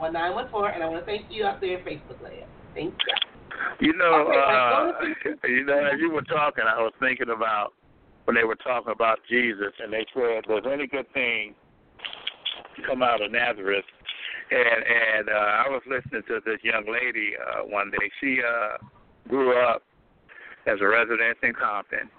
And 0.00 0.16
I 0.16 0.30
want 0.30 0.48
to 0.48 1.04
thank 1.04 1.26
you 1.28 1.44
out 1.44 1.60
there 1.60 1.78
in 1.78 1.84
Facebook 1.84 2.22
land. 2.24 2.48
Thank 2.74 2.94
you. 2.96 3.14
You 3.80 3.92
know, 3.92 4.26
Okay, 4.26 4.40
uh, 4.40 5.46
you 5.46 5.64
know, 5.64 5.78
as 5.92 6.00
you 6.00 6.10
were 6.10 6.22
talking, 6.22 6.64
I 6.66 6.80
was 6.80 6.92
thinking 7.00 7.30
about 7.30 7.72
when 8.24 8.34
they 8.34 8.44
were 8.44 8.56
talking 8.56 8.92
about 8.92 9.18
Jesus, 9.28 9.72
and 9.78 9.92
they 9.92 10.04
said, 10.14 10.44
"Does 10.44 10.64
any 10.70 10.86
good 10.86 11.10
thing 11.12 11.54
come 12.86 13.02
out 13.02 13.22
of 13.22 13.30
Nazareth?" 13.30 13.84
And 14.50 14.84
and 14.84 15.28
uh, 15.28 15.32
I 15.32 15.68
was 15.68 15.82
listening 15.86 16.22
to 16.28 16.40
this 16.44 16.58
young 16.62 16.84
lady 16.90 17.32
uh, 17.36 17.62
one 17.62 17.90
day. 17.90 18.10
She 18.20 18.40
uh, 18.42 18.76
grew 19.28 19.56
up 19.56 19.82
as 20.66 20.78
a 20.80 20.86
resident 20.86 21.38
in 21.42 21.54
Compton, 21.54 22.10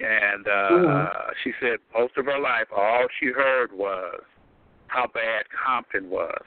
and 0.00 0.46
uh, 0.48 0.70
Mhm. 0.70 1.34
she 1.44 1.52
said 1.60 1.78
most 1.94 2.16
of 2.16 2.26
her 2.26 2.38
life, 2.38 2.68
all 2.74 3.06
she 3.20 3.26
heard 3.26 3.72
was 3.72 4.20
how 4.88 5.06
bad 5.14 5.44
Compton 5.50 6.08
was. 6.10 6.42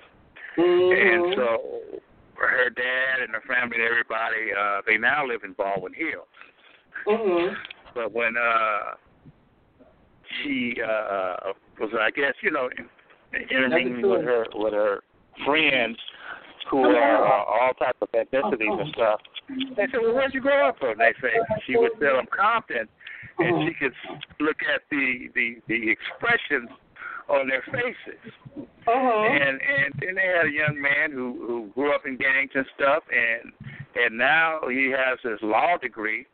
And 0.57 0.65
Mhm. 0.65 1.35
so 1.35 2.01
her 2.35 2.69
dad 2.69 3.21
and 3.21 3.31
her 3.33 3.41
family 3.41 3.77
and 3.77 3.85
everybody, 3.89 4.53
uh, 4.53 4.81
they 4.85 4.97
now 4.97 5.25
live 5.25 5.43
in 5.43 5.53
Baldwin 5.53 5.93
Hills. 5.93 6.27
Mhm. 7.05 7.57
But 7.93 8.11
when 8.11 8.35
uh 8.37 8.95
she 10.43 10.81
uh 10.81 11.53
was 11.79 11.93
I 11.99 12.11
guess, 12.11 12.33
you 12.41 12.51
know, 12.51 12.69
intermingling 13.49 14.09
with 14.09 14.23
her 14.23 14.45
with 14.53 14.73
her 14.73 15.01
friends 15.45 15.97
who 16.69 16.83
are 16.83 17.25
uh, 17.25 17.43
all 17.45 17.73
types 17.73 17.97
of 18.01 18.09
ethnicities 18.11 18.81
and 18.81 18.93
stuff. 18.93 19.21
They 19.75 19.85
said, 19.91 19.99
Well 20.01 20.13
where'd 20.13 20.33
you 20.33 20.41
grow 20.41 20.69
up 20.69 20.79
from? 20.79 20.97
They 20.97 21.13
say 21.21 21.33
she 21.67 21.77
would 21.77 21.91
tell 21.99 22.15
them 22.15 22.25
Compton 22.35 22.87
and 23.39 23.67
she 23.67 23.73
could 23.73 23.93
look 24.39 24.57
at 24.73 24.81
the 24.89 25.29
the, 25.33 25.57
the 25.67 25.91
expressions 25.91 26.69
on 27.27 27.47
their 27.47 27.63
faces. 27.71 28.33
Uh-huh. 28.57 29.27
And 29.31 29.59
and 29.61 29.93
then 29.99 30.15
they 30.15 30.27
had 30.37 30.45
a 30.45 30.51
young 30.51 30.79
man 30.79 31.11
who 31.11 31.45
who 31.47 31.69
grew 31.73 31.93
up 31.93 32.05
in 32.05 32.17
gangs 32.17 32.51
and 32.53 32.65
stuff, 32.75 33.03
and 33.11 33.51
and 33.95 34.17
now 34.17 34.61
he 34.69 34.91
has 34.91 35.19
his 35.23 35.39
law 35.41 35.77
degree, 35.81 36.25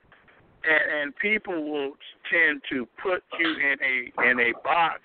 and, 0.63 1.01
and 1.01 1.15
people 1.17 1.71
will 1.71 1.93
tend 2.29 2.61
to 2.69 2.87
put 3.01 3.23
you 3.39 3.49
in 3.49 3.77
a 3.81 4.29
in 4.29 4.39
a 4.39 4.53
box, 4.63 4.99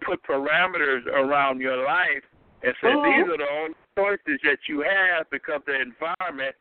put 0.00 0.22
parameters 0.22 1.06
around 1.06 1.60
your 1.60 1.84
life, 1.84 2.24
and 2.62 2.74
say 2.80 2.88
Mhm. 2.88 3.04
these 3.04 3.34
are 3.34 3.38
the 3.38 3.50
only 3.50 3.74
choices 3.96 4.40
that 4.42 4.68
you 4.68 4.80
have 4.80 5.28
because 5.30 5.62
the 5.64 5.80
environment 5.80 6.56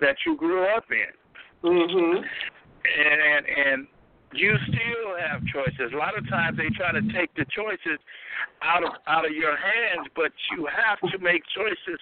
that 0.00 0.16
you 0.24 0.36
grew 0.36 0.64
up 0.64 0.90
in 0.90 1.12
Mhm. 1.62 2.28
and 2.84 3.22
and, 3.22 3.46
and 3.46 3.88
you 4.34 4.56
still 4.64 5.16
have 5.16 5.44
choices. 5.46 5.92
A 5.92 5.96
lot 5.96 6.16
of 6.16 6.28
times 6.28 6.56
they 6.56 6.70
try 6.70 6.92
to 6.92 7.02
take 7.12 7.32
the 7.34 7.44
choices 7.46 7.98
out 8.62 8.82
of 8.82 8.92
out 9.06 9.24
of 9.24 9.32
your 9.32 9.56
hands, 9.56 10.08
but 10.16 10.32
you 10.50 10.66
have 10.66 10.98
to 11.10 11.18
make 11.18 11.42
choices 11.54 12.00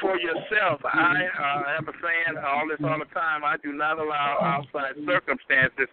for 0.00 0.18
yourself. 0.18 0.84
I 0.84 1.28
uh, 1.38 1.78
am 1.78 1.88
a 1.88 1.92
saying 2.02 2.38
all 2.44 2.66
this 2.68 2.80
all 2.84 2.98
the 2.98 3.06
time. 3.14 3.44
I 3.44 3.56
do 3.62 3.72
not 3.72 3.98
allow 3.98 4.38
outside 4.42 4.94
circumstances 5.06 5.88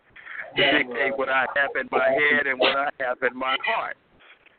to 0.56 0.72
dictate 0.72 1.18
what 1.18 1.30
I 1.30 1.46
have 1.56 1.72
in 1.80 1.88
my 1.92 2.10
head 2.10 2.48
and 2.48 2.60
what 2.60 2.76
I 2.76 2.90
have 3.00 3.22
in 3.22 3.38
my 3.38 3.56
heart. 3.64 3.96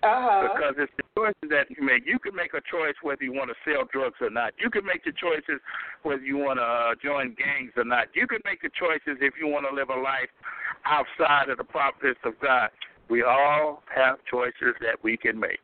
Uh-huh. 0.02 0.48
Because 0.48 0.74
it's 0.78 0.92
the 0.96 1.04
choices 1.12 1.48
that 1.50 1.68
you 1.68 1.84
make. 1.84 2.06
You 2.06 2.18
can 2.18 2.34
make 2.34 2.54
a 2.54 2.64
choice 2.64 2.96
whether 3.02 3.22
you 3.22 3.32
want 3.32 3.52
to 3.52 3.58
sell 3.68 3.84
drugs 3.92 4.16
or 4.20 4.30
not. 4.30 4.54
You 4.56 4.70
can 4.70 4.84
make 4.84 5.04
the 5.04 5.12
choices 5.12 5.60
whether 6.02 6.22
you 6.22 6.38
want 6.38 6.58
to 6.58 6.64
uh, 6.64 6.94
join 7.02 7.36
gangs 7.36 7.72
or 7.76 7.84
not. 7.84 8.08
You 8.14 8.26
can 8.26 8.40
make 8.44 8.62
the 8.62 8.70
choices 8.72 9.20
if 9.20 9.34
you 9.36 9.46
want 9.46 9.66
to 9.68 9.74
live 9.74 9.90
a 9.90 10.00
life 10.00 10.32
outside 10.88 11.50
of 11.50 11.58
the 11.58 11.68
providence 11.68 12.18
of 12.24 12.32
God. 12.40 12.70
We 13.10 13.22
all 13.22 13.82
have 13.94 14.16
choices 14.30 14.72
that 14.80 14.96
we 15.02 15.16
can 15.16 15.38
make. 15.38 15.60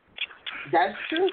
That's 0.71 0.93
true. 1.09 1.29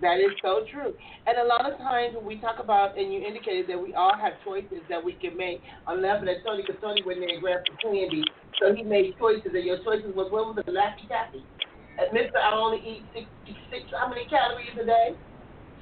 That 0.00 0.18
is 0.18 0.30
so 0.42 0.62
true. 0.70 0.94
And 1.26 1.38
a 1.38 1.44
lot 1.44 1.70
of 1.70 1.78
times 1.78 2.14
when 2.14 2.24
we 2.24 2.40
talk 2.40 2.58
about, 2.58 2.96
and 2.96 3.12
you 3.12 3.20
indicated 3.20 3.66
that 3.68 3.78
we 3.78 3.94
all 3.94 4.14
have 4.16 4.34
choices 4.44 4.82
that 4.88 5.02
we 5.02 5.12
can 5.14 5.36
make. 5.36 5.60
I'm 5.86 6.02
laughing 6.02 6.28
at 6.28 6.42
Tony 6.46 6.62
because 6.62 6.80
Tony 6.80 7.02
went 7.04 7.18
there 7.20 7.28
and 7.28 7.42
grabbed 7.42 7.68
some 7.68 7.92
candy. 7.92 8.22
So 8.62 8.74
he 8.74 8.82
made 8.82 9.14
choices, 9.18 9.50
and 9.54 9.64
your 9.64 9.78
choices 9.82 10.14
was, 10.14 10.30
what 10.30 10.54
was 10.54 10.58
it, 10.58 10.70
Laffy 10.70 11.06
Taffy? 11.08 11.44
And 11.98 12.08
Mister, 12.14 12.38
I 12.38 12.54
only 12.54 12.78
eat 12.80 13.10
six, 13.12 13.26
six, 13.70 13.82
how 13.98 14.08
many 14.08 14.26
calories 14.26 14.74
a 14.80 14.86
day? 14.86 15.18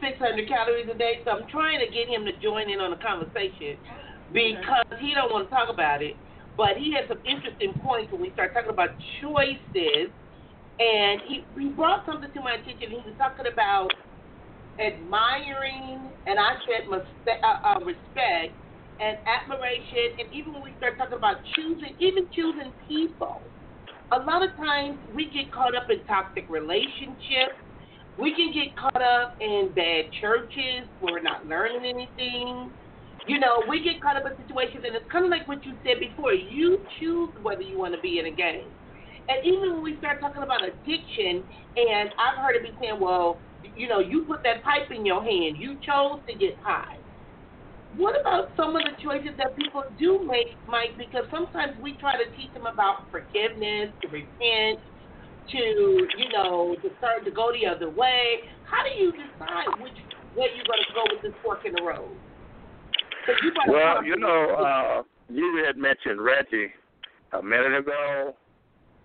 600 0.00 0.48
calories 0.48 0.88
a 0.92 0.96
day. 0.98 1.20
So 1.24 1.32
I'm 1.32 1.48
trying 1.48 1.80
to 1.80 1.88
get 1.92 2.08
him 2.08 2.24
to 2.26 2.32
join 2.40 2.70
in 2.70 2.80
on 2.80 2.90
the 2.90 3.00
conversation 3.00 3.78
because 4.32 4.84
he 5.00 5.14
don't 5.14 5.32
want 5.32 5.48
to 5.48 5.54
talk 5.54 5.68
about 5.72 6.02
it. 6.02 6.20
But 6.56 6.76
he 6.76 6.92
has 6.96 7.08
some 7.08 7.20
interesting 7.24 7.74
points 7.80 8.12
when 8.12 8.20
we 8.20 8.32
start 8.32 8.52
talking 8.54 8.72
about 8.72 8.96
choices. 9.20 10.12
And 10.78 11.20
he, 11.28 11.48
he 11.58 11.70
brought 11.72 12.04
something 12.06 12.30
to 12.32 12.40
my 12.42 12.54
attention. 12.60 12.90
He 12.90 13.00
was 13.04 13.16
talking 13.18 13.46
about 13.52 13.92
admiring, 14.80 16.12
and 16.26 16.38
I 16.38 16.54
said 16.66 16.88
uh, 16.90 17.56
uh, 17.64 17.80
respect 17.84 18.60
and 19.00 19.16
admiration. 19.26 20.16
And 20.20 20.28
even 20.32 20.52
when 20.52 20.62
we 20.62 20.74
start 20.76 20.96
talking 20.98 21.16
about 21.18 21.36
choosing, 21.56 21.96
even 21.98 22.28
choosing 22.32 22.72
people, 22.86 23.52
a 24.12 24.18
lot 24.18 24.42
of 24.42 24.54
times 24.56 24.98
we 25.14 25.30
get 25.30 25.50
caught 25.52 25.74
up 25.74 25.90
in 25.90 26.04
toxic 26.06 26.46
relationships. 26.48 27.58
We 28.18 28.32
can 28.34 28.52
get 28.52 28.76
caught 28.76 29.02
up 29.02 29.36
in 29.40 29.72
bad 29.74 30.08
churches 30.20 30.88
where 31.00 31.14
we're 31.14 31.22
not 31.22 31.46
learning 31.46 31.84
anything. 31.84 32.70
You 33.26 33.40
know, 33.40 33.62
we 33.68 33.82
get 33.82 34.00
caught 34.00 34.16
up 34.16 34.24
in 34.24 34.36
situations, 34.46 34.84
and 34.86 34.94
it's 34.94 35.10
kind 35.10 35.24
of 35.24 35.30
like 35.30 35.48
what 35.48 35.64
you 35.66 35.74
said 35.82 35.98
before. 35.98 36.32
You 36.32 36.78
choose 36.98 37.30
whether 37.42 37.62
you 37.62 37.78
want 37.78 37.94
to 37.94 38.00
be 38.00 38.18
in 38.20 38.26
a 38.26 38.34
game. 38.34 38.70
And 39.28 39.44
even 39.44 39.74
when 39.74 39.82
we 39.82 39.98
start 39.98 40.20
talking 40.20 40.42
about 40.42 40.62
addiction, 40.62 41.42
and 41.74 42.10
I've 42.14 42.38
heard 42.38 42.54
it 42.54 42.62
be 42.62 42.70
saying, 42.80 43.00
well, 43.00 43.42
you 43.74 43.88
know, 43.88 43.98
you 43.98 44.24
put 44.24 44.42
that 44.44 44.62
pipe 44.62 44.90
in 44.94 45.04
your 45.04 45.22
hand. 45.22 45.56
You 45.58 45.74
chose 45.82 46.22
to 46.28 46.34
get 46.38 46.56
high. 46.62 46.95
What 47.96 48.20
about 48.20 48.50
some 48.56 48.76
of 48.76 48.82
the 48.84 48.92
choices 49.02 49.32
that 49.38 49.56
people 49.56 49.84
do 49.98 50.20
make, 50.20 50.52
Mike? 50.68 50.98
Because 50.98 51.24
sometimes 51.30 51.72
we 51.80 51.96
try 51.96 52.12
to 52.16 52.28
teach 52.36 52.52
them 52.52 52.66
about 52.66 53.10
forgiveness, 53.10 53.88
to 54.02 54.08
repent, 54.08 54.80
to 55.50 55.58
you 55.58 56.28
know, 56.32 56.76
to 56.82 56.90
start 56.98 57.24
to 57.24 57.30
go 57.30 57.52
the 57.52 57.66
other 57.66 57.88
way. 57.88 58.44
How 58.64 58.84
do 58.84 58.90
you 58.90 59.12
decide 59.12 59.80
which 59.80 59.96
way 60.36 60.52
you're 60.52 60.68
going 60.68 60.84
to 60.84 60.94
go 60.94 61.04
with 61.08 61.22
this 61.22 61.32
fork 61.42 61.64
in 61.64 61.72
the 61.72 61.82
road? 61.82 62.10
You 63.42 63.52
well, 63.68 64.04
you 64.04 64.16
know, 64.16 64.54
uh, 64.54 65.02
you 65.28 65.64
had 65.66 65.76
mentioned 65.76 66.20
Reggie 66.20 66.70
a 67.32 67.42
minute 67.42 67.76
ago, 67.78 68.36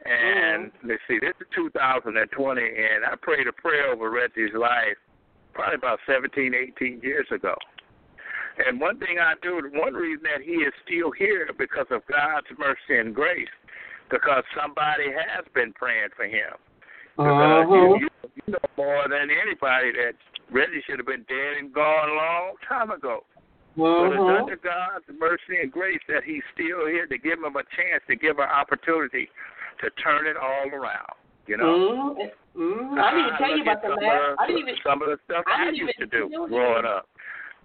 and 0.06 0.68
mm-hmm. 0.68 0.90
let's 0.90 1.02
see, 1.08 1.18
this 1.20 1.34
is 1.40 1.48
2020, 1.56 2.62
and 2.62 3.06
I 3.06 3.16
prayed 3.22 3.48
a 3.48 3.54
prayer 3.54 3.92
over 3.92 4.12
Reggie's 4.12 4.54
life 4.54 4.98
probably 5.54 5.76
about 5.76 6.00
17, 6.08 6.54
18 6.54 7.02
years 7.02 7.28
ago. 7.34 7.56
And 8.68 8.80
one 8.80 9.00
thing 9.00 9.18
I 9.20 9.34
do, 9.42 9.62
one 9.74 9.94
reason 9.94 10.24
that 10.24 10.44
he 10.44 10.64
is 10.64 10.74
still 10.86 11.12
here 11.12 11.50
because 11.58 11.88
of 11.92 12.02
God's 12.08 12.48
mercy 12.58 13.00
and 13.00 13.16
grace, 13.16 13.48
because 14.10 14.44
somebody 14.60 15.08
has 15.12 15.46
been 15.54 15.74
praying 15.74 16.10
for 16.16 16.26
him. 16.26 16.60
Because 17.16 17.66
uh-huh. 17.68 17.96
you, 18.00 18.10
you 18.36 18.54
know 18.54 18.70
more 18.78 19.04
than 19.10 19.30
anybody 19.32 19.92
that 19.92 20.16
Reggie 20.52 20.84
should 20.88 21.00
have 21.00 21.08
been 21.08 21.26
dead 21.28 21.60
and 21.60 21.74
gone 21.74 22.10
a 22.10 22.14
long 22.14 22.54
time 22.68 22.92
ago. 22.92 23.24
Uh-huh. 23.80 24.10
But 24.10 24.12
it's 24.12 24.42
under 24.42 24.60
God's 24.60 25.06
mercy 25.18 25.64
and 25.64 25.72
grace 25.72 26.04
that 26.10 26.24
He's 26.26 26.44
still 26.54 26.88
here 26.88 27.08
to 27.08 27.18
give 27.18 27.40
him 27.40 27.56
a 27.56 27.64
chance, 27.72 28.04
to 28.08 28.16
give 28.16 28.40
an 28.40 28.52
opportunity 28.52 29.30
to 29.80 29.90
turn 30.04 30.28
it 30.28 30.36
all 30.36 30.68
around. 30.70 31.16
You 31.48 31.58
know. 31.58 32.16
Mm-hmm. 32.20 32.62
Mm-hmm. 32.62 33.00
I 33.00 33.12
didn't 33.12 33.26
even 33.26 33.38
tell 33.40 33.58
you 33.58 33.64
about 33.64 33.82
the 33.82 33.96
last. 33.96 34.40
I 34.40 34.48
didn't 34.48 34.62
even. 34.68 34.76
Some 34.84 35.02
of 35.02 35.08
the 35.08 35.18
stuff 35.24 35.44
I, 35.48 35.68
I 35.68 35.72
used 35.72 35.98
to 36.00 36.06
do 36.06 36.28
growing 36.50 36.86
up. 36.86 37.08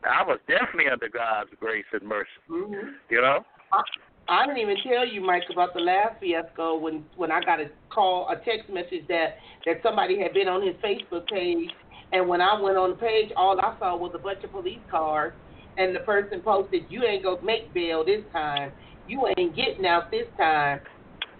I 0.04 0.22
was 0.22 0.38
definitely 0.46 0.90
under 0.90 1.08
God's 1.08 1.50
grace 1.58 1.84
and 1.92 2.02
mercy. 2.02 2.28
Mm-hmm. 2.50 2.88
You 3.10 3.20
know. 3.20 3.44
I, 3.72 3.82
I 4.28 4.46
didn't 4.46 4.60
even 4.60 4.76
tell 4.82 5.06
you, 5.06 5.20
Mike, 5.20 5.44
about 5.52 5.72
the 5.74 5.80
last 5.80 6.20
fiasco 6.20 6.76
when 6.78 7.04
when 7.16 7.30
I 7.30 7.40
got 7.40 7.60
a 7.60 7.70
call, 7.90 8.28
a 8.28 8.36
text 8.44 8.68
message 8.72 9.06
that 9.08 9.36
that 9.64 9.76
somebody 9.82 10.20
had 10.20 10.32
been 10.34 10.48
on 10.48 10.66
his 10.66 10.74
Facebook 10.76 11.28
page, 11.28 11.70
and 12.12 12.28
when 12.28 12.40
I 12.40 12.60
went 12.60 12.76
on 12.76 12.90
the 12.90 12.96
page, 12.96 13.30
all 13.36 13.58
I 13.60 13.76
saw 13.78 13.96
was 13.96 14.12
a 14.14 14.18
bunch 14.18 14.42
of 14.42 14.52
police 14.52 14.82
cars, 14.90 15.32
and 15.78 15.94
the 15.94 16.00
person 16.00 16.40
posted, 16.40 16.86
"You 16.88 17.04
ain't 17.04 17.22
gonna 17.22 17.42
make 17.42 17.72
bail 17.72 18.04
this 18.04 18.24
time. 18.32 18.72
You 19.08 19.26
ain't 19.38 19.54
getting 19.54 19.86
out 19.86 20.10
this 20.10 20.26
time." 20.36 20.80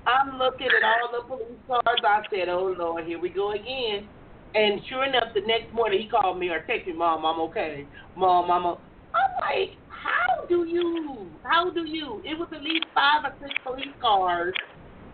I'm 0.07 0.39
looking 0.39 0.69
at 0.69 0.85
all 0.85 1.11
the 1.21 1.27
police 1.27 1.59
cars. 1.67 2.01
I 2.05 2.23
said, 2.31 2.49
"Oh 2.49 2.75
Lord, 2.79 3.05
here 3.05 3.19
we 3.19 3.29
go 3.29 3.51
again." 3.53 4.09
And 4.57 4.81
sure 4.89 5.05
enough, 5.05 5.35
the 5.35 5.43
next 5.43 5.73
morning 5.75 6.01
he 6.01 6.09
called 6.09 6.39
me 6.39 6.49
or 6.49 6.61
texted 6.61 6.87
me, 6.87 6.93
"Mom, 6.95 7.27
I'm 7.27 7.41
okay. 7.51 7.87
Mom, 8.17 8.51
I'm." 8.51 8.65
A... 8.65 8.79
I'm 9.17 9.33
like, 9.41 9.77
how 9.89 10.47
do 10.49 10.67
you? 10.67 11.27
How 11.43 11.71
do 11.71 11.85
you? 11.87 12.23
It 12.25 12.39
was 12.39 12.49
at 12.55 12.63
least 12.63 12.87
five 12.95 13.25
or 13.25 13.35
six 13.41 13.53
police 13.65 13.95
cars. 14.01 14.55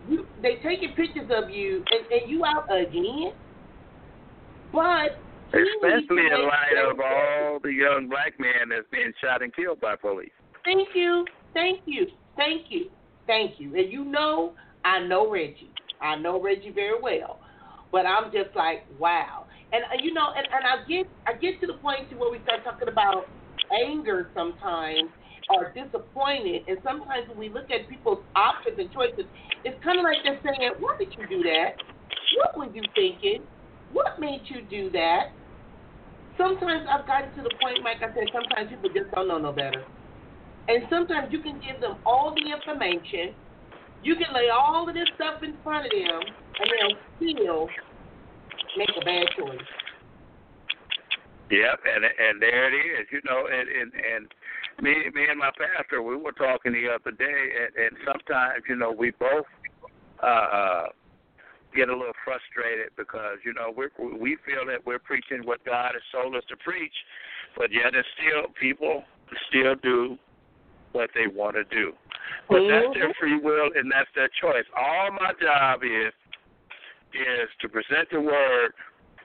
You, 0.07 0.25
they 0.41 0.55
taking 0.63 0.93
pictures 0.95 1.29
of 1.29 1.49
you, 1.49 1.83
and, 1.91 2.21
and 2.21 2.31
you 2.31 2.45
out 2.45 2.67
again. 2.71 3.33
But 4.71 5.19
especially 5.47 6.25
in 6.25 6.47
light 6.47 6.77
of 6.89 6.99
all 6.99 7.59
the 7.61 7.71
young 7.71 8.07
black 8.09 8.39
men 8.39 8.69
that's 8.69 8.87
being 8.91 9.13
shot 9.21 9.41
and 9.41 9.53
killed 9.53 9.79
by 9.79 9.95
police. 9.95 10.31
Thank 10.65 10.89
you, 10.95 11.25
thank 11.53 11.81
you, 11.85 12.07
thank 12.35 12.67
you, 12.69 12.89
thank 13.27 13.59
you. 13.59 13.75
And 13.75 13.91
you 13.91 14.05
know, 14.05 14.53
I 14.85 14.99
know 14.99 15.29
Reggie. 15.29 15.69
I 16.01 16.15
know 16.15 16.41
Reggie 16.41 16.71
very 16.71 16.99
well. 17.01 17.39
But 17.93 18.09
I'm 18.09 18.33
just 18.33 18.57
like, 18.57 18.89
wow. 18.97 19.45
And 19.71 19.85
uh, 19.85 20.01
you 20.01 20.17
know, 20.17 20.33
and, 20.35 20.47
and 20.49 20.65
I 20.65 20.81
get 20.89 21.05
I 21.29 21.37
get 21.37 21.61
to 21.61 21.67
the 21.69 21.77
point 21.77 22.09
to 22.09 22.17
where 22.17 22.33
we 22.33 22.41
start 22.41 22.65
talking 22.65 22.89
about 22.89 23.29
anger 23.69 24.33
sometimes 24.33 25.13
or 25.53 25.73
disappointed 25.77 26.63
and 26.67 26.79
sometimes 26.83 27.29
when 27.29 27.37
we 27.37 27.49
look 27.53 27.69
at 27.69 27.87
people's 27.87 28.25
options 28.35 28.81
and 28.81 28.89
choices, 28.91 29.29
it's 29.63 29.77
kinda 29.85 30.01
like 30.01 30.25
they're 30.25 30.41
saying, 30.41 30.73
Why 30.81 30.97
did 30.97 31.13
you 31.13 31.29
do 31.29 31.45
that? 31.45 31.77
What 32.41 32.51
were 32.57 32.73
you 32.73 32.81
thinking? 32.97 33.45
What 33.93 34.17
made 34.19 34.41
you 34.49 34.65
do 34.65 34.89
that? 34.97 35.37
Sometimes 36.37 36.89
I've 36.89 37.05
gotten 37.05 37.29
to 37.37 37.43
the 37.45 37.53
point, 37.61 37.85
like 37.85 38.01
I 38.01 38.09
said, 38.17 38.25
sometimes 38.33 38.73
people 38.73 38.89
just 38.89 39.13
don't 39.13 39.29
know 39.29 39.37
no 39.37 39.53
better. 39.53 39.85
And 40.67 40.81
sometimes 40.89 41.29
you 41.29 41.43
can 41.45 41.61
give 41.61 41.79
them 41.79 42.01
all 42.05 42.33
the 42.33 42.49
information 42.49 43.37
you 44.03 44.15
can 44.15 44.35
lay 44.35 44.49
all 44.51 44.87
of 44.87 44.93
this 44.93 45.07
stuff 45.15 45.39
in 45.43 45.55
front 45.63 45.87
of 45.87 45.91
them, 45.95 46.21
and 46.59 46.69
they'll 46.79 47.29
still 47.31 47.69
make 48.77 48.89
a 48.99 49.05
bad 49.05 49.27
choice. 49.37 49.67
Yep, 51.51 51.79
and 51.85 52.05
and 52.05 52.41
there 52.41 52.73
it 52.73 52.77
is. 52.77 53.07
You 53.11 53.21
know, 53.25 53.45
and 53.45 53.69
and 53.69 53.91
and 53.93 54.27
me 54.81 54.95
me 55.13 55.25
and 55.29 55.39
my 55.39 55.51
pastor, 55.51 56.01
we 56.01 56.15
were 56.15 56.31
talking 56.31 56.73
the 56.73 56.89
other 56.89 57.11
day, 57.11 57.25
and, 57.25 57.85
and 57.85 57.97
sometimes 58.05 58.63
you 58.67 58.75
know 58.75 58.91
we 58.91 59.11
both 59.11 59.45
uh, 60.21 60.25
uh 60.25 60.85
get 61.75 61.89
a 61.89 61.95
little 61.95 62.15
frustrated 62.23 62.89
because 62.97 63.37
you 63.45 63.53
know 63.53 63.73
we 63.75 63.85
we 64.17 64.37
feel 64.45 64.65
that 64.67 64.85
we're 64.85 64.99
preaching 64.99 65.41
what 65.43 65.63
God 65.65 65.91
has 65.93 66.05
told 66.11 66.35
us 66.35 66.43
to 66.49 66.55
preach, 66.57 66.93
but 67.57 67.71
yet 67.71 67.93
it's 67.93 68.07
still 68.17 68.49
people 68.59 69.03
still 69.49 69.75
do 69.75 70.17
what 70.93 71.09
they 71.13 71.27
want 71.27 71.55
to 71.55 71.63
do. 71.65 71.93
But 72.49 72.61
that's 72.69 72.93
their 72.93 73.09
Mm-hmm. 73.09 73.19
free 73.19 73.39
will 73.39 73.69
and 73.75 73.91
that's 73.91 74.09
their 74.15 74.29
choice. 74.41 74.65
All 74.77 75.11
my 75.11 75.33
job 75.41 75.83
is 75.83 76.13
is 77.13 77.49
to 77.61 77.69
present 77.69 78.09
the 78.11 78.21
word 78.21 78.73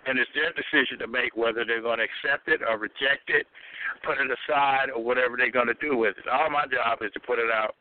and 0.09 0.16
it's 0.16 0.31
their 0.33 0.57
decision 0.57 0.96
to 1.05 1.07
make 1.07 1.37
whether 1.37 1.68
they're 1.68 1.85
going 1.85 2.01
to 2.01 2.09
accept 2.09 2.48
it 2.48 2.64
or 2.64 2.81
reject 2.81 3.29
it, 3.29 3.44
put 4.01 4.16
it 4.16 4.33
aside, 4.33 4.88
or 4.88 5.05
whatever 5.05 5.37
they're 5.37 5.53
going 5.53 5.68
to 5.68 5.77
do 5.85 6.01
with 6.01 6.16
it. 6.16 6.24
All 6.24 6.48
my 6.48 6.64
job 6.64 7.05
is 7.05 7.12
to 7.12 7.20
put 7.20 7.37
it 7.37 7.53
out. 7.53 7.77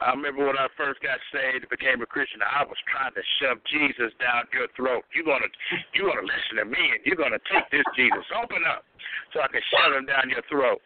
I 0.00 0.16
remember 0.16 0.48
when 0.48 0.56
I 0.56 0.72
first 0.72 1.04
got 1.04 1.20
saved, 1.28 1.68
and 1.68 1.70
became 1.72 2.00
a 2.00 2.08
Christian, 2.08 2.40
I 2.40 2.64
was 2.64 2.80
trying 2.88 3.12
to 3.12 3.24
shove 3.40 3.60
Jesus 3.68 4.08
down 4.16 4.48
your 4.56 4.72
throat. 4.72 5.04
You're 5.12 5.28
gonna, 5.28 5.52
you're 5.92 6.08
gonna 6.08 6.24
listen 6.24 6.64
to 6.64 6.66
me, 6.68 6.80
and 6.80 7.00
you're 7.04 7.20
gonna 7.20 7.42
take 7.52 7.68
this 7.68 7.84
Jesus. 7.92 8.24
Open 8.32 8.64
up, 8.64 8.88
so 9.36 9.44
I 9.44 9.48
can 9.52 9.64
shove 9.68 9.92
him 10.00 10.08
down 10.08 10.32
your 10.32 10.44
throat. 10.48 10.80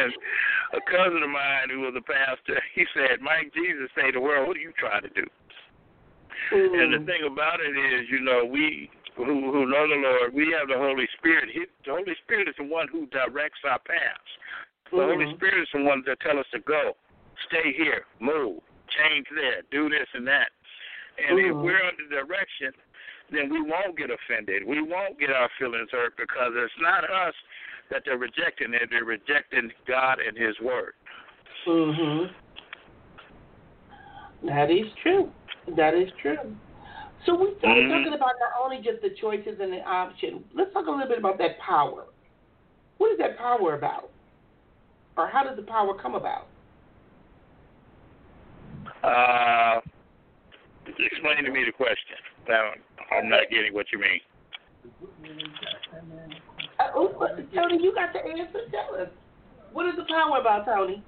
and 0.00 0.12
a 0.72 0.82
cousin 0.88 1.20
of 1.20 1.32
mine 1.32 1.68
who 1.68 1.84
was 1.84 1.96
a 1.96 2.04
pastor, 2.04 2.60
he 2.76 2.84
said, 2.96 3.20
Mike, 3.20 3.52
Jesus 3.52 3.92
saved 3.92 4.16
the 4.16 4.24
world. 4.24 4.48
What 4.48 4.56
are 4.56 4.64
you 4.64 4.72
trying 4.76 5.04
to 5.04 5.12
do? 5.12 5.28
Mm-hmm. 6.52 6.78
And 6.78 6.92
the 6.94 7.06
thing 7.06 7.22
about 7.30 7.60
it 7.60 7.76
is, 7.76 8.08
you 8.10 8.20
know, 8.20 8.44
we 8.44 8.90
who 9.16 9.24
who 9.24 9.66
know 9.66 9.86
the 9.88 9.96
Lord, 9.96 10.34
we 10.34 10.54
have 10.58 10.68
the 10.68 10.78
Holy 10.78 11.06
Spirit. 11.18 11.48
He, 11.52 11.64
the 11.84 11.92
Holy 11.92 12.14
Spirit 12.24 12.48
is 12.48 12.54
the 12.58 12.64
one 12.64 12.88
who 12.88 13.06
directs 13.06 13.60
our 13.64 13.78
paths. 13.80 14.32
The 14.90 14.98
Mm-hmm. 14.98 15.20
Holy 15.20 15.34
Spirit 15.36 15.62
is 15.62 15.68
the 15.72 15.82
one 15.82 16.02
that 16.06 16.20
tells 16.20 16.40
us 16.40 16.46
to 16.52 16.60
go, 16.60 16.92
stay 17.48 17.72
here, 17.72 18.04
move, 18.20 18.60
change 18.92 19.26
there, 19.34 19.62
do 19.70 19.88
this 19.88 20.06
and 20.12 20.26
that. 20.26 20.50
And 21.16 21.38
if 21.38 21.52
Mhm. 21.54 21.62
we're 21.62 21.82
under 21.82 22.08
direction, 22.08 22.72
then 23.30 23.48
we 23.48 23.60
won't 23.62 23.96
get 23.96 24.10
offended. 24.10 24.64
We 24.64 24.82
won't 24.82 25.18
get 25.18 25.30
our 25.30 25.48
feelings 25.58 25.90
hurt 25.90 26.16
because 26.16 26.52
it's 26.54 26.72
not 26.80 27.08
us 27.08 27.34
that 27.90 28.02
they're 28.04 28.18
rejecting. 28.18 28.70
They're 28.70 28.86
they're 28.90 29.04
rejecting 29.04 29.72
God 29.86 30.20
and 30.20 30.36
His 30.36 30.58
Word. 30.60 30.94
Mhm. 31.66 32.30
That 34.44 34.70
is 34.70 34.92
true. 35.02 35.32
That 35.68 35.94
is 35.94 36.10
true. 36.20 36.36
So 37.24 37.34
we 37.34 37.54
started 37.58 37.86
Mhm. 37.86 37.90
talking 37.90 38.14
about 38.14 38.34
not 38.40 38.52
only 38.60 38.78
just 38.78 39.00
the 39.00 39.10
choices 39.10 39.60
and 39.60 39.72
the 39.72 39.82
option. 39.82 40.48
Let's 40.52 40.72
talk 40.72 40.86
a 40.86 40.90
little 40.90 41.08
bit 41.08 41.18
about 41.18 41.38
that 41.38 41.58
power. 41.58 42.06
What 42.98 43.12
is 43.12 43.18
that 43.18 43.38
power 43.38 43.74
about? 43.74 44.10
Or 45.16 45.28
how 45.28 45.44
does 45.44 45.56
the 45.56 45.62
power 45.62 45.94
come 45.94 46.14
about? 46.14 46.48
Uh, 49.04 49.80
explain 50.86 51.44
to 51.44 51.50
me 51.50 51.64
the 51.64 51.72
question. 51.72 52.16
I'm 53.10 53.28
not 53.28 53.48
getting 53.50 53.72
what 53.72 53.92
you 53.92 53.98
mean. 53.98 54.20
Uh, 56.80 56.90
oh, 56.94 57.28
Tony, 57.54 57.82
you 57.82 57.94
got 57.94 58.12
the 58.12 58.24
answer. 58.24 58.60
Tell 58.70 58.96
us. 59.00 59.08
What 59.72 59.86
is 59.86 59.96
the 59.96 60.04
power 60.04 60.38
about, 60.38 60.66
Tony? 60.66 61.02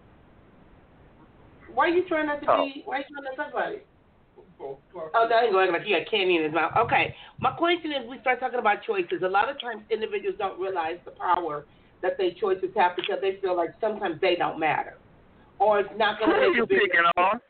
Why 1.73 1.87
are 1.87 1.89
you 1.89 2.05
trying 2.09 2.27
not 2.27 2.41
to 2.41 2.47
be? 2.47 2.83
Why 2.85 2.97
are 2.97 2.99
you 2.99 3.05
trying 3.11 3.25
not 3.25 3.31
to 3.31 3.37
talk 3.37 3.53
about 3.53 3.73
it? 3.73 3.87
Oh, 4.65 5.29
no, 5.29 5.37
he's 5.45 5.53
going 5.53 5.73
like 5.73 5.83
he 5.83 5.93
got 5.93 6.11
candy 6.11 6.37
in 6.37 6.45
his 6.45 6.53
mouth. 6.53 6.73
Okay. 6.79 7.15
My 7.41 7.53
question 7.53 7.93
is 7.93 8.09
we 8.09 8.19
start 8.21 8.41
talking 8.41 8.59
about 8.59 8.83
choices. 8.87 9.23
A 9.25 9.29
lot 9.29 9.49
of 9.49 9.61
times 9.61 9.83
individuals 9.91 10.37
don't 10.39 10.59
realize 10.59 10.97
the 11.05 11.13
power 11.13 11.65
that 12.03 12.17
their 12.19 12.31
choices 12.41 12.71
have 12.77 12.97
because 12.97 13.19
they 13.21 13.39
feel 13.41 13.57
like 13.57 13.71
sometimes 13.81 14.21
they 14.21 14.37
don't 14.37 14.59
matter. 14.59 14.95
Or 15.59 15.81
it's 15.81 15.91
not 15.97 16.19
going 16.19 16.31
to 16.31 16.49
make 16.49 16.57
you 16.57 16.67
picking 16.67 17.07
on? 17.17 17.41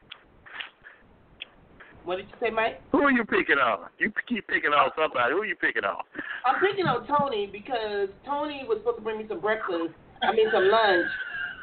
What 2.04 2.16
did 2.16 2.26
you 2.28 2.36
say, 2.40 2.50
Mike? 2.50 2.82
Who 2.92 3.00
are 3.00 3.10
you 3.10 3.24
picking 3.24 3.56
on? 3.56 3.88
You 3.98 4.12
keep 4.28 4.46
picking 4.46 4.70
on 4.70 4.90
somebody. 4.94 5.32
Who 5.32 5.40
are 5.40 5.46
you 5.46 5.56
picking 5.56 5.84
on? 5.84 6.04
I'm 6.44 6.60
picking 6.60 6.84
on 6.84 7.06
Tony 7.08 7.48
because 7.50 8.08
Tony 8.26 8.64
was 8.68 8.78
supposed 8.80 8.98
to 8.98 9.02
bring 9.02 9.18
me 9.18 9.24
some 9.26 9.40
breakfast, 9.40 9.96
I 10.22 10.32
mean 10.32 10.48
some 10.52 10.68
lunch, 10.68 11.08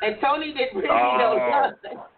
and 0.01 0.17
Tony 0.19 0.53
didn't 0.53 0.81
bring 0.81 0.89
me 0.89 1.11
no 1.21 1.37
Oh. 1.37 1.71
lunch. 1.93 2.01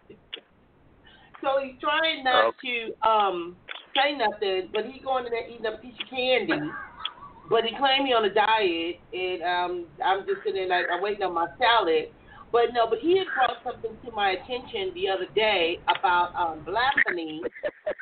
so 1.44 1.60
he's 1.60 1.76
trying 1.80 2.24
not 2.24 2.54
to 2.64 2.74
um 3.06 3.56
say 3.94 4.16
nothing, 4.16 4.72
but 4.72 4.88
he 4.88 4.98
going 5.04 5.26
in 5.26 5.30
there 5.30 5.46
eating 5.46 5.66
a 5.66 5.76
piece 5.78 5.94
of 6.00 6.08
candy. 6.08 6.58
But 7.50 7.68
he 7.68 7.76
claimed 7.76 8.08
me 8.08 8.16
on 8.16 8.24
a 8.24 8.32
diet, 8.32 9.04
and 9.12 9.40
um 9.44 9.72
I'm 10.00 10.24
just 10.24 10.40
sitting 10.42 10.66
there 10.66 10.72
like 10.72 10.88
I'm 10.90 11.02
waiting 11.04 11.22
on 11.22 11.34
my 11.34 11.46
salad. 11.60 12.08
But 12.50 12.72
no, 12.72 12.86
but 12.88 12.98
he 12.98 13.18
had 13.18 13.28
brought 13.34 13.60
something 13.66 13.98
to 14.04 14.10
my 14.14 14.38
attention 14.40 14.94
the 14.94 15.12
other 15.12 15.28
day 15.34 15.78
about 15.92 16.32
um 16.34 16.64
blasphemy 16.64 17.42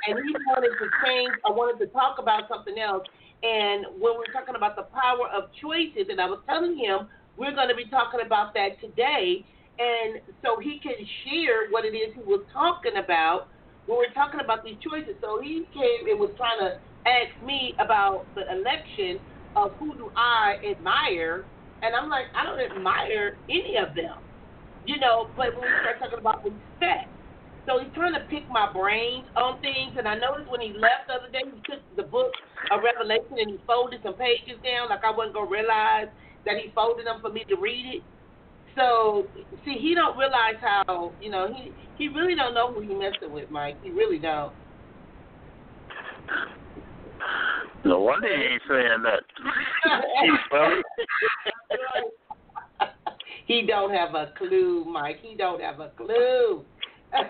and 0.06 0.18
he 0.18 0.32
wanted 0.46 0.76
to 0.78 0.86
change. 1.04 1.32
I 1.44 1.50
wanted 1.50 1.82
to 1.84 1.90
talk 1.92 2.18
about 2.18 2.48
something 2.48 2.78
else. 2.78 3.04
And 3.42 3.86
when 3.98 4.14
we 4.14 4.22
were 4.22 4.32
talking 4.32 4.54
about 4.54 4.76
the 4.76 4.86
power 4.94 5.26
of 5.34 5.50
choices, 5.58 6.06
and 6.10 6.20
I 6.20 6.26
was 6.26 6.38
telling 6.46 6.78
him 6.78 7.08
we're 7.36 7.54
going 7.54 7.68
to 7.68 7.74
be 7.74 7.86
talking 7.90 8.20
about 8.24 8.54
that 8.54 8.78
today, 8.80 9.44
and 9.78 10.20
so 10.42 10.60
he 10.60 10.80
can 10.82 10.96
share 11.24 11.70
what 11.70 11.84
it 11.84 11.96
is 11.96 12.14
he 12.14 12.22
was 12.22 12.44
talking 12.52 13.00
about 13.02 13.48
when 13.86 13.98
we're 13.98 14.12
talking 14.14 14.40
about 14.42 14.64
these 14.64 14.78
choices. 14.78 15.16
So 15.20 15.40
he 15.40 15.66
came 15.72 16.08
and 16.10 16.20
was 16.20 16.34
trying 16.36 16.60
to 16.60 16.76
ask 17.08 17.32
me 17.42 17.74
about 17.80 18.30
the 18.34 18.46
election 18.52 19.18
of 19.56 19.72
who 19.78 19.96
do 19.96 20.10
I 20.16 20.56
admire, 20.64 21.48
and 21.82 21.94
I'm 21.94 22.08
like, 22.08 22.30
I 22.36 22.44
don't 22.46 22.60
admire 22.60 23.40
any 23.50 23.76
of 23.76 23.94
them, 23.96 24.22
you 24.84 25.00
know. 25.00 25.32
But 25.36 25.56
when 25.56 25.66
we 25.68 25.74
start 25.82 25.98
talking 25.98 26.20
about 26.20 26.44
respect. 26.44 27.12
So 27.62 27.78
he's 27.78 27.94
trying 27.94 28.14
to 28.18 28.26
pick 28.26 28.50
my 28.50 28.66
brains 28.74 29.30
on 29.38 29.62
things, 29.62 29.94
and 29.94 30.10
I 30.10 30.18
noticed 30.18 30.50
when 30.50 30.58
he 30.58 30.74
left 30.74 31.06
the 31.06 31.14
other 31.22 31.30
day, 31.30 31.46
he 31.46 31.62
took 31.62 31.78
the 31.94 32.02
book 32.02 32.34
of 32.74 32.82
Revelation 32.82 33.38
and 33.38 33.54
he 33.54 33.58
folded 33.62 34.02
some 34.02 34.18
pages 34.18 34.58
down, 34.66 34.90
like 34.90 35.06
I 35.06 35.14
wasn't 35.14 35.38
gonna 35.38 35.46
realize 35.46 36.10
that 36.42 36.58
he 36.58 36.74
folded 36.74 37.06
them 37.06 37.22
for 37.22 37.30
me 37.30 37.46
to 37.46 37.54
read 37.54 38.02
it. 38.02 38.02
So 38.76 39.26
see, 39.64 39.76
he 39.80 39.94
don't 39.94 40.16
realize 40.16 40.56
how 40.60 41.12
you 41.20 41.30
know 41.30 41.48
he 41.52 41.72
he 41.98 42.08
really 42.08 42.34
don't 42.34 42.54
know 42.54 42.72
who 42.72 42.80
he 42.80 42.94
messing 42.94 43.32
with, 43.32 43.50
Mike. 43.50 43.76
He 43.82 43.90
really 43.90 44.18
don't. 44.18 44.52
No 47.84 48.00
wonder 48.00 48.28
he 48.28 48.34
ain't 48.34 48.62
saying 48.68 49.02
that. 49.02 49.22
He's 50.22 50.38
funny. 50.50 50.82
he 53.46 53.66
don't 53.66 53.92
have 53.92 54.14
a 54.14 54.32
clue, 54.38 54.84
Mike. 54.84 55.18
He 55.20 55.34
don't 55.36 55.60
have 55.60 55.80
a 55.80 55.90
clue. 55.96 56.64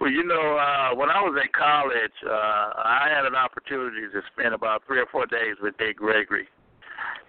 Well, 0.00 0.10
you 0.10 0.22
know, 0.22 0.56
uh, 0.56 0.94
when 0.94 1.10
I 1.10 1.18
was 1.22 1.34
in 1.42 1.50
college, 1.50 2.14
uh, 2.22 2.30
I 2.30 3.10
had 3.10 3.26
an 3.26 3.34
opportunity 3.34 4.06
to 4.12 4.20
spend 4.30 4.54
about 4.54 4.82
three 4.86 5.00
or 5.00 5.06
four 5.10 5.26
days 5.26 5.56
with 5.60 5.76
Dick 5.76 5.96
Gregory, 5.96 6.46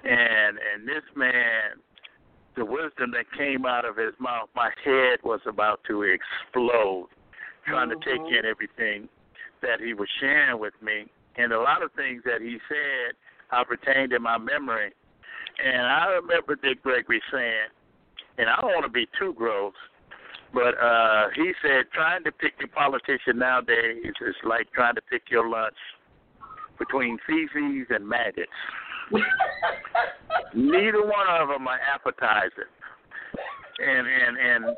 and 0.04 0.60
and 0.62 0.88
this 0.88 1.02
man, 1.16 1.82
the 2.60 2.66
wisdom 2.66 3.12
that 3.12 3.26
came 3.38 3.66
out 3.66 3.86
of 3.86 3.96
his 3.96 4.14
mouth, 4.20 4.50
my 4.54 4.70
head 4.84 5.20
was 5.24 5.40
about 5.48 5.80
to 5.88 6.04
explode, 6.04 7.08
trying 7.66 7.90
to 7.90 7.96
take 7.96 8.20
in 8.20 8.46
everything 8.46 9.08
that 9.62 9.80
he 9.80 9.94
was 9.94 10.10
sharing 10.20 10.60
with 10.60 10.74
me, 10.82 11.08
and 11.38 11.54
a 11.54 11.60
lot 11.60 11.82
of 11.82 11.92
things 11.94 12.22
that 12.26 12.42
he 12.42 12.58
said 12.68 13.16
I 13.52 13.64
retained 13.70 14.12
in 14.12 14.22
my 14.22 14.38
memory, 14.38 14.92
and 15.64 15.88
I 15.88 16.08
remember 16.08 16.56
Dick 16.56 16.84
Gregory 16.84 17.22
saying, 17.32 17.72
and 18.38 18.50
I 18.50 18.60
don't 18.62 18.72
want 18.72 18.86
to 18.86 18.92
be 18.92 19.08
too 19.18 19.34
gross. 19.34 19.74
But 20.54 20.76
uh 20.82 21.28
he 21.36 21.54
said 21.62 21.86
trying 21.94 22.24
to 22.24 22.32
pick 22.32 22.54
your 22.60 22.70
politician 22.70 23.38
nowadays 23.38 24.02
is 24.04 24.36
like 24.44 24.72
trying 24.74 24.96
to 24.96 25.02
pick 25.02 25.24
your 25.30 25.48
lunch 25.48 25.78
between 26.80 27.20
feces 27.28 27.86
and 27.92 28.08
maggots. 28.08 28.50
Neither 30.54 31.02
one 31.04 31.28
of 31.30 31.50
them 31.50 31.68
are 31.68 31.80
appetizing. 31.94 32.70
And 33.80 34.08
and 34.08 34.38
and 34.38 34.78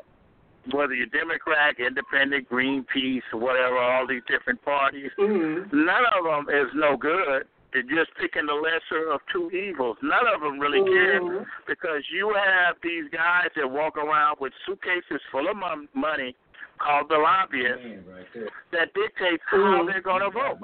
whether 0.72 0.94
you're 0.94 1.06
Democrat, 1.06 1.74
Independent, 1.78 2.48
Greenpeace, 2.48 3.22
whatever, 3.32 3.78
all 3.78 4.06
these 4.06 4.22
different 4.28 4.62
parties, 4.62 5.10
mm-hmm. 5.18 5.84
none 5.84 6.04
of 6.16 6.24
them 6.24 6.54
is 6.54 6.70
no 6.74 6.96
good. 6.96 7.44
They're 7.72 7.82
just 7.82 8.14
picking 8.20 8.46
the 8.46 8.52
lesser 8.54 9.10
of 9.10 9.20
two 9.32 9.50
evils. 9.50 9.96
None 10.02 10.26
of 10.32 10.42
them 10.42 10.60
really 10.60 10.84
care 10.84 11.20
Mhm. 11.20 11.46
because 11.66 12.04
you 12.10 12.32
have 12.34 12.76
these 12.82 13.08
guys 13.10 13.48
that 13.56 13.68
walk 13.68 13.96
around 13.96 14.36
with 14.40 14.52
suitcases 14.66 15.22
full 15.30 15.48
of 15.48 15.56
mon- 15.56 15.88
money 15.94 16.36
called 16.78 17.08
the 17.08 17.16
lobbyists 17.16 17.82
Man, 17.82 18.04
right 18.12 18.50
that 18.72 18.92
dictates 18.92 19.42
how 19.46 19.56
Mhm. 19.56 19.86
they're 19.86 20.00
going 20.02 20.20
to 20.20 20.30
vote. 20.30 20.60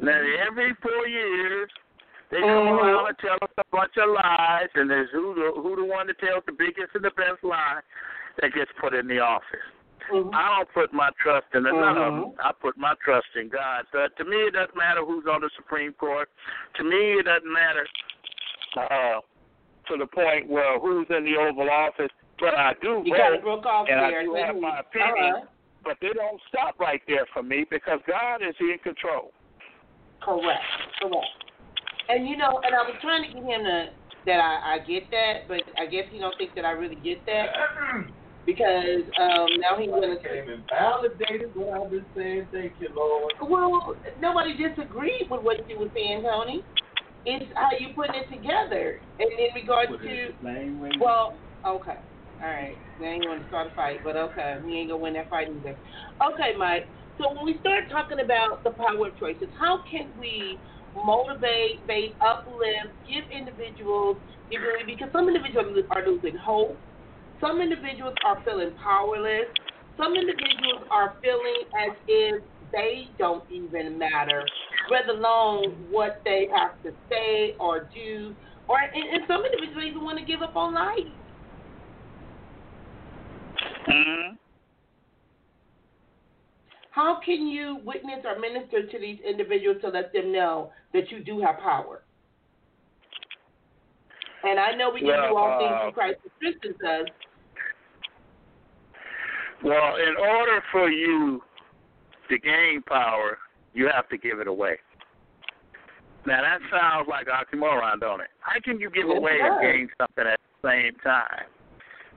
Now, 0.00 0.20
every 0.46 0.72
four 0.74 1.06
years, 1.06 1.70
they 2.30 2.40
come 2.40 2.48
Mhm. 2.48 2.78
around 2.78 3.08
and 3.08 3.18
tell 3.18 3.38
us 3.42 3.50
a 3.58 3.64
bunch 3.70 3.96
of 3.96 4.08
lies, 4.10 4.68
and 4.74 4.88
there's 4.90 5.10
who 5.10 5.34
the, 5.34 5.60
who 5.60 5.76
the 5.76 5.84
one 5.84 6.06
that 6.06 6.18
tells 6.18 6.44
the 6.46 6.52
biggest 6.52 6.94
and 6.94 7.04
the 7.04 7.10
best 7.10 7.42
lie 7.42 7.80
that 8.40 8.52
gets 8.52 8.70
put 8.80 8.94
in 8.94 9.06
the 9.08 9.18
office. 9.20 9.66
Mhm. 10.10 10.34
I 10.34 10.56
don't 10.56 10.72
put 10.72 10.92
my 10.92 11.10
trust 11.20 11.46
in 11.54 11.64
none 11.64 11.76
of 11.76 11.94
them. 11.96 12.32
I 12.42 12.52
put 12.52 12.76
my 12.76 12.94
trust 13.04 13.28
in 13.36 13.48
God. 13.48 13.86
So 13.92 14.08
to 14.08 14.24
me, 14.24 14.36
it 14.46 14.52
doesn't 14.52 14.76
matter 14.76 15.04
who's 15.04 15.26
on 15.26 15.40
the 15.40 15.50
Supreme 15.50 15.92
Court. 15.94 16.28
To 16.74 16.84
me, 16.84 17.18
it 17.18 17.24
doesn't 17.24 17.52
matter 17.52 17.86
uh, 18.76 19.20
to 19.86 19.96
the 19.96 20.06
point 20.06 20.46
where 20.48 20.78
who's 20.78 21.06
in 21.10 21.24
the 21.24 21.36
Oval 21.36 21.70
Office. 21.70 22.10
But 22.38 22.54
I 22.54 22.74
do 22.80 23.02
You 23.04 23.14
vote, 23.16 23.86
and 23.88 24.00
I 24.00 24.22
do 24.22 24.34
have 24.34 24.56
my 24.56 24.80
opinion. 24.80 25.34
Uh-huh. 25.34 25.46
but 25.82 25.96
they 26.00 26.12
don't 26.12 26.40
stop 26.48 26.78
right 26.78 27.02
there 27.06 27.26
for 27.32 27.42
me 27.42 27.64
because 27.70 28.00
God 28.06 28.42
is 28.42 28.54
in 28.60 28.78
control. 28.82 29.32
Correct. 30.20 30.62
Correct. 31.00 31.26
And 32.10 32.26
you 32.26 32.36
know, 32.36 32.58
and 32.66 32.74
I 32.74 32.82
was 32.82 32.98
trying 33.00 33.22
to 33.22 33.30
get 33.30 33.44
him 33.46 33.62
to 33.62 33.94
that 34.26 34.40
I, 34.42 34.74
I 34.74 34.78
get 34.82 35.04
that, 35.10 35.46
but 35.46 35.62
I 35.78 35.86
guess 35.86 36.10
he 36.10 36.18
don't 36.18 36.34
think 36.36 36.52
that 36.56 36.64
I 36.64 36.72
really 36.72 36.98
get 36.98 37.22
that 37.26 37.46
because 38.46 39.06
um 39.22 39.46
now 39.62 39.78
he 39.78 39.86
Somebody 39.86 40.18
went 40.18 40.24
came 40.26 40.48
and 40.50 40.64
validated 40.66 41.54
what 41.54 41.78
I've 41.78 41.90
been 41.90 42.06
saying. 42.16 42.48
Thank 42.52 42.74
you, 42.80 42.90
Lord. 42.94 43.32
Well, 43.46 43.94
nobody 44.18 44.58
disagreed 44.58 45.30
with 45.30 45.42
what 45.42 45.62
you 45.68 45.78
were 45.78 45.92
saying, 45.94 46.22
Tony. 46.26 46.66
It's 47.24 47.46
how 47.54 47.70
you 47.78 47.94
putting 47.94 48.16
it 48.16 48.28
together. 48.32 48.98
And 49.18 49.30
in 49.30 49.54
regards 49.54 49.92
Put 49.92 50.02
to 50.02 50.08
in 50.08 50.32
the 50.40 50.48
same 50.48 50.80
way. 50.80 50.90
well, 51.00 51.38
okay. 51.66 52.00
All 52.42 52.48
right. 52.48 52.76
Now 52.98 53.06
ain't 53.06 53.28
want 53.28 53.42
to 53.42 53.46
start 53.48 53.68
a 53.68 53.74
fight, 53.76 54.00
but 54.02 54.16
okay. 54.16 54.58
We 54.64 54.78
ain't 54.78 54.90
gonna 54.90 55.02
win 55.02 55.14
that 55.14 55.28
fight 55.28 55.48
either. 55.48 55.76
Okay, 56.32 56.56
Mike. 56.58 56.88
So 57.20 57.28
when 57.36 57.44
we 57.44 57.60
start 57.60 57.84
talking 57.90 58.24
about 58.24 58.64
the 58.64 58.70
power 58.70 59.08
of 59.08 59.16
choices, 59.16 59.52
how 59.58 59.80
can 59.90 60.12
we 60.16 60.58
motivate, 60.94 61.86
they 61.86 62.14
uplift, 62.20 62.94
give 63.06 63.24
individuals 63.30 64.16
because 64.86 65.08
some 65.12 65.28
individuals 65.28 65.84
are 65.90 66.06
losing 66.06 66.36
hope. 66.36 66.80
Some 67.40 67.60
individuals 67.60 68.14
are 68.24 68.38
feeling 68.44 68.72
powerless. 68.82 69.46
Some 69.96 70.14
individuals 70.14 70.84
are 70.90 71.14
feeling 71.22 71.62
as 71.86 71.96
if 72.06 72.42
they 72.72 73.08
don't 73.18 73.44
even 73.50 73.98
matter, 73.98 74.44
let 74.90 75.08
alone 75.08 75.86
what 75.90 76.20
they 76.24 76.48
have 76.54 76.80
to 76.82 76.92
say 77.10 77.54
or 77.60 77.88
do. 77.94 78.34
Or 78.68 78.78
and, 78.78 79.08
and 79.14 79.22
some 79.26 79.44
individuals 79.44 79.84
even 79.88 80.04
want 80.04 80.18
to 80.18 80.24
give 80.24 80.42
up 80.42 80.56
on 80.56 80.74
life. 80.74 81.12
Mm-hmm. 83.88 84.34
How 86.90 87.20
can 87.24 87.46
you 87.46 87.78
witness 87.84 88.24
or 88.24 88.38
minister 88.38 88.86
to 88.86 88.98
these 88.98 89.18
individuals 89.20 89.78
to 89.82 89.88
let 89.88 90.12
them 90.12 90.32
know 90.32 90.72
that 90.92 91.10
you 91.10 91.22
do 91.22 91.40
have 91.40 91.58
power? 91.58 92.02
And 94.42 94.58
I 94.58 94.74
know 94.74 94.90
we 94.90 95.00
can 95.00 95.08
well, 95.08 95.30
do 95.30 95.36
all 95.36 95.58
things 95.58 95.70
uh, 95.70 95.82
through 95.84 95.92
Christ 95.92 96.18
who 96.22 96.30
strengthens 96.38 96.80
us. 96.82 97.12
Well, 99.62 99.96
in 99.96 100.16
order 100.16 100.62
for 100.72 100.88
you 100.90 101.42
to 102.30 102.38
gain 102.38 102.82
power, 102.88 103.38
you 103.74 103.88
have 103.92 104.08
to 104.08 104.18
give 104.18 104.40
it 104.40 104.48
away. 104.48 104.78
Now 106.26 106.42
that 106.42 106.60
sounds 106.70 107.08
like 107.08 107.26
oxymoron, 107.28 108.00
don't 108.00 108.20
it? 108.20 108.28
How 108.40 108.58
can 108.62 108.80
you 108.80 108.90
give 108.90 109.08
Yes, 109.08 109.18
away 109.18 109.38
and 109.42 109.60
gain 109.60 109.88
something 109.98 110.26
at 110.26 110.38
the 110.62 110.68
same 110.68 110.94
time? 111.00 111.46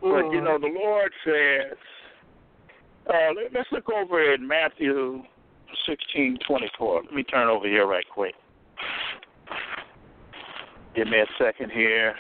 But 0.02 0.32
you 0.32 0.42
Mhm. 0.42 0.44
know, 0.44 0.58
the 0.58 0.68
Lord 0.68 1.12
says, 1.24 1.78
uh, 3.10 3.34
let, 3.36 3.54
let's 3.54 3.72
look 3.72 3.90
over 3.90 4.34
in 4.34 4.48
Matthew 4.48 5.24
sixteen 5.86 6.38
twenty 6.48 6.70
four. 6.78 7.02
Let 7.04 7.14
me 7.14 7.24
turn 7.24 7.48
over 7.48 7.68
here 7.68 7.86
right 7.88 8.06
quick. 8.14 8.36
Give 10.96 11.08
me 11.08 11.18
a 11.20 11.44
second 11.44 11.72
here. 11.72 12.16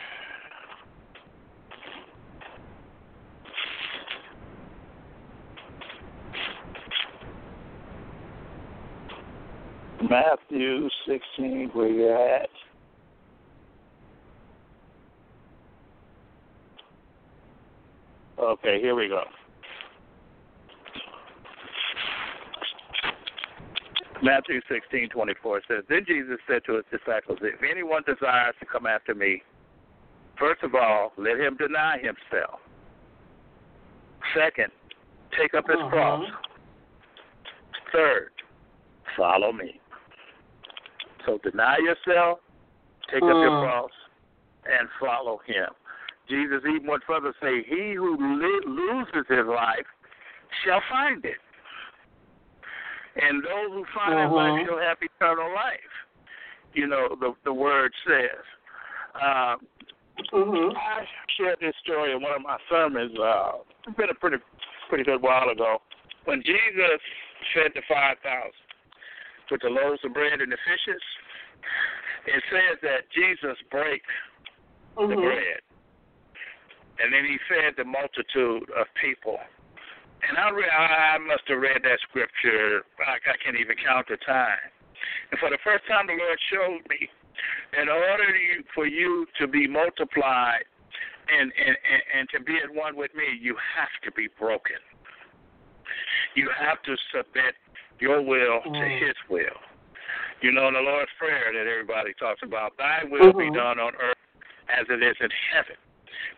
Matthew 10.09 10.89
16, 11.07 11.69
where 11.73 11.87
you 11.87 12.09
at? 12.11 12.49
Okay, 18.37 18.79
here 18.81 18.95
we 18.95 19.07
go. 19.07 19.23
Matthew 24.23 24.61
sixteen 24.69 25.09
twenty 25.09 25.33
four 25.43 25.61
says, 25.67 25.83
Then 25.89 26.05
Jesus 26.07 26.39
said 26.47 26.63
to 26.65 26.75
his 26.75 26.85
disciples, 26.89 27.39
If 27.41 27.61
anyone 27.69 28.03
desires 28.07 28.55
to 28.61 28.65
come 28.65 28.85
after 28.87 29.13
me, 29.13 29.43
first 30.39 30.63
of 30.63 30.73
all, 30.75 31.11
let 31.17 31.37
him 31.37 31.57
deny 31.57 31.97
himself. 31.97 32.59
Second, 34.33 34.71
take 35.37 35.53
up 35.53 35.67
his 35.67 35.75
Uh-huh. 35.77 35.89
cross. 35.89 36.25
Third, 37.91 38.31
follow 39.17 39.51
me. 39.51 39.79
So 41.25 41.37
deny 41.39 41.77
yourself, 41.77 42.39
take 43.09 43.23
up 43.23 43.29
your 43.29 43.51
Mm. 43.51 43.59
cross, 43.59 43.91
and 44.65 44.89
follow 44.99 45.39
him. 45.39 45.69
Jesus 46.27 46.63
even 46.65 46.87
went 46.87 47.03
further 47.03 47.33
to 47.33 47.39
say, 47.39 47.63
He 47.63 47.93
who 47.93 48.15
li- 48.15 48.61
loses 48.65 49.27
his 49.27 49.45
life 49.45 49.87
shall 50.63 50.81
find 50.89 51.25
it. 51.25 51.39
And 53.15 53.43
those 53.43 53.69
who 53.69 53.85
find 53.93 54.13
Uh-huh. 54.13 54.27
that 54.27 54.33
life 54.33 54.65
shall 54.67 54.79
have 54.79 54.97
eternal 55.01 55.53
life. 55.53 55.93
You 56.73 56.87
know, 56.87 57.15
the 57.19 57.35
the 57.43 57.53
word 57.53 57.93
says. 58.07 58.43
Uh, 59.15 59.57
Mhm. 60.31 60.75
I 60.75 61.07
shared 61.37 61.59
this 61.59 61.75
story 61.77 62.11
in 62.11 62.21
one 62.21 62.33
of 62.33 62.41
my 62.41 62.57
sermons. 62.69 63.17
Uh, 63.17 63.59
it's 63.87 63.95
been 63.97 64.09
a 64.09 64.13
pretty 64.15 64.37
pretty 64.89 65.03
good 65.03 65.21
while 65.21 65.49
ago. 65.49 65.81
When 66.25 66.41
Jesus 66.43 67.01
fed 67.53 67.73
the 67.73 67.81
five 67.83 68.19
thousand 68.19 68.53
with 69.51 69.61
the 69.61 69.69
loaves 69.69 70.03
of 70.03 70.13
bread 70.13 70.41
and 70.41 70.51
the 70.51 70.57
fishes, 70.57 71.01
it 72.25 72.43
says 72.49 72.79
that 72.81 73.09
Jesus 73.11 73.57
broke 73.69 74.01
the 74.95 75.01
Mhm. 75.15 75.21
bread, 75.21 75.61
and 76.99 77.13
then 77.13 77.25
he 77.25 77.37
fed 77.49 77.75
the 77.75 77.83
multitude 77.83 78.69
of 78.71 78.91
people. 78.95 79.43
And 80.27 80.37
I 80.37 80.49
re- 80.51 80.69
I 80.69 81.17
must 81.19 81.43
have 81.47 81.59
read 81.59 81.81
that 81.83 81.99
scripture. 82.07 82.83
I, 83.05 83.19
I 83.19 83.35
can't 83.43 83.57
even 83.59 83.75
count 83.83 84.07
the 84.07 84.17
time. 84.25 84.71
And 85.31 85.39
for 85.39 85.49
the 85.49 85.57
first 85.63 85.83
time, 85.87 86.07
the 86.07 86.13
Lord 86.15 86.39
showed 86.51 86.79
me, 86.89 87.09
in 87.81 87.89
order 87.89 88.25
to, 88.25 88.63
for 88.73 88.85
you 88.87 89.25
to 89.39 89.47
be 89.47 89.67
multiplied 89.67 90.63
and, 91.27 91.51
and 91.51 91.75
and 92.17 92.29
to 92.29 92.39
be 92.39 92.55
at 92.63 92.73
one 92.73 92.95
with 92.95 93.13
me, 93.15 93.25
you 93.39 93.55
have 93.75 93.91
to 94.03 94.11
be 94.11 94.27
broken. 94.39 94.79
You 96.35 96.49
have 96.57 96.81
to 96.83 96.95
submit 97.11 97.55
your 97.99 98.21
will 98.21 98.61
to 98.63 98.69
Mm. 98.69 98.99
His 98.99 99.15
will. 99.29 99.59
You 100.41 100.51
know, 100.51 100.67
in 100.67 100.73
the 100.73 100.81
Lord's 100.81 101.11
prayer 101.17 101.51
that 101.53 101.67
everybody 101.67 102.13
talks 102.19 102.41
about, 102.43 102.75
Thy 102.77 103.03
will 103.05 103.31
be 103.33 103.49
Mhm. 103.49 103.55
done 103.55 103.79
on 103.79 103.95
earth 103.95 104.17
as 104.69 104.85
it 104.89 105.01
is 105.01 105.15
in 105.21 105.29
heaven. 105.51 105.77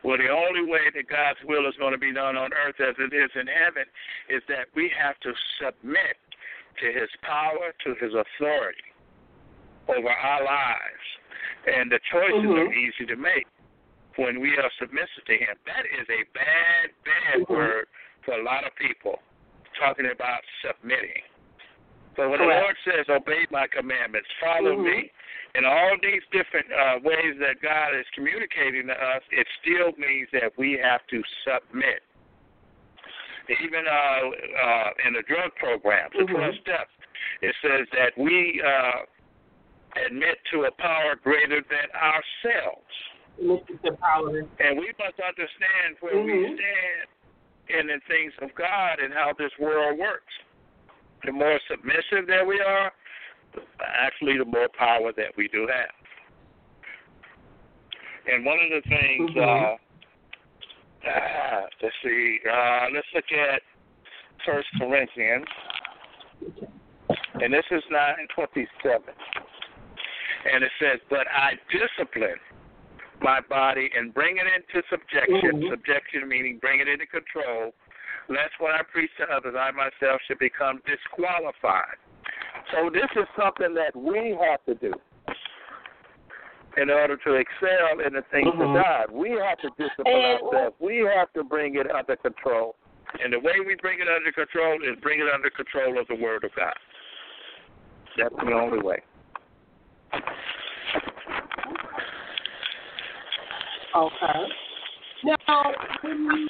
Well, 0.04 0.18
the 0.18 0.30
only 0.30 0.70
way 0.70 0.90
that 0.94 1.08
God's 1.08 1.40
will 1.44 1.68
is 1.68 1.76
going 1.78 1.94
to 1.94 1.98
be 1.98 2.14
done 2.14 2.38
on 2.38 2.52
earth 2.54 2.80
as 2.80 2.96
it 3.00 3.14
is 3.14 3.32
in 3.36 3.48
heaven 3.48 3.86
is 4.30 4.42
that 4.48 4.68
we 4.76 4.92
have 4.98 5.20
to 5.22 5.34
submit 5.60 6.18
to 6.82 6.88
His 6.92 7.10
power, 7.22 7.74
to 7.86 7.96
His 7.96 8.14
authority 8.14 8.92
over 9.88 10.10
our 10.10 10.44
lives. 10.44 11.06
And 11.68 11.92
the 11.92 12.00
choices 12.12 12.46
Mhm. 12.46 12.68
are 12.68 12.74
easy 12.74 13.06
to 13.06 13.16
make 13.16 13.48
when 14.16 14.40
we 14.40 14.58
are 14.58 14.70
submissive 14.80 15.26
to 15.26 15.38
Him. 15.38 15.58
That 15.66 15.86
is 15.86 16.10
a 16.10 16.24
bad, 16.34 16.92
bad 17.04 17.42
Mhm. 17.42 17.50
word 17.50 17.88
for 18.24 18.34
a 18.34 18.44
lot 18.44 18.64
of 18.66 18.76
people, 18.76 19.22
talking 19.74 20.08
about 20.08 20.44
submitting. 20.62 21.22
But 22.16 22.30
when 22.30 22.40
the 22.40 22.46
Lord 22.46 22.78
says, 22.86 23.10
Obey 23.10 23.46
my 23.50 23.68
commandments, 23.68 24.30
follow 24.40 24.78
Mhm. 24.78 24.84
me, 24.84 25.12
in 25.58 25.64
all 25.66 25.96
these 26.02 26.22
different 26.32 26.68
uh, 26.72 27.00
ways 27.04 27.36
that 27.40 27.62
God 27.62 27.96
is 27.98 28.06
communicating 28.14 28.88
to 28.88 28.94
us, 28.94 29.22
it 29.32 29.48
still 29.62 29.92
means 29.98 30.28
that 30.34 30.52
we 30.58 30.78
have 30.82 31.02
to 31.10 31.22
submit. 31.48 32.04
Even 33.64 33.86
uh, 33.88 33.92
uh, 33.94 34.90
in 35.08 35.14
the 35.14 35.24
drug 35.28 35.54
programs, 35.56 36.12
the 36.14 36.26
Mhm. 36.26 36.34
12 36.34 36.56
steps, 36.62 36.92
it 37.42 37.56
says 37.62 37.88
that 37.94 38.18
we 38.18 38.62
uh, 38.62 39.06
admit 40.06 40.40
to 40.52 40.66
a 40.66 40.72
power 40.72 41.16
greater 41.16 41.62
than 41.62 41.88
ourselves. 41.94 42.92
And 44.60 44.80
we 44.80 44.92
must 44.98 45.20
understand 45.20 45.98
where 46.00 46.18
we 46.20 46.32
Mhm. 46.32 46.56
stand 46.56 47.08
in 47.70 47.88
the 47.88 48.00
things 48.08 48.34
of 48.40 48.54
God 48.56 49.00
and 49.00 49.14
how 49.14 49.34
this 49.34 49.58
world 49.60 49.98
works. 49.98 50.34
The 51.24 51.32
more 51.32 51.60
submissive 51.68 52.28
that 52.28 52.46
we 52.46 52.60
are, 52.62 52.92
actually, 53.86 54.38
the 54.38 54.46
more 54.46 54.68
power 54.78 55.12
that 55.16 55.36
we 55.38 55.48
do 55.48 55.68
have. 55.68 55.94
And 58.32 58.46
one 58.46 58.60
of 58.60 58.70
the 58.70 58.82
things, 58.90 59.30
Mhm. 59.32 59.78
uh, 61.06 61.10
uh, 61.10 61.68
let's 61.82 61.96
see, 62.02 62.40
uh, 62.50 62.88
let's 62.92 63.08
look 63.14 63.32
at 63.32 63.62
First 64.46 64.68
Corinthians, 64.80 65.46
and 67.42 67.54
this 67.54 67.66
is 67.72 67.84
nine 67.90 68.28
twenty-seven, 68.30 69.14
and 70.52 70.64
it 70.64 70.72
says, 70.80 71.00
"But 71.10 71.28
I 71.28 71.58
discipline 71.70 72.40
my 73.22 73.40
body 73.42 73.90
and 73.96 74.14
bring 74.14 74.38
it 74.38 74.48
into 74.48 74.86
subjection. 74.90 75.62
Mhm. 75.62 75.70
Subjection 75.70 76.28
meaning 76.28 76.58
bring 76.58 76.80
it 76.80 76.88
into 76.88 77.06
control, 77.06 77.74
lest 78.28 78.60
when 78.60 78.74
I 78.74 78.82
preach 78.84 79.12
to 79.18 79.30
others, 79.32 79.56
I 79.56 79.72
myself 79.72 80.22
should 80.24 80.40
become 80.40 80.82
disqualified. 80.86 81.98
So 82.72 82.90
this 82.90 83.10
is 83.16 83.28
something 83.40 83.74
that 83.76 83.96
we 83.96 84.38
have 84.42 84.64
to 84.66 84.76
do 84.76 84.94
in 86.78 86.90
order 86.90 87.16
to 87.16 87.34
excel 87.36 88.00
in 88.06 88.14
the 88.14 88.24
things 88.32 88.54
Mhm. 88.54 88.76
of 88.78 88.84
God. 88.84 89.12
We 89.12 89.32
have 89.32 89.60
to 89.60 89.70
discipline 89.78 90.08
And- 90.08 90.42
ourselves. 90.44 90.76
We 90.80 90.98
have 91.00 91.32
to 91.34 91.44
bring 91.44 91.76
it 91.76 91.90
under 91.90 92.16
control. 92.16 92.76
And 93.24 93.32
the 93.32 93.40
way 93.40 93.60
we 93.66 93.76
bring 93.76 94.00
it 94.00 94.10
under 94.10 94.32
control 94.32 94.82
is 94.84 95.00
bring 95.00 95.20
it 95.20 95.30
under 95.34 95.50
control 95.50 95.98
of 95.98 96.08
the 96.08 96.16
Word 96.16 96.44
of 96.44 96.54
God. 96.56 96.74
That's 98.18 98.36
the 98.36 98.52
only 98.54 98.80
way. 98.80 99.02
Okay. 103.96 104.50
Now, 105.24 105.74
when 106.02 106.24
you, 106.26 106.48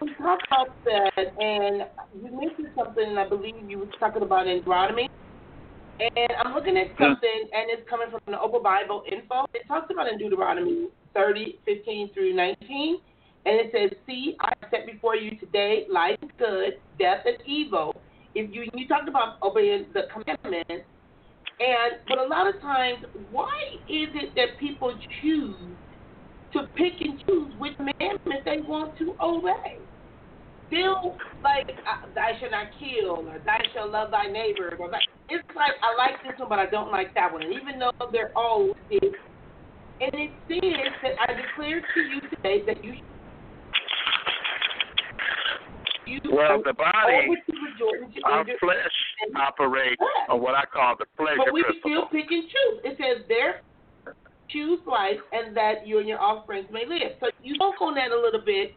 we 0.00 0.14
talk 0.14 0.40
about 0.46 0.68
that, 0.84 1.40
and 1.40 1.86
you 2.22 2.30
mentioned 2.38 2.68
something, 2.76 3.16
I 3.16 3.26
believe 3.26 3.54
you 3.68 3.78
were 3.78 3.86
talking 3.98 4.22
about 4.22 4.46
in 4.46 4.58
Deuteronomy. 4.58 5.08
And 5.98 6.28
I'm 6.44 6.52
looking 6.52 6.76
at 6.76 6.88
something, 7.00 7.48
and 7.52 7.70
it's 7.70 7.88
coming 7.88 8.08
from 8.10 8.20
the 8.26 8.38
Open 8.38 8.62
Bible 8.62 9.02
Info. 9.10 9.46
It 9.54 9.66
talks 9.66 9.90
about 9.90 10.08
in 10.08 10.18
Deuteronomy 10.18 10.88
30, 11.14 11.58
15 11.64 12.12
through 12.12 12.34
19. 12.34 12.98
And 13.46 13.60
it 13.60 13.70
says, 13.72 13.96
See, 14.06 14.36
I 14.40 14.52
set 14.70 14.86
before 14.86 15.16
you 15.16 15.38
today 15.38 15.86
life 15.90 16.18
and 16.20 16.30
good, 16.36 16.74
death 16.98 17.24
and 17.24 17.38
evil. 17.46 17.94
If 18.34 18.54
you 18.54 18.68
you 18.74 18.86
talked 18.88 19.08
about 19.08 19.38
obeying 19.42 19.86
the 19.94 20.02
commandments, 20.12 20.84
And 21.58 21.92
but 22.08 22.18
a 22.18 22.24
lot 22.24 22.46
of 22.46 22.60
times, 22.60 22.98
why 23.30 23.48
is 23.88 24.08
it 24.14 24.34
that 24.34 24.58
people 24.60 24.92
choose 25.22 25.56
to 26.52 26.64
pick 26.74 27.00
and 27.00 27.22
choose 27.26 27.52
which 27.58 27.76
commandments 27.76 28.44
they 28.44 28.60
want 28.60 28.98
to 28.98 29.14
obey? 29.22 29.78
Still, 30.66 31.16
like 31.42 31.68
thou 32.14 32.28
shalt 32.38 32.50
not 32.50 32.66
kill, 32.78 33.28
or 33.28 33.38
thou 33.46 33.58
shalt 33.72 33.90
love 33.92 34.10
thy 34.10 34.26
neighbor. 34.26 34.76
Or. 34.78 34.90
It's 35.28 35.44
like 35.56 35.72
I 35.82 35.96
like 35.98 36.22
this 36.22 36.38
one, 36.38 36.48
but 36.48 36.58
I 36.58 36.66
don't 36.66 36.90
like 36.90 37.12
that 37.14 37.32
one. 37.32 37.42
And 37.42 37.52
even 37.52 37.78
though 37.78 37.90
they're 38.12 38.30
all 38.36 38.70
listed, 38.90 39.14
and 40.00 40.12
it 40.14 40.30
says 40.46 40.92
that 41.02 41.12
I 41.28 41.34
declare 41.34 41.80
to 41.80 42.00
you 42.00 42.20
today 42.30 42.62
that 42.66 42.84
you 42.84 42.94
you 46.06 46.20
well, 46.30 46.62
the 46.64 46.72
body, 46.72 47.26
our 48.24 48.44
flesh 48.60 48.96
operates 49.34 50.00
on 50.28 50.40
what 50.40 50.54
I 50.54 50.62
call 50.72 50.94
the 50.96 51.06
pleasure 51.16 51.42
But 51.44 51.52
we 51.52 51.62
principle. 51.62 51.90
still 51.90 52.06
pick 52.06 52.30
and 52.30 52.44
choose. 52.44 52.80
It 52.84 52.94
says, 52.96 53.26
there, 53.28 53.60
choose 54.48 54.78
life 54.86 55.18
and 55.32 55.56
that 55.56 55.84
you 55.84 55.98
and 55.98 56.06
your 56.06 56.20
offspring 56.20 56.66
may 56.70 56.86
live. 56.86 57.18
So 57.18 57.26
you 57.42 57.56
spoke 57.56 57.80
on 57.80 57.94
that 57.96 58.12
a 58.12 58.20
little 58.20 58.42
bit, 58.44 58.70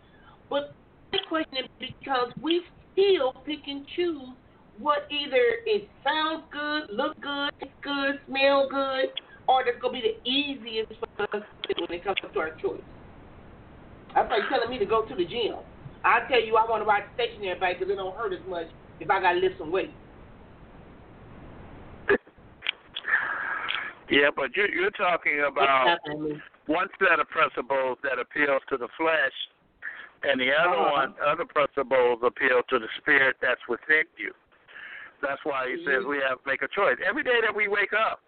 but 0.50 0.74
the 1.12 1.20
question 1.30 1.66
is 1.66 1.70
because 1.80 2.34
we 2.42 2.64
still 2.94 3.34
pick 3.46 3.60
and 3.68 3.86
choose 3.96 4.34
what 4.80 5.08
either 5.12 5.60
it 5.66 5.88
sounds 6.04 6.44
good, 6.52 6.96
look 6.96 7.20
good, 7.22 7.52
good, 7.84 8.20
smell 8.28 8.68
good, 8.70 9.12
or 9.48 9.64
that's 9.66 9.80
going 9.82 9.96
to 9.96 10.02
be 10.02 10.14
the 10.16 10.30
easiest 10.30 10.94
for 11.00 11.24
us 11.36 11.44
when 11.78 12.00
it 12.00 12.04
comes 12.04 12.18
to 12.22 12.40
our 12.40 12.52
choice. 12.62 12.82
That's 14.16 14.30
like 14.30 14.48
telling 14.50 14.70
me 14.70 14.80
to 14.80 14.86
go 14.86 15.04
to 15.06 15.16
the 15.16 15.26
gym. 15.26 15.60
I 16.04 16.22
tell 16.30 16.42
you, 16.42 16.56
I 16.56 16.64
want 16.70 16.82
to 16.84 16.88
ride 16.88 17.04
the 17.04 17.24
stationary 17.24 17.60
bike 17.60 17.80
because 17.80 17.92
it 17.92 17.98
don't 17.98 18.16
hurt 18.16 18.34
as 18.34 18.40
much 18.48 18.68
if 19.00 19.10
I 19.10 19.20
got 19.22 19.34
to 19.34 19.40
lift 19.40 19.60
some 19.60 19.72
weight. 19.72 19.92
Yeah, 24.10 24.34
but 24.36 24.56
you, 24.56 24.66
you're 24.74 24.90
talking 24.92 25.46
about 25.46 26.00
one 26.66 26.88
set 26.98 27.20
of 27.20 27.30
principles 27.30 27.98
that 28.02 28.18
appeals 28.18 28.62
to 28.70 28.78
the 28.78 28.88
flesh, 28.98 29.38
and 30.24 30.40
the 30.42 30.50
other 30.50 30.82
uh-huh. 30.82 30.92
one, 30.92 31.14
other 31.22 31.46
principles 31.46 32.20
appeal 32.26 32.62
to 32.70 32.80
the 32.80 32.90
spirit 32.98 33.36
that's 33.42 33.62
within 33.70 34.10
you. 34.18 34.34
That's 35.22 35.42
why 35.44 35.68
he 35.68 35.80
mm-hmm. 35.80 35.88
says 35.88 36.00
we 36.08 36.20
have 36.24 36.42
to 36.44 36.46
make 36.48 36.62
a 36.62 36.72
choice 36.72 36.98
every 37.04 37.24
day 37.24 37.40
that 37.42 37.54
we 37.54 37.68
wake 37.68 37.94
up. 37.94 38.22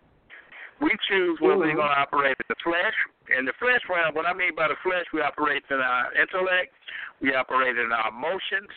We 0.81 0.91
choose 1.07 1.37
whether 1.39 1.61
mm-hmm. 1.61 1.77
we're 1.77 1.81
going 1.81 1.93
to 1.93 2.01
operate 2.01 2.37
in 2.41 2.47
the 2.49 2.59
flesh. 2.63 2.97
In 3.37 3.45
the 3.45 3.53
flesh 3.61 3.81
realm, 3.87 4.15
what 4.15 4.25
I 4.25 4.33
mean 4.33 4.55
by 4.55 4.67
the 4.67 4.79
flesh, 4.81 5.05
we 5.13 5.21
operate 5.21 5.63
in 5.69 5.77
our 5.77 6.11
intellect, 6.17 6.73
we 7.21 7.33
operate 7.33 7.77
in 7.77 7.91
our 7.93 8.09
emotions, 8.09 8.67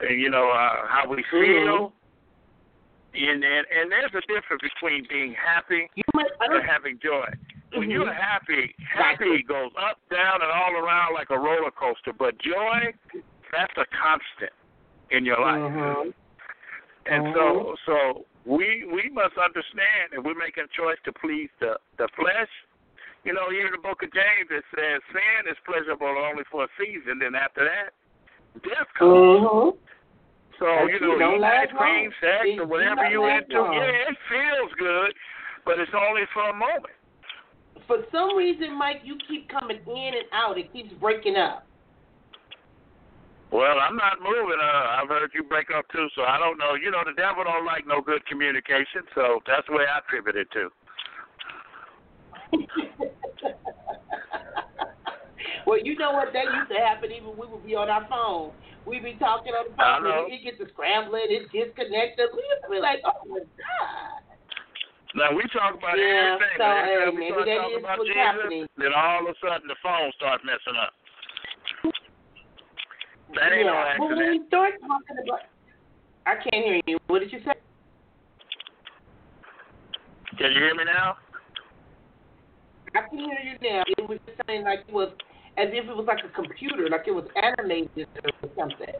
and 0.00 0.20
you 0.20 0.30
know 0.30 0.48
uh, 0.48 0.86
how 0.86 1.04
we 1.08 1.18
mm-hmm. 1.18 1.36
feel. 1.36 1.78
Mm-hmm. 1.90 2.04
And, 3.16 3.40
and 3.42 3.64
and 3.72 3.84
there's 3.90 4.12
a 4.12 4.24
difference 4.28 4.60
between 4.60 5.06
being 5.08 5.34
happy 5.34 5.88
and 5.96 6.62
having 6.68 7.00
joy. 7.02 7.24
When 7.72 7.88
mm-hmm. 7.88 7.90
you're 7.90 8.12
happy, 8.12 8.74
happy 8.84 9.42
goes 9.42 9.72
up, 9.80 9.98
down, 10.10 10.42
and 10.42 10.52
all 10.52 10.76
around 10.76 11.14
like 11.14 11.30
a 11.30 11.38
roller 11.38 11.72
coaster. 11.72 12.12
But 12.12 12.38
joy, 12.38 12.92
that's 13.50 13.72
a 13.76 13.88
constant 13.88 14.52
in 15.10 15.24
your 15.24 15.40
life. 15.40 15.72
Mm-hmm. 15.72 16.10
And 17.10 17.34
so, 17.34 17.74
so 17.86 17.96
we 18.44 18.86
we 18.86 19.10
must 19.10 19.38
understand 19.38 20.14
if 20.14 20.24
we're 20.24 20.38
making 20.38 20.66
a 20.66 20.72
choice 20.74 20.98
to 21.04 21.12
please 21.12 21.50
the 21.60 21.78
the 21.98 22.08
flesh. 22.18 22.50
You 23.24 23.34
know, 23.34 23.50
here 23.50 23.66
in 23.66 23.74
the 23.74 23.82
book 23.82 24.02
of 24.02 24.10
James 24.14 24.50
it 24.50 24.62
says 24.70 25.02
sin 25.10 25.50
is 25.50 25.58
pleasurable 25.66 26.14
only 26.14 26.44
for 26.50 26.64
a 26.64 26.70
season, 26.78 27.18
then 27.18 27.34
after 27.34 27.66
that, 27.66 27.90
death 28.62 28.86
comes. 28.98 29.42
Mm-hmm. 29.42 29.78
So 30.58 30.66
you 30.88 31.00
know, 31.02 31.18
eating 31.18 31.44
ice 31.44 31.68
cream, 31.76 32.10
sex, 32.22 32.46
or 32.58 32.66
whatever 32.66 33.04
you 33.10 33.26
into, 33.26 33.60
long. 33.60 33.74
yeah, 33.74 34.10
it 34.10 34.16
feels 34.30 34.72
good, 34.78 35.12
but 35.64 35.78
it's 35.78 35.92
only 35.92 36.22
for 36.32 36.48
a 36.48 36.54
moment. 36.54 36.96
For 37.86 37.98
some 38.10 38.36
reason, 38.36 38.76
Mike, 38.78 39.02
you 39.04 39.18
keep 39.28 39.48
coming 39.48 39.78
in 39.86 40.12
and 40.16 40.26
out. 40.32 40.58
It 40.58 40.72
keeps 40.72 40.92
breaking 40.94 41.36
up. 41.36 41.65
Well, 43.52 43.78
I'm 43.78 43.96
not 43.96 44.18
moving. 44.18 44.58
Uh, 44.58 45.00
I've 45.00 45.08
heard 45.08 45.30
you 45.32 45.44
break 45.44 45.68
up 45.70 45.86
too, 45.92 46.08
so 46.14 46.22
I 46.22 46.38
don't 46.38 46.58
know. 46.58 46.74
You 46.74 46.90
know, 46.90 47.02
the 47.06 47.14
devil 47.14 47.44
don't 47.44 47.64
like 47.64 47.86
no 47.86 48.00
good 48.00 48.26
communication, 48.26 49.06
so 49.14 49.40
that's 49.46 49.66
the 49.68 49.74
way 49.74 49.84
I 49.86 49.98
attribute 50.02 50.34
it 50.34 50.50
to. 50.50 50.70
well, 55.66 55.78
you 55.78 55.96
know 55.96 56.12
what? 56.12 56.32
That 56.32 56.44
used 56.50 56.70
to 56.74 56.78
happen 56.82 57.10
even 57.12 57.38
we 57.38 57.46
would 57.46 57.64
be 57.64 57.74
on 57.74 57.88
our 57.88 58.06
phone. 58.10 58.50
We'd 58.86 59.02
be 59.02 59.14
talking 59.18 59.50
on 59.54 59.70
the 59.70 59.76
phone, 59.78 60.06
and 60.06 60.30
it 60.30 60.42
gets 60.42 60.58
to 60.58 60.66
scrambling, 60.70 61.26
it 61.26 61.50
disconnected. 61.50 62.30
We 62.34 62.42
used 62.42 62.62
to 62.66 62.70
be 62.70 62.78
like, 62.78 63.02
oh 63.06 63.26
my 63.26 63.42
God. 63.42 64.22
Now 65.16 65.32
we 65.32 65.42
talk 65.48 65.74
about 65.74 65.96
yeah, 65.96 66.36
everything. 66.36 66.60
So, 66.60 66.66
hey, 66.66 67.08
we 67.08 67.24
start 67.32 67.48
talking 67.48 67.80
about 67.80 67.98
Jesus, 68.04 68.20
happening. 68.20 68.66
then 68.76 68.92
all 68.92 69.24
of 69.24 69.32
a 69.32 69.34
sudden 69.40 69.64
the 69.64 69.78
phone 69.80 70.12
starts 70.20 70.44
messing 70.44 70.76
up. 70.76 70.92
That 73.34 73.52
ain't 73.52 73.66
yeah. 73.66 73.72
no 73.72 73.76
accident. 73.76 74.10
But 74.10 74.16
when 74.16 74.30
we 74.30 74.46
start 74.46 74.74
talking 74.80 75.16
about, 75.26 75.40
I 76.26 76.34
can't 76.36 76.64
hear 76.64 76.80
you. 76.86 76.98
What 77.06 77.20
did 77.20 77.32
you 77.32 77.40
say? 77.44 77.54
Can 80.38 80.52
you 80.52 80.60
hear 80.60 80.74
me 80.74 80.84
now? 80.84 81.16
I 82.94 83.08
can 83.08 83.18
hear 83.18 83.40
you 83.44 83.56
now. 83.62 83.82
It 83.86 84.08
was 84.08 84.18
just 84.26 84.40
saying 84.46 84.64
like 84.64 84.84
it 84.88 84.92
was 84.92 85.12
as 85.56 85.68
if 85.72 85.88
it 85.88 85.96
was 85.96 86.06
like 86.06 86.24
a 86.24 86.32
computer, 86.32 86.88
like 86.88 87.08
it 87.08 87.14
was 87.14 87.26
animated 87.36 88.08
or 88.24 88.48
something. 88.56 88.94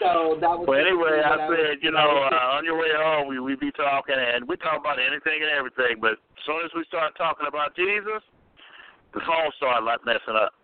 So 0.00 0.38
that 0.40 0.54
was. 0.54 0.66
Well, 0.68 0.78
anyway, 0.78 1.22
I, 1.24 1.34
I 1.34 1.48
said, 1.48 1.82
you 1.82 1.90
know, 1.90 2.28
uh, 2.30 2.56
on 2.56 2.64
your 2.64 2.78
way 2.78 2.90
home, 2.94 3.28
we 3.28 3.40
we 3.40 3.56
be 3.56 3.72
talking, 3.72 4.14
and 4.16 4.46
we 4.46 4.56
talk 4.56 4.80
about 4.80 4.98
anything 4.98 5.42
and 5.42 5.50
everything. 5.52 5.98
But 6.00 6.20
as 6.20 6.42
soon 6.44 6.60
as 6.64 6.70
we 6.76 6.84
start 6.88 7.16
talking 7.16 7.46
about 7.48 7.74
Jesus, 7.74 8.22
the 9.14 9.20
phone 9.24 9.50
started 9.56 9.84
like 9.84 10.04
messing 10.04 10.36
up. 10.36 10.55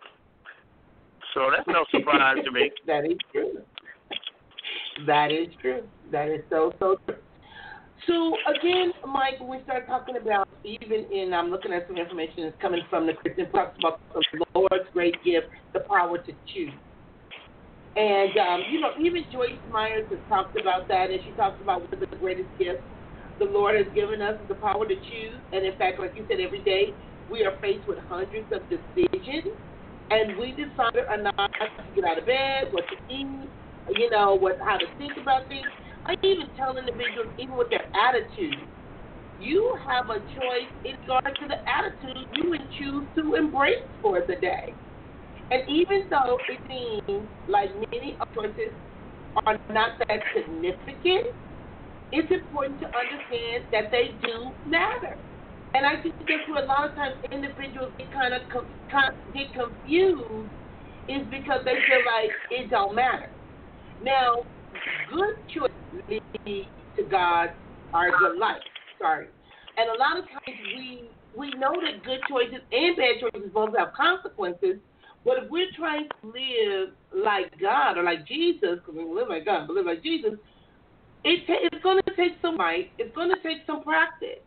So 1.35 1.51
that's 1.51 1.67
no 1.69 1.85
surprise 1.91 2.39
to 2.45 2.51
me. 2.51 2.71
That 2.87 3.05
is 3.05 3.19
true. 3.33 3.53
That 5.07 5.33
is 5.33 5.49
true. 5.61 5.83
That 6.11 6.29
is 6.29 6.41
so 6.51 6.73
so 6.79 6.97
true. 7.07 7.17
So 8.07 8.37
again, 8.51 8.93
Mike, 9.07 9.41
we 9.41 9.63
start 9.63 9.87
talking 9.87 10.17
about 10.17 10.47
even 10.65 11.07
in 11.13 11.33
I'm 11.33 11.51
looking 11.51 11.73
at 11.73 11.87
some 11.87 11.97
information 11.97 12.45
that's 12.45 12.61
coming 12.61 12.83
from 12.91 13.07
the 13.07 13.15
Christian 13.15 13.51
talks 13.51 13.77
about 13.79 14.01
the 14.13 14.45
Lord's 14.55 14.91
great 14.93 15.15
gift, 15.25 15.47
the 15.73 15.81
power 15.89 16.19
to 16.19 16.33
choose. 16.53 16.75
And 17.97 18.37
um, 18.37 18.61
you 18.71 18.81
know, 18.81 18.91
even 19.01 19.25
Joyce 19.31 19.61
Myers 19.69 20.07
has 20.11 20.21
talked 20.29 20.59
about 20.61 20.89
that, 20.89 21.11
and 21.11 21.21
she 21.25 21.33
talks 21.33 21.61
about 21.61 21.81
one 21.81 21.89
of 21.93 22.01
the 22.01 22.19
greatest 22.19 22.51
gifts 22.59 22.85
the 23.39 23.45
Lord 23.47 23.77
has 23.77 23.87
given 23.95 24.21
us 24.21 24.41
is 24.41 24.49
the 24.49 24.55
power 24.55 24.87
to 24.87 24.95
choose. 24.95 25.41
And 25.53 25.65
in 25.65 25.77
fact, 25.77 25.99
like 25.99 26.13
you 26.15 26.25
said, 26.29 26.39
every 26.41 26.63
day 26.63 26.95
we 27.29 27.45
are 27.45 27.53
faced 27.61 27.89
with 27.89 27.99
hundreds 28.09 28.47
of 28.53 28.61
decisions 28.69 29.57
and 30.13 30.37
we 30.37 30.53
decide 30.53 30.93
or 31.09 31.17
not 31.17 31.51
to 31.57 31.93
get 31.95 32.05
out 32.05 32.19
of 32.19 32.27
bed, 32.27 32.69
what 32.73 32.85
to 32.89 32.97
eat, 33.09 33.49
you 33.97 34.11
know, 34.11 34.35
what 34.37 34.59
how 34.65 34.77
to 34.77 34.87
think 34.99 35.13
about 35.21 35.49
things. 35.49 35.67
I 36.07 36.15
even 36.23 36.53
tell 36.57 36.77
individuals, 36.77 37.33
even 37.39 37.57
with 37.57 37.71
their 37.71 37.89
attitude, 37.97 38.69
you 39.39 39.75
have 39.89 40.11
a 40.11 40.21
choice 40.21 40.71
in 40.85 40.93
regard 41.01 41.37
to 41.41 41.49
the 41.49 41.59
attitude 41.65 42.27
you 42.37 42.51
would 42.51 42.69
choose 42.79 43.09
to 43.17 43.35
embrace 43.35 43.89
for 44.03 44.21
the 44.29 44.37
day. 44.41 44.75
And 45.51 45.63
even 45.69 46.05
though 46.11 46.39
it 46.49 46.61
seems 46.69 47.29
like 47.49 47.71
many 47.93 48.17
of 48.21 48.27
choices 48.35 48.77
are 49.47 49.57
not 49.71 49.93
that 50.09 50.21
significant, 50.35 51.33
it's 52.13 52.31
important 52.31 52.81
to 52.81 52.87
understand 52.87 53.65
that 53.73 53.91
they 53.91 54.19
do 54.23 54.53
matter. 54.67 55.17
And 55.75 55.87
I 55.87 56.01
think 56.03 56.15
that's 56.21 56.49
where 56.49 56.63
a 56.63 56.67
lot 56.67 56.89
of 56.89 56.95
times 56.95 57.15
individuals 57.31 57.93
get 57.99 58.13
kind 58.13 58.35
of 58.35 58.43
com- 58.53 58.69
get 59.33 59.53
confused 59.53 60.53
is 61.09 61.27
because 61.31 61.65
they 61.65 61.77
feel 61.89 62.05
like 62.05 62.31
it 62.51 62.71
don't 62.71 62.95
matter. 62.95 63.33
Now, 64.01 64.45
good 65.09 65.35
choices 65.49 66.23
lead 66.47 66.69
to 66.97 67.05
God 67.11 67.51
are 67.93 68.11
good 68.19 68.39
life. 68.39 68.63
Sorry, 68.99 69.27
and 69.79 69.89
a 69.89 69.99
lot 69.99 70.19
of 70.19 70.25
times 70.29 70.59
we 70.77 71.11
we 71.37 71.51
know 71.57 71.73
that 71.73 72.05
good 72.05 72.21
choices 72.29 72.61
and 72.71 72.97
bad 72.97 73.17
choices 73.21 73.51
both 73.53 73.77
have 73.77 73.93
consequences. 73.97 74.77
But 75.25 75.45
if 75.45 75.51
we're 75.51 75.71
trying 75.77 76.09
to 76.09 76.27
live 76.27 76.89
like 77.15 77.49
God 77.61 77.97
or 77.97 78.03
like 78.03 78.27
Jesus, 78.27 78.83
because 78.85 78.95
we 78.95 79.05
live 79.05 79.29
like 79.29 79.47
God, 79.47 79.67
but 79.67 79.75
live 79.75 79.87
like 79.87 80.03
Jesus, 80.03 80.35
it 81.25 81.41
it's 81.49 81.83
going 81.83 82.01
to 82.07 82.17
take 82.17 82.33
some 82.43 82.57
might. 82.57 82.91
It's 82.99 83.15
going 83.15 83.31
to 83.31 83.41
take 83.43 83.65
some 83.67 83.83
practice. 83.83 84.43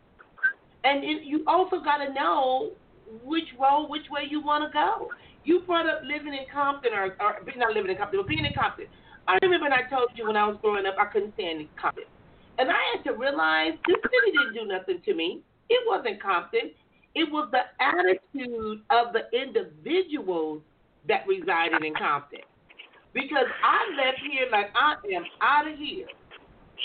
And 0.86 1.02
it, 1.02 1.24
you 1.24 1.42
also 1.48 1.82
got 1.82 1.98
to 1.98 2.12
know 2.12 2.70
which 3.24 3.50
role, 3.58 3.88
which 3.88 4.06
way 4.08 4.22
you 4.30 4.40
want 4.40 4.62
to 4.62 4.70
go. 4.70 5.10
You 5.42 5.62
brought 5.66 5.88
up 5.88 6.02
living 6.06 6.32
in 6.32 6.46
Compton, 6.52 6.92
or, 6.94 7.16
or 7.18 7.42
not 7.56 7.74
living 7.74 7.90
in 7.90 7.96
Compton, 7.96 8.20
but 8.22 8.28
being 8.28 8.44
in 8.44 8.54
Compton. 8.54 8.86
I 9.26 9.36
remember 9.42 9.66
I 9.66 9.90
told 9.90 10.10
you 10.14 10.26
when 10.26 10.36
I 10.36 10.46
was 10.46 10.58
growing 10.62 10.86
up, 10.86 10.94
I 10.98 11.06
couldn't 11.06 11.34
stand 11.34 11.66
Compton. 11.74 12.04
And 12.58 12.70
I 12.70 12.78
had 12.94 13.02
to 13.10 13.18
realize 13.18 13.72
this 13.88 13.98
city 13.98 14.30
didn't 14.30 14.54
do 14.54 14.64
nothing 14.70 15.02
to 15.04 15.14
me. 15.14 15.42
It 15.68 15.82
wasn't 15.90 16.22
Compton. 16.22 16.70
It 17.16 17.32
was 17.32 17.50
the 17.50 17.66
attitude 17.82 18.82
of 18.90 19.12
the 19.12 19.26
individuals 19.34 20.62
that 21.08 21.26
resided 21.26 21.82
in 21.82 21.94
Compton. 21.94 22.46
Because 23.12 23.50
I 23.64 23.90
left 23.98 24.20
here 24.22 24.46
like 24.52 24.70
I 24.76 24.94
am 25.14 25.24
out 25.42 25.66
of 25.66 25.76
here. 25.78 26.06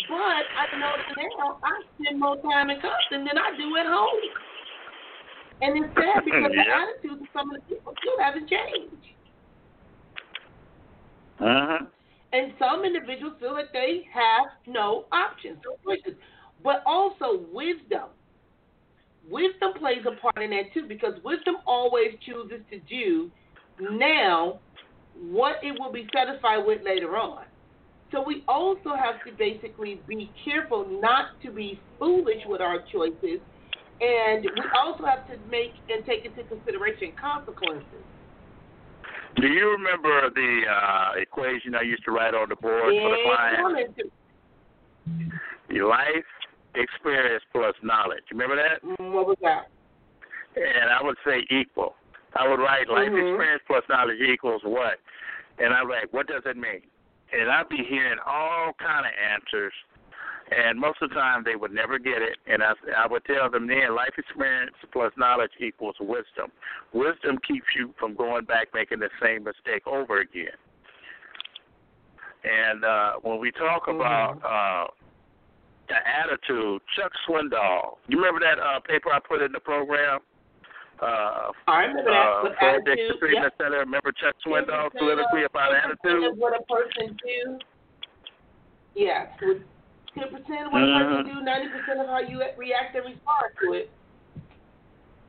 But 0.10 0.44
I 0.56 0.78
know 0.80 0.94
now 1.16 1.60
I 1.64 1.84
spend 2.00 2.20
more 2.20 2.38
time 2.42 2.70
in 2.70 2.80
Compton 2.82 3.26
than 3.26 3.38
I 3.38 3.56
do 3.58 3.76
at 3.78 3.86
home. 3.86 4.24
And 5.62 5.84
it's 5.84 5.94
sad 5.96 6.26
because 6.26 6.52
Yeah. 6.56 6.64
the 6.64 6.72
attitudes 6.72 7.22
of 7.22 7.28
some 7.34 7.54
of 7.54 7.62
the 7.62 7.76
people 7.76 7.94
still 8.00 8.20
haven't 8.20 8.50
changed. 8.50 9.06
Uh-huh. 11.40 11.86
And 12.34 12.54
some 12.58 12.86
individuals 12.86 13.36
feel 13.40 13.56
that 13.56 13.74
they 13.74 14.08
have 14.14 14.48
no 14.66 15.06
options, 15.12 15.58
no 15.66 15.76
choices. 15.84 16.18
But 16.64 16.84
also 16.86 17.46
wisdom. 17.52 18.10
Wisdom 19.30 19.74
plays 19.78 20.06
a 20.08 20.20
part 20.22 20.42
in 20.42 20.52
that 20.52 20.74
too 20.74 20.88
because 20.88 21.14
wisdom 21.24 21.58
always 21.66 22.12
chooses 22.26 22.62
to 22.70 22.80
do 22.80 23.30
now 23.80 24.60
what 25.14 25.58
it 25.64 25.78
will 25.80 25.92
be 25.92 26.08
satisfied 26.14 26.66
with 26.66 26.82
later 26.84 27.18
on. 27.18 27.44
So 28.12 28.22
we 28.26 28.44
also 28.48 28.96
have 28.96 29.24
to 29.26 29.32
basically 29.38 30.02
be 30.08 30.30
careful 30.44 30.86
not 31.02 31.40
to 31.44 31.52
be 31.52 31.80
foolish 31.98 32.44
with 32.46 32.60
our 32.60 32.80
choices, 32.92 33.40
and 34.02 34.44
we 34.44 34.64
also 34.78 35.06
have 35.06 35.26
to 35.28 35.38
make 35.50 35.72
and 35.90 36.06
take 36.06 36.26
into 36.26 36.44
consideration 36.44 37.14
consequences. 37.20 38.04
Do 39.38 39.48
you 39.48 39.70
remember 39.72 40.30
the 40.30 40.62
uh, 40.70 41.12
equation 41.22 41.74
I 41.74 41.84
used 41.84 42.04
to 42.04 42.12
write 42.12 42.34
on 42.34 42.50
the 42.50 42.56
board 42.58 42.84
for 42.84 43.10
the 43.10 43.16
Yeah, 43.16 43.36
client? 43.36 43.58
come 43.58 43.76
into- 43.78 44.12
Your 45.70 45.88
life 45.88 46.26
experience 46.76 47.44
plus 47.54 47.76
knowledge. 47.82 48.24
Remember 48.32 48.58
that? 48.58 48.84
Mm, 48.84 49.14
What 49.14 49.28
was 49.28 49.38
that? 49.42 49.68
And 50.58 50.90
I 50.92 51.02
would 51.02 51.16
say 51.26 51.46
equal. 51.50 51.96
I 52.36 52.46
would 52.48 52.60
write 52.60 52.90
life 52.90 53.10
Mhm. 53.10 53.32
experience 53.36 53.64
plus 53.68 53.88
knowledge 53.88 54.20
equals 54.20 54.64
what? 54.64 55.00
And 55.60 55.74
I 55.74 55.84
write, 55.84 56.12
what 56.14 56.28
does 56.28 56.46
it 56.46 56.58
mean? 56.58 56.82
And 57.32 57.50
I'd 57.50 57.70
be 57.70 57.84
hearing 57.88 58.20
all 58.26 58.74
kind 58.78 59.06
of 59.06 59.12
answers, 59.32 59.74
and 60.52 60.78
most 60.78 61.02
of 61.02 61.10
the 61.10 61.16
time 61.16 61.44
they 61.46 61.56
would 61.56 61.72
never 61.72 61.98
get 61.98 62.22
it. 62.22 62.38
And 62.46 62.62
I, 62.62 62.74
I 62.98 63.08
would 63.08 63.24
tell 63.26 63.50
them 63.50 63.68
then, 63.68 63.96
life 63.96 64.14
experience 64.18 64.76
plus 64.92 65.14
knowledge 65.18 65.52
equals 65.60 65.96
wisdom. 66.00 66.52
Wisdom 66.94 67.40
keeps 67.48 67.68
you 67.78 67.94
from 67.98 68.16
going 68.16 68.46
back 68.46 68.68
making 68.74 69.00
the 69.00 69.10
same 69.22 69.44
mistake 69.46 69.88
over 69.88 70.20
again. 70.20 70.60
And 72.44 72.84
uh, 72.84 73.12
when 73.22 73.40
we 73.40 73.52
talk 73.52 73.88
about 73.88 74.42
uh, 74.44 74.92
the 75.88 75.96
attitude, 75.96 76.82
Chuck 76.98 77.12
Swindoll, 77.28 77.98
you 78.08 78.18
remember 78.18 78.40
that 78.42 78.60
uh, 78.60 78.80
paper 78.82 79.10
I 79.14 79.20
put 79.20 79.42
in 79.42 79.52
the 79.52 79.60
program? 79.60 80.20
Uh, 81.02 81.52
I 81.68 81.82
remember 81.90 82.12
that. 82.12 82.14
uh, 82.14 82.40
with 82.44 82.54
Fred 82.60 82.82
attitude, 82.88 83.20
Treatment 83.20 83.44
yep. 83.46 83.54
Center. 83.58 83.80
Remember 83.80 84.12
Chuck 84.12 84.36
Swindoll 84.46 84.92
10% 84.94 84.98
soliloquy 85.00 85.44
of- 85.44 85.52
about 85.52 85.74
attitude? 85.74 86.38
What 86.38 86.54
a 86.54 86.62
person 86.64 87.18
do. 87.26 87.60
Yeah. 88.94 89.26
Ten 89.40 89.66
percent 90.30 90.68
of 90.68 90.74
what 90.74 90.84
a 90.84 90.86
Mhm. 90.86 91.08
person 91.24 91.36
do, 91.36 91.42
ninety 91.42 91.70
percent 91.70 92.00
of 92.02 92.08
how 92.08 92.20
you 92.20 92.44
react 92.58 92.96
and 92.96 93.06
respond 93.06 93.54
to 93.64 93.74
it. 93.74 93.90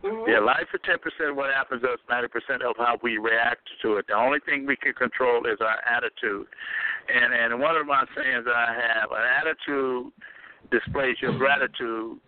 Mhm. 0.02 0.26
Yeah, 0.28 0.40
life 0.40 0.66
is 0.74 0.80
ten 0.82 0.98
percent 0.98 1.30
of 1.30 1.36
what 1.36 1.54
happens 1.54 1.82
to 1.82 1.92
us, 1.92 2.00
ninety 2.10 2.26
percent 2.28 2.62
of 2.62 2.76
how 2.76 2.98
we 3.02 3.18
react 3.18 3.68
to 3.82 3.98
it. 3.98 4.08
The 4.08 4.14
only 4.14 4.40
thing 4.40 4.66
we 4.66 4.74
can 4.76 4.92
control 4.94 5.46
is 5.46 5.60
our 5.60 5.80
attitude. 5.86 6.48
And 7.08 7.32
and 7.32 7.60
one 7.60 7.76
of 7.76 7.86
my 7.86 8.04
sayings 8.16 8.46
I 8.48 8.72
have, 8.74 9.12
an 9.12 9.22
attitude 9.22 10.12
displays 10.70 11.22
your 11.22 11.32
gratitude 11.38 12.18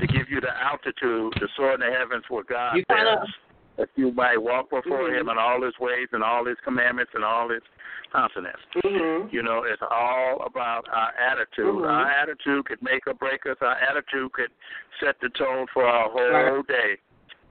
to 0.00 0.06
give 0.06 0.28
you 0.30 0.40
the 0.40 0.50
altitude 0.62 1.32
to 1.34 1.48
soar 1.56 1.74
in 1.74 1.80
the 1.80 1.86
heavens 1.86 2.24
where 2.28 2.44
God 2.44 2.76
You 2.76 2.80
is. 2.80 3.34
That 3.76 3.88
you 3.94 4.10
might 4.12 4.36
walk 4.42 4.70
before 4.70 5.08
Mhm. 5.08 5.20
him 5.20 5.28
in 5.28 5.38
all 5.38 5.62
his 5.62 5.78
ways 5.78 6.08
and 6.12 6.22
all 6.22 6.44
his 6.44 6.58
commandments 6.60 7.12
and 7.14 7.24
all 7.24 7.48
his 7.48 7.62
consonants. 8.10 8.60
Mhm. 8.74 9.32
You 9.32 9.42
know, 9.42 9.62
it's 9.62 9.82
all 9.82 10.42
about 10.42 10.88
our 10.88 11.12
attitude. 11.16 11.74
Mhm. 11.76 11.88
Our 11.88 12.06
attitude 12.10 12.66
could 12.66 12.82
make 12.82 13.06
or 13.06 13.14
break 13.14 13.46
us. 13.46 13.56
Our 13.60 13.76
attitude 13.76 14.32
could 14.32 14.50
set 14.98 15.20
the 15.20 15.28
tone 15.28 15.68
for 15.68 15.86
our 15.86 16.08
whole 16.08 16.30
Right. 16.30 16.66
day. 16.66 16.98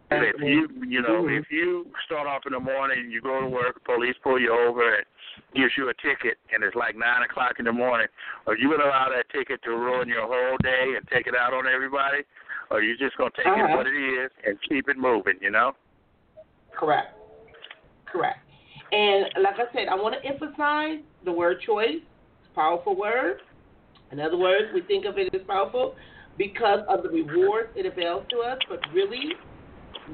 If 0.09 0.39
you, 0.39 0.69
you 0.87 1.01
know, 1.01 1.23
Mhm. 1.23 1.37
if 1.39 1.51
you 1.51 1.91
start 2.05 2.27
off 2.27 2.45
in 2.45 2.53
the 2.53 2.59
morning, 2.59 3.11
you 3.11 3.19
go 3.19 3.41
to 3.41 3.47
work, 3.47 3.83
police 3.83 4.15
pull 4.23 4.39
you 4.39 4.51
over 4.53 4.95
and 4.95 5.05
gives 5.53 5.75
you 5.75 5.89
a 5.89 5.93
ticket, 5.95 6.37
and 6.53 6.63
it's 6.63 6.75
like 6.75 6.95
nine 6.95 7.23
o'clock 7.23 7.59
in 7.59 7.65
the 7.65 7.73
morning. 7.73 8.07
Are 8.45 8.55
you 8.55 8.69
gonna 8.69 8.85
allow 8.85 9.09
that 9.09 9.29
ticket 9.29 9.61
to 9.63 9.71
ruin 9.71 10.07
your 10.07 10.25
whole 10.25 10.57
day 10.59 10.95
and 10.95 11.05
take 11.09 11.27
it 11.27 11.35
out 11.35 11.53
on 11.53 11.67
everybody, 11.67 12.23
or 12.69 12.77
are 12.77 12.81
you 12.81 12.95
just 12.95 13.17
gonna 13.17 13.31
take 13.31 13.47
it 13.47 13.51
Uh-huh. 13.51 13.75
what 13.75 13.87
it 13.87 13.95
is 13.95 14.31
and 14.45 14.61
keep 14.61 14.87
it 14.87 14.97
moving? 14.97 15.37
You 15.41 15.49
know. 15.49 15.75
Correct. 16.71 17.13
Correct. 18.05 18.39
And 18.93 19.29
like 19.43 19.59
I 19.59 19.69
said, 19.73 19.89
I 19.89 19.95
want 19.95 20.15
to 20.15 20.25
emphasize 20.25 21.03
the 21.25 21.31
word 21.33 21.59
choice. 21.61 21.99
It's 22.39 22.49
a 22.49 22.55
powerful 22.55 22.95
word. 22.95 23.41
In 24.11 24.21
other 24.21 24.37
words, 24.37 24.71
we 24.73 24.81
think 24.81 25.03
of 25.05 25.17
it 25.17 25.35
as 25.35 25.41
powerful 25.43 25.97
because 26.37 26.85
of 26.87 27.03
the 27.03 27.09
rewards 27.09 27.75
it 27.75 27.85
avails 27.85 28.25
to 28.29 28.39
us, 28.39 28.57
but 28.69 28.79
really, 28.93 29.35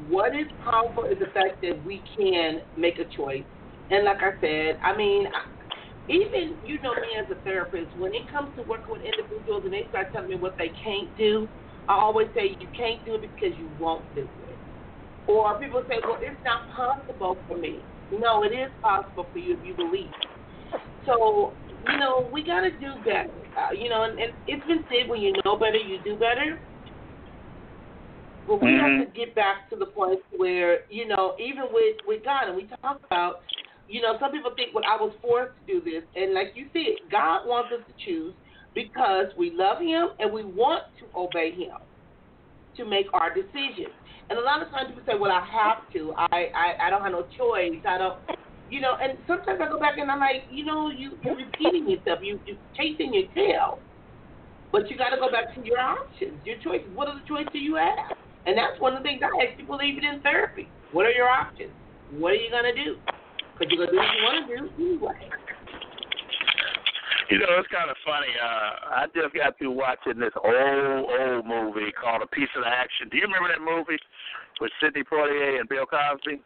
what 0.07 0.35
is 0.35 0.47
powerful 0.63 1.05
is 1.05 1.19
the 1.19 1.31
fact 1.33 1.61
that 1.61 1.83
we 1.83 2.03
can 2.17 2.59
make 2.75 2.99
a 2.99 3.05
choice. 3.15 3.45
And 3.89 4.05
like 4.05 4.21
I 4.21 4.31
said, 4.41 4.77
I 4.83 4.95
mean, 4.95 5.27
even 6.07 6.57
you 6.65 6.81
know 6.81 6.93
me 6.93 7.15
as 7.19 7.29
a 7.31 7.39
therapist, 7.41 7.95
when 7.97 8.13
it 8.13 8.29
comes 8.31 8.49
to 8.55 8.63
working 8.63 8.91
with 8.91 9.01
individuals 9.01 9.63
and 9.65 9.73
they 9.73 9.85
start 9.89 10.07
telling 10.11 10.29
me 10.29 10.35
what 10.35 10.55
they 10.57 10.71
can't 10.83 11.15
do, 11.17 11.47
I 11.87 11.95
always 11.95 12.27
say 12.33 12.55
you 12.59 12.67
can't 12.75 13.03
do 13.05 13.15
it 13.15 13.21
because 13.21 13.57
you 13.57 13.69
won't 13.77 14.05
do 14.15 14.27
it. 14.47 14.59
Or 15.27 15.59
people 15.59 15.83
say, 15.87 15.95
well, 16.03 16.17
it's 16.21 16.39
not 16.43 16.67
possible 16.75 17.37
for 17.47 17.57
me. 17.57 17.85
No, 18.11 18.43
it 18.43 18.53
is 18.53 18.69
possible 18.81 19.29
for 19.31 19.39
you 19.39 19.55
if 19.57 19.63
you 19.63 19.75
believe. 19.75 20.11
So, 21.05 21.53
you 21.89 21.99
know, 21.99 22.29
we 22.31 22.45
got 22.45 22.61
to 22.61 22.71
do 22.71 22.95
better. 23.05 23.27
Uh, 23.57 23.71
you 23.77 23.89
know, 23.89 24.03
and, 24.03 24.19
and 24.19 24.31
it's 24.47 24.65
been 24.67 24.83
said 24.89 25.09
when 25.09 25.21
you 25.21 25.33
know 25.45 25.57
better, 25.57 25.77
you 25.77 25.99
do 26.03 26.13
better. 26.15 26.59
But 28.45 28.61
we 28.61 28.73
have 28.73 28.91
Mhm. 28.91 29.05
to 29.05 29.11
get 29.11 29.35
back 29.35 29.69
to 29.69 29.75
the 29.75 29.85
point 29.85 30.19
where, 30.31 30.81
you 30.89 31.07
know, 31.07 31.35
even 31.39 31.71
with, 31.71 31.97
with 32.05 32.23
God, 32.23 32.47
and 32.47 32.55
we 32.57 32.67
talk 32.83 32.99
about, 33.05 33.41
you 33.87 34.01
know, 34.01 34.17
some 34.19 34.31
people 34.31 34.51
think, 34.55 34.73
well, 34.73 34.83
I 34.85 34.95
was 35.01 35.13
forced 35.21 35.55
to 35.57 35.63
do 35.65 35.81
this. 35.81 36.03
And 36.15 36.33
like 36.33 36.55
you 36.55 36.69
said, 36.73 37.09
God 37.09 37.47
wants 37.47 37.71
us 37.71 37.85
to 37.87 37.93
choose 38.05 38.35
because 38.75 39.27
we 39.37 39.51
love 39.51 39.79
Him 39.79 40.09
and 40.19 40.31
we 40.31 40.43
want 40.43 40.83
to 40.99 41.09
obey 41.15 41.51
Him 41.51 41.77
to 42.75 42.85
make 42.85 43.07
our 43.13 43.33
decisions. 43.33 43.93
And 44.29 44.39
a 44.39 44.41
lot 44.41 44.61
of 44.61 44.69
times 44.71 44.89
people 44.89 45.03
say, 45.05 45.17
"Well, 45.19 45.31
I 45.31 45.45
have 45.45 45.89
to. 45.93 46.13
I 46.17 46.49
I, 46.55 46.87
I 46.87 46.89
don't 46.89 47.03
have 47.03 47.11
no 47.11 47.27
choice. 47.37 47.81
I 47.85 47.97
don't." 47.97 48.17
You 48.69 48.81
know, 48.81 48.95
and 49.01 49.17
sometimes 49.27 49.59
I 49.61 49.67
go 49.69 49.79
back 49.79 49.97
and 49.99 50.09
I'm 50.09 50.19
like, 50.19 50.47
you 50.49 50.65
know, 50.65 50.89
you 50.89 51.17
you're 51.21 51.35
repeating 51.35 51.89
yourself. 51.89 52.19
You 52.23 52.39
you're 52.45 52.57
chasing 52.75 53.13
your 53.13 53.27
tail. 53.35 53.79
But 54.71 54.89
you 54.89 54.97
got 54.97 55.09
to 55.09 55.17
go 55.17 55.29
back 55.29 55.53
to 55.53 55.61
your 55.63 55.77
options, 55.77 56.41
your 56.45 56.57
choices. 56.63 56.89
What 56.95 57.07
are 57.07 57.13
the 57.13 57.27
choices 57.27 57.53
you 57.53 57.75
have? 57.75 58.17
And 58.45 58.57
that's 58.57 58.79
one 58.79 58.93
of 58.93 59.03
the 59.03 59.07
things 59.07 59.21
I 59.23 59.31
ask 59.45 59.57
people 59.57 59.79
even 59.81 60.03
in 60.03 60.21
therapy. 60.21 60.67
What 60.91 61.05
are 61.05 61.11
your 61.11 61.29
options? 61.29 61.71
What 62.11 62.31
are 62.31 62.35
you 62.35 62.51
gonna 62.51 62.73
do? 62.73 62.97
Because 63.57 63.71
you're 63.71 63.85
gonna 63.85 63.91
do 63.91 63.97
what 63.97 64.15
you 64.15 64.23
want 64.23 64.47
to 64.47 64.57
do 64.57 64.69
anyway. 64.83 65.29
You 67.29 67.39
know, 67.39 67.47
it's 67.57 67.71
kind 67.71 67.89
of 67.89 67.95
funny. 68.05 68.27
Uh, 68.35 68.99
I 68.99 69.05
just 69.15 69.33
got 69.33 69.57
through 69.57 69.71
watching 69.71 70.19
this 70.19 70.33
old, 70.43 71.09
old 71.09 71.47
movie 71.47 71.91
called 71.95 72.21
A 72.21 72.27
Piece 72.27 72.51
of 72.55 72.63
Action. 72.67 73.07
Do 73.09 73.17
you 73.17 73.23
remember 73.23 73.47
that 73.47 73.63
movie 73.63 73.97
with 74.59 74.71
Sidney 74.81 75.03
Poitier 75.03 75.59
and 75.59 75.67
Bill 75.69 75.85
Cosby? 75.85 76.41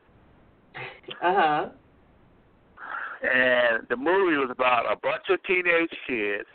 Uh 1.21 1.33
huh. 1.33 1.69
And 3.23 3.87
the 3.89 3.97
movie 3.97 4.37
was 4.37 4.49
about 4.51 4.85
a 4.85 4.95
bunch 4.95 5.23
of 5.29 5.43
teenage 5.43 5.89
kids 6.05 6.47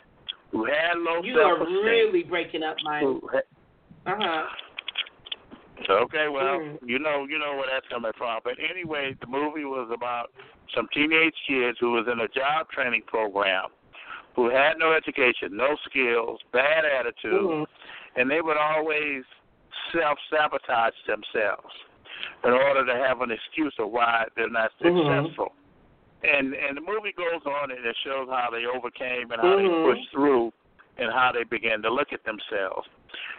who 0.51 0.65
had 0.65 0.97
low 0.97 1.21
self-esteem. 1.21 1.27
You 1.27 1.41
are 1.41 1.83
really 1.83 2.23
breaking 2.23 2.63
up 2.63 2.77
my. 2.83 3.03
Uh 3.03 4.15
huh. 4.17 4.45
So 5.85 5.93
okay, 6.05 6.27
well, 6.29 6.59
Mm. 6.59 6.79
you 6.85 6.99
know, 6.99 7.25
you 7.25 7.37
know 7.39 7.55
where 7.55 7.67
that's 7.69 7.87
coming 7.87 8.13
from. 8.13 8.39
But 8.43 8.57
anyway, 8.59 9.15
the 9.19 9.27
movie 9.27 9.65
was 9.65 9.89
about 9.91 10.31
some 10.73 10.87
teenage 10.93 11.35
kids 11.47 11.77
who 11.79 11.91
was 11.91 12.07
in 12.07 12.19
a 12.21 12.27
job 12.27 12.69
training 12.69 13.03
program, 13.07 13.69
who 14.35 14.49
had 14.49 14.77
no 14.77 14.93
education, 14.93 15.55
no 15.57 15.75
skills, 15.85 16.39
bad 16.51 16.85
attitude, 16.85 17.41
Mhm. 17.41 17.67
and 18.15 18.29
they 18.29 18.41
would 18.41 18.57
always 18.57 19.25
self 19.91 20.19
sabotage 20.29 20.95
themselves 21.05 21.73
in 22.43 22.51
order 22.53 22.85
to 22.85 22.95
have 22.95 23.21
an 23.21 23.31
excuse 23.31 23.77
of 23.79 23.89
why 23.89 24.27
they're 24.35 24.49
not 24.49 24.71
Mhm. 24.79 25.25
successful. 25.25 25.53
And 26.23 26.53
and 26.53 26.77
the 26.77 26.81
movie 26.81 27.11
goes 27.11 27.45
on 27.45 27.71
and 27.71 27.85
it 27.85 27.97
shows 27.97 28.29
how 28.29 28.49
they 28.49 28.65
overcame 28.65 29.31
and 29.31 29.41
how 29.41 29.57
Mhm. 29.57 29.83
they 29.85 29.93
pushed 29.93 30.09
through 30.11 30.53
and 30.97 31.11
how 31.11 31.31
they 31.33 31.43
begin 31.43 31.81
to 31.81 31.91
look 31.91 32.13
at 32.13 32.23
themselves. 32.23 32.87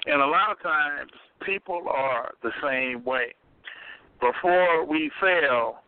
And 0.06 0.20
a 0.20 0.26
lot 0.26 0.50
of 0.50 0.60
times 0.62 1.10
people 1.44 1.86
are 1.88 2.32
the 2.42 2.50
same 2.62 3.04
way. 3.04 3.34
Before 4.20 4.84
we 4.84 5.10
fail, 5.20 5.82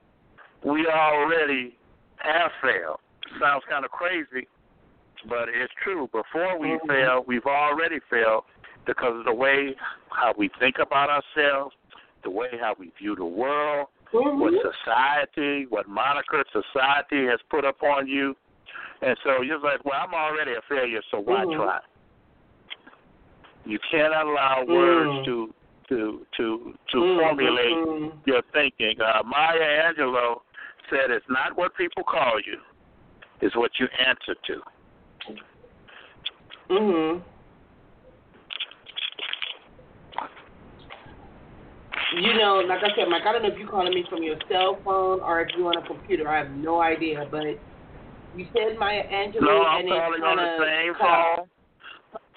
we 0.64 0.86
already 0.86 1.76
have 2.18 2.50
failed. 2.62 2.98
Sounds 3.40 3.62
kind 3.68 3.84
of 3.84 3.90
crazy, 3.90 4.46
but 5.28 5.48
it's 5.48 5.72
true. 5.82 6.08
Before 6.12 6.58
we 6.58 6.68
Mhm. 6.68 6.86
fail, 6.86 7.24
we've 7.26 7.46
already 7.46 8.00
failed 8.10 8.44
because 8.84 9.16
of 9.16 9.24
the 9.24 9.32
way 9.32 9.74
how 10.10 10.32
we 10.36 10.48
think 10.48 10.78
about 10.78 11.10
ourselves, 11.10 11.74
the 12.22 12.30
way 12.30 12.56
how 12.58 12.74
we 12.78 12.90
view 12.98 13.16
the 13.16 13.24
world, 13.24 13.88
what 14.12 14.52
Mhm. 14.52 14.72
society, 14.72 15.66
what 15.66 15.88
moniker 15.88 16.44
society 16.52 17.26
has 17.26 17.40
put 17.42 17.64
up 17.64 17.82
on 17.82 18.06
you. 18.06 18.36
And 19.02 19.16
so 19.24 19.42
you're 19.42 19.60
like, 19.60 19.84
well, 19.84 20.00
I'm 20.00 20.14
already 20.14 20.52
a 20.52 20.62
failure, 20.68 21.02
so 21.10 21.20
why 21.20 21.44
Mhm. 21.44 21.56
try? 21.56 21.80
You 23.64 23.78
cannot 23.90 24.26
allow 24.26 24.64
Mm. 24.64 24.74
words 24.74 25.24
to 25.26 25.54
to 25.88 26.26
to 26.36 26.78
to 26.88 26.96
Mm, 26.96 27.16
formulate 27.16 27.72
mm, 27.72 28.12
your 28.26 28.42
thinking. 28.52 29.00
Uh, 29.00 29.22
Maya 29.24 29.92
Angelou 29.92 30.40
said, 30.90 31.10
"It's 31.10 31.28
not 31.28 31.56
what 31.56 31.74
people 31.76 32.02
call 32.02 32.40
you; 32.40 32.60
it's 33.40 33.54
what 33.54 33.78
you 33.78 33.86
answer 33.98 34.34
to." 34.34 34.62
Mhm. 36.70 37.22
You 42.14 42.34
know, 42.34 42.60
like 42.60 42.82
I 42.82 42.94
said, 42.94 43.08
Mike, 43.08 43.26
I 43.26 43.32
don't 43.32 43.42
know 43.42 43.48
if 43.48 43.58
you're 43.58 43.68
calling 43.68 43.92
me 43.92 44.04
from 44.08 44.22
your 44.22 44.36
cell 44.48 44.80
phone 44.84 45.20
or 45.20 45.40
if 45.40 45.48
you're 45.56 45.68
on 45.68 45.76
a 45.76 45.86
computer. 45.86 46.28
I 46.28 46.38
have 46.38 46.50
no 46.52 46.80
idea, 46.80 47.26
but 47.30 47.44
you 48.36 48.46
said 48.52 48.78
Maya 48.78 49.02
Angelou, 49.12 49.40
No, 49.40 49.62
I'm 49.62 49.86
calling 49.88 50.22
on 50.22 50.36
the 50.36 50.56
same 50.58 50.94
phone. 51.00 51.48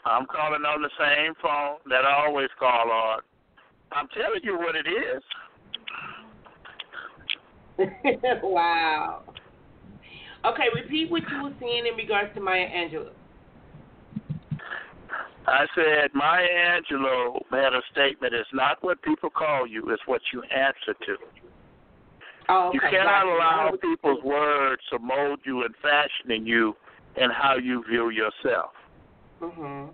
I'm 0.06 0.26
calling 0.26 0.64
on 0.64 0.82
the 0.82 0.90
same 0.98 1.34
phone 1.42 1.78
that 1.90 2.06
I 2.06 2.26
always 2.26 2.50
call 2.58 2.90
on. 2.90 3.20
I'm 3.92 4.08
telling 4.10 4.40
you 4.44 4.58
what 4.58 4.76
it 4.76 4.88
is. 4.88 5.24
wow. 8.44 9.24
Okay, 10.46 10.66
repeat 10.74 11.12
what 11.12 11.24
you 11.30 11.44
were 11.44 11.54
saying 11.60 11.86
in 11.86 11.96
regards 11.96 12.34
to 12.36 12.42
Maya 12.42 12.66
Angelou. 12.68 13.12
I 15.48 15.66
said 15.76 16.12
Maya 16.14 16.48
Angelou 16.48 17.42
had 17.52 17.74
a 17.74 17.82
statement. 17.92 18.34
It's 18.34 18.50
not 18.54 18.78
what 18.82 19.02
people 19.02 19.30
call 19.30 19.68
you; 19.68 19.90
it's 19.90 20.02
what 20.06 20.22
you 20.32 20.44
answer 20.44 20.94
to. 21.06 21.18
Oh, 22.50 22.68
okay. 22.70 22.76
You 22.76 22.82
cannot 22.90 23.24
gotcha. 23.26 23.36
allow 23.36 23.72
people's 23.82 24.24
words 24.24 24.82
to 24.92 25.00
mold 25.00 25.40
you 25.46 25.64
and 25.64 25.74
fashioning 25.82 26.46
you 26.46 26.76
and 27.16 27.32
how 27.32 27.56
you 27.58 27.84
view 27.88 28.10
yourself, 28.10 28.72
Mhm. 29.40 29.90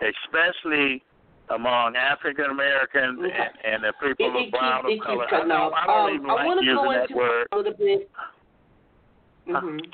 especially 0.00 1.02
among 1.50 1.96
African 1.96 2.46
Americans 2.50 3.18
Okay. 3.20 3.48
and, 3.64 3.74
and 3.74 3.84
the 3.84 3.92
people 4.00 4.36
It, 4.36 4.46
of 4.46 4.50
brown 4.50 4.86
of 4.92 4.98
color. 5.00 5.26
I 5.26 5.30
cutting 5.30 5.48
don't, 5.48 5.60
off. 5.60 5.72
I 5.76 5.86
don't 5.86 6.08
um, 6.10 6.14
even 6.14 6.30
I 6.30 6.34
like 6.34 6.46
want 6.46 6.60
to 6.60 6.66
using 6.66 6.84
go 6.84 6.92
that 6.92 7.02
into 7.02 7.14
word. 7.16 7.46
a 7.52 7.56
little 7.56 7.72
bit. 7.74 8.10
Huh? 9.46 9.60
Mhm. 9.60 9.92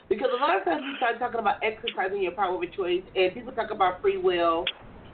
Because 0.09 0.29
a 0.37 0.41
lot 0.41 0.59
of 0.59 0.65
times 0.65 0.83
we 0.83 0.97
start 0.99 1.19
talking 1.19 1.41
about 1.41 1.57
exercising 1.63 2.23
your 2.23 2.33
power 2.33 2.57
of 2.57 2.73
choice, 2.73 3.03
and 3.15 3.33
people 3.33 3.53
talk 3.53 3.71
about 3.71 4.03
free 4.03 4.19
will, 4.19 4.65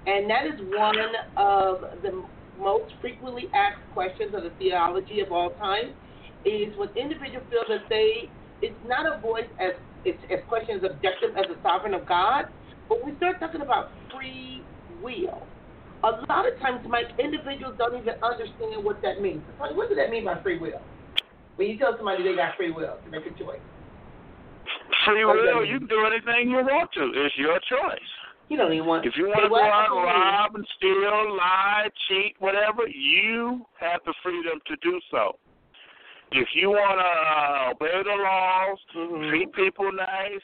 and 0.07 0.29
that 0.29 0.47
is 0.47 0.59
one 0.75 0.97
of 1.37 2.03
the 2.03 2.25
most 2.59 2.91
frequently 3.01 3.45
asked 3.55 3.87
questions 3.93 4.35
of 4.35 4.43
the 4.43 4.51
theology 4.59 5.21
of 5.21 5.31
all 5.31 5.51
time. 5.61 5.95
Is 6.45 6.73
when 6.77 6.89
individuals 6.97 7.45
feel 7.51 7.69
that 7.69 7.85
they 7.91 8.33
it's 8.63 8.81
not 8.83 9.05
a 9.05 9.21
voice 9.21 9.49
as 9.61 9.73
it's 10.05 10.23
as 10.33 10.39
questions 10.49 10.83
objective 10.83 11.37
as 11.37 11.45
the 11.49 11.61
sovereign 11.63 11.93
of 11.93 12.07
God, 12.09 12.47
but 12.89 12.99
we 13.05 13.15
start 13.17 13.37
talking 13.39 13.61
about 13.61 13.93
free 14.11 14.67
will. 14.89 15.50
A 16.03 16.11
lot 16.33 16.49
of 16.49 16.57
times, 16.61 16.81
Mike, 16.89 17.13
individuals 17.21 17.75
don't 17.77 17.93
even 17.95 18.15
understand 18.25 18.81
what 18.83 19.03
that 19.03 19.21
means. 19.21 19.43
So 19.59 19.75
what 19.77 19.89
does 19.89 19.99
that 19.99 20.09
mean 20.11 20.25
by 20.25 20.41
free 20.43 20.59
will? 20.59 20.81
When 21.57 21.69
you 21.69 21.77
tell 21.77 21.93
somebody 21.97 22.25
they 22.25 22.35
got 22.35 22.57
free 22.57 22.71
will 22.73 22.97
to 23.05 23.11
make 23.11 23.27
a 23.27 23.35
choice, 23.37 23.61
Free 25.05 25.25
What 25.25 25.37
will, 25.37 25.65
you 25.65 25.79
can 25.79 25.89
do 25.89 26.05
anything 26.07 26.51
you 26.51 26.57
want 26.65 26.91
to. 26.95 27.13
It's 27.15 27.37
your 27.37 27.59
choice. 27.69 28.09
you 28.49 28.57
don't 28.57 28.73
even 28.73 28.87
want. 28.87 29.05
If 29.07 29.15
you 29.17 29.29
want 29.29 29.45
to 29.45 29.49
go 29.49 29.57
out 29.61 29.93
and 29.93 29.95
What 29.97 30.03
do 30.03 30.09
you 30.09 30.17
mean? 30.17 30.35
rob 30.35 30.55
and 30.57 30.67
steal, 30.77 31.37
lie, 31.37 31.89
cheat, 32.09 32.35
whatever, 32.39 32.89
you 32.89 33.65
have 33.79 34.01
the 34.07 34.15
freedom 34.23 34.61
to 34.67 34.77
do 34.83 35.01
so. 35.11 35.37
If 36.33 36.49
you 36.55 36.71
want 36.71 36.99
to 36.99 37.07
uh, 37.07 37.71
obey 37.73 38.03
the 38.03 38.17
laws, 38.23 38.79
Mhm. 38.97 39.29
treat 39.31 39.53
people 39.53 39.91
nice, 39.93 40.43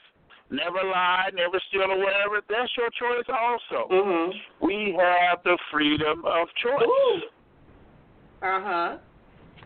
never 0.51 0.83
lie, 0.83 1.31
never 1.35 1.61
steal 1.69 1.83
or 1.91 1.99
whatever, 1.99 2.41
that's 2.49 2.71
your 2.77 2.91
choice 2.91 3.27
also. 3.29 3.89
Mhm. 3.91 4.33
We 4.61 4.97
have 4.99 5.43
the 5.45 5.59
freedom 5.71 6.25
of 6.25 6.49
choice. 6.55 7.23
Uh 8.43 8.61
huh. 8.61 8.99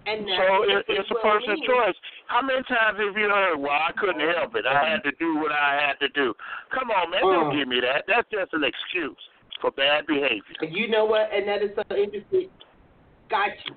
And 0.07 0.27
So 0.27 0.63
it, 0.65 0.85
it's 0.89 1.11
a 1.11 1.15
person's 1.21 1.61
choice. 1.61 1.95
How 2.27 2.41
many 2.41 2.63
times 2.63 2.99
have 2.99 3.17
you 3.17 3.29
heard, 3.29 3.57
well, 3.59 3.73
I 3.73 3.93
couldn't 3.93 4.21
help 4.35 4.55
it. 4.57 4.65
I 4.65 4.89
had 4.89 5.03
to 5.05 5.13
do 5.19 5.37
what 5.37 5.53
I 5.53 5.77
had 5.87 6.01
to 6.01 6.09
do. 6.09 6.33
Come 6.71 6.91
on, 6.91 7.11
man, 7.11 7.21
don't 7.21 7.53
Mm. 7.53 7.59
give 7.59 7.69
me 7.69 7.81
that. 7.81 8.05
That's 8.07 8.29
just 8.31 8.55
an 8.55 8.65
excuse 8.65 9.19
for 9.61 9.71
bad 9.73 10.07
behavior. 10.07 10.41
You 10.63 10.89
know 10.89 11.05
what? 11.05 11.31
And 11.33 11.47
that 11.49 11.63
is 11.63 11.71
so 11.77 11.95
interesting. 11.95 12.49
Got 13.29 13.51
you. 13.67 13.77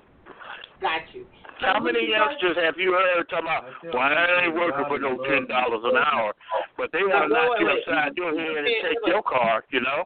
Got 0.80 1.02
you. 1.14 1.26
So 1.60 1.66
How 1.66 1.80
many 1.80 2.02
you 2.02 2.16
youngsters 2.16 2.56
have 2.62 2.74
you 2.78 2.92
heard 2.92 3.28
talking 3.30 3.46
about, 3.46 3.64
well, 3.94 4.02
I 4.02 4.44
ain't 4.44 4.54
working 4.54 4.84
for 4.88 4.98
no 4.98 5.16
$10 5.18 5.46
an 5.46 5.96
hour, 5.96 6.34
but 6.76 6.90
they 6.92 7.02
want 7.02 7.28
to 7.28 7.34
knock 7.34 7.50
wait, 7.50 7.60
you 7.60 7.66
wait, 7.66 7.74
wait. 7.74 7.94
upside 7.94 8.16
your 8.16 8.30
head 8.36 8.56
and 8.56 8.66
Wait, 8.66 8.82
take 8.82 8.98
wait. 9.04 9.12
your 9.12 9.22
car, 9.22 9.64
you 9.70 9.80
know? 9.80 10.04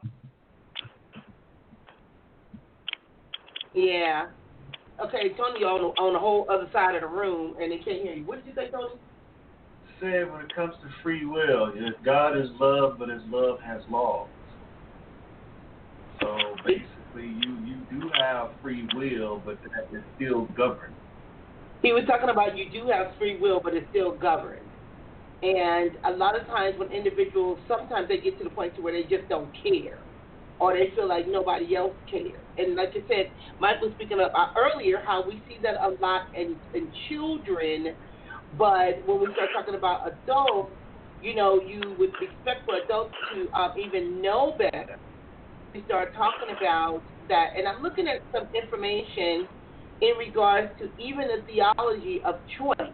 Yeah. 3.73 4.27
Okay, 5.03 5.33
Tony 5.37 5.63
on 5.63 5.81
the, 5.81 6.01
on 6.01 6.13
the 6.13 6.19
whole 6.19 6.45
other 6.51 6.69
side 6.73 6.95
of 6.95 7.01
the 7.01 7.07
room, 7.07 7.55
and 7.61 7.71
they 7.71 7.77
can't 7.77 8.01
hear 8.01 8.13
you. 8.13 8.25
What 8.25 8.43
did 8.43 8.47
you 8.47 8.53
say, 8.55 8.69
Tony? 8.69 8.99
Said 9.99 10.31
when 10.31 10.41
it 10.41 10.53
comes 10.53 10.75
to 10.81 10.89
free 11.01 11.25
will, 11.25 11.73
if 11.75 11.93
God 12.03 12.37
is 12.37 12.49
love, 12.59 12.97
but 12.99 13.09
His 13.09 13.21
love 13.27 13.57
has 13.65 13.81
laws. 13.89 14.27
So 16.21 16.37
basically, 16.65 17.27
you 17.43 17.57
you 17.63 17.85
do 17.89 18.09
have 18.19 18.49
free 18.61 18.87
will, 18.93 19.41
but 19.43 19.57
that 19.61 19.97
is 19.97 20.03
still 20.15 20.45
governed. 20.55 20.95
He 21.81 21.93
was 21.93 22.03
talking 22.07 22.29
about 22.29 22.57
you 22.57 22.65
do 22.71 22.89
have 22.89 23.07
free 23.17 23.39
will, 23.39 23.61
but 23.63 23.73
it's 23.73 23.87
still 23.89 24.17
governed. 24.17 24.69
And 25.41 25.91
a 26.05 26.11
lot 26.11 26.39
of 26.39 26.45
times 26.47 26.75
when 26.77 26.91
individuals, 26.91 27.59
sometimes 27.67 28.09
they 28.09 28.19
get 28.19 28.37
to 28.39 28.43
the 28.43 28.49
point 28.49 28.75
to 28.75 28.81
where 28.81 28.91
they 28.91 29.03
just 29.03 29.29
don't 29.29 29.55
care, 29.63 30.03
or 30.59 30.73
they 30.73 30.91
feel 30.95 31.07
like 31.07 31.25
nobody 31.27 31.75
else 31.77 31.95
cares. 32.11 32.43
And 32.57 32.75
like 32.75 32.89
you 32.93 33.03
said, 33.07 33.31
Mike 33.59 33.79
was 33.81 33.93
speaking 33.95 34.19
about 34.19 34.49
earlier 34.59 34.97
how 35.05 35.23
we 35.25 35.41
see 35.47 35.59
that 35.63 35.75
a 35.81 35.95
lot 36.01 36.23
in, 36.35 36.57
in 36.73 36.91
children, 37.07 37.95
but 38.57 38.99
when 39.05 39.21
we 39.21 39.27
start 39.33 39.49
talking 39.55 39.75
about 39.75 39.99
adults, 40.07 40.75
you 41.21 41.35
know, 41.35 41.61
you 41.61 41.79
would 41.97 42.11
expect 42.21 42.65
for 42.65 42.75
adults 42.83 43.15
to 43.33 43.47
um, 43.57 43.71
even 43.79 44.21
know 44.21 44.55
better. 44.57 44.99
We 45.73 45.83
start 45.85 46.09
talking 46.15 46.55
about 46.57 47.03
that, 47.29 47.49
and 47.57 47.67
I'm 47.67 47.81
looking 47.81 48.07
at 48.07 48.23
some 48.33 48.49
information 48.55 49.47
in 50.01 50.11
regards 50.17 50.71
to 50.79 50.89
even 50.97 51.27
the 51.27 51.43
theology 51.45 52.21
of 52.25 52.35
choice. 52.57 52.93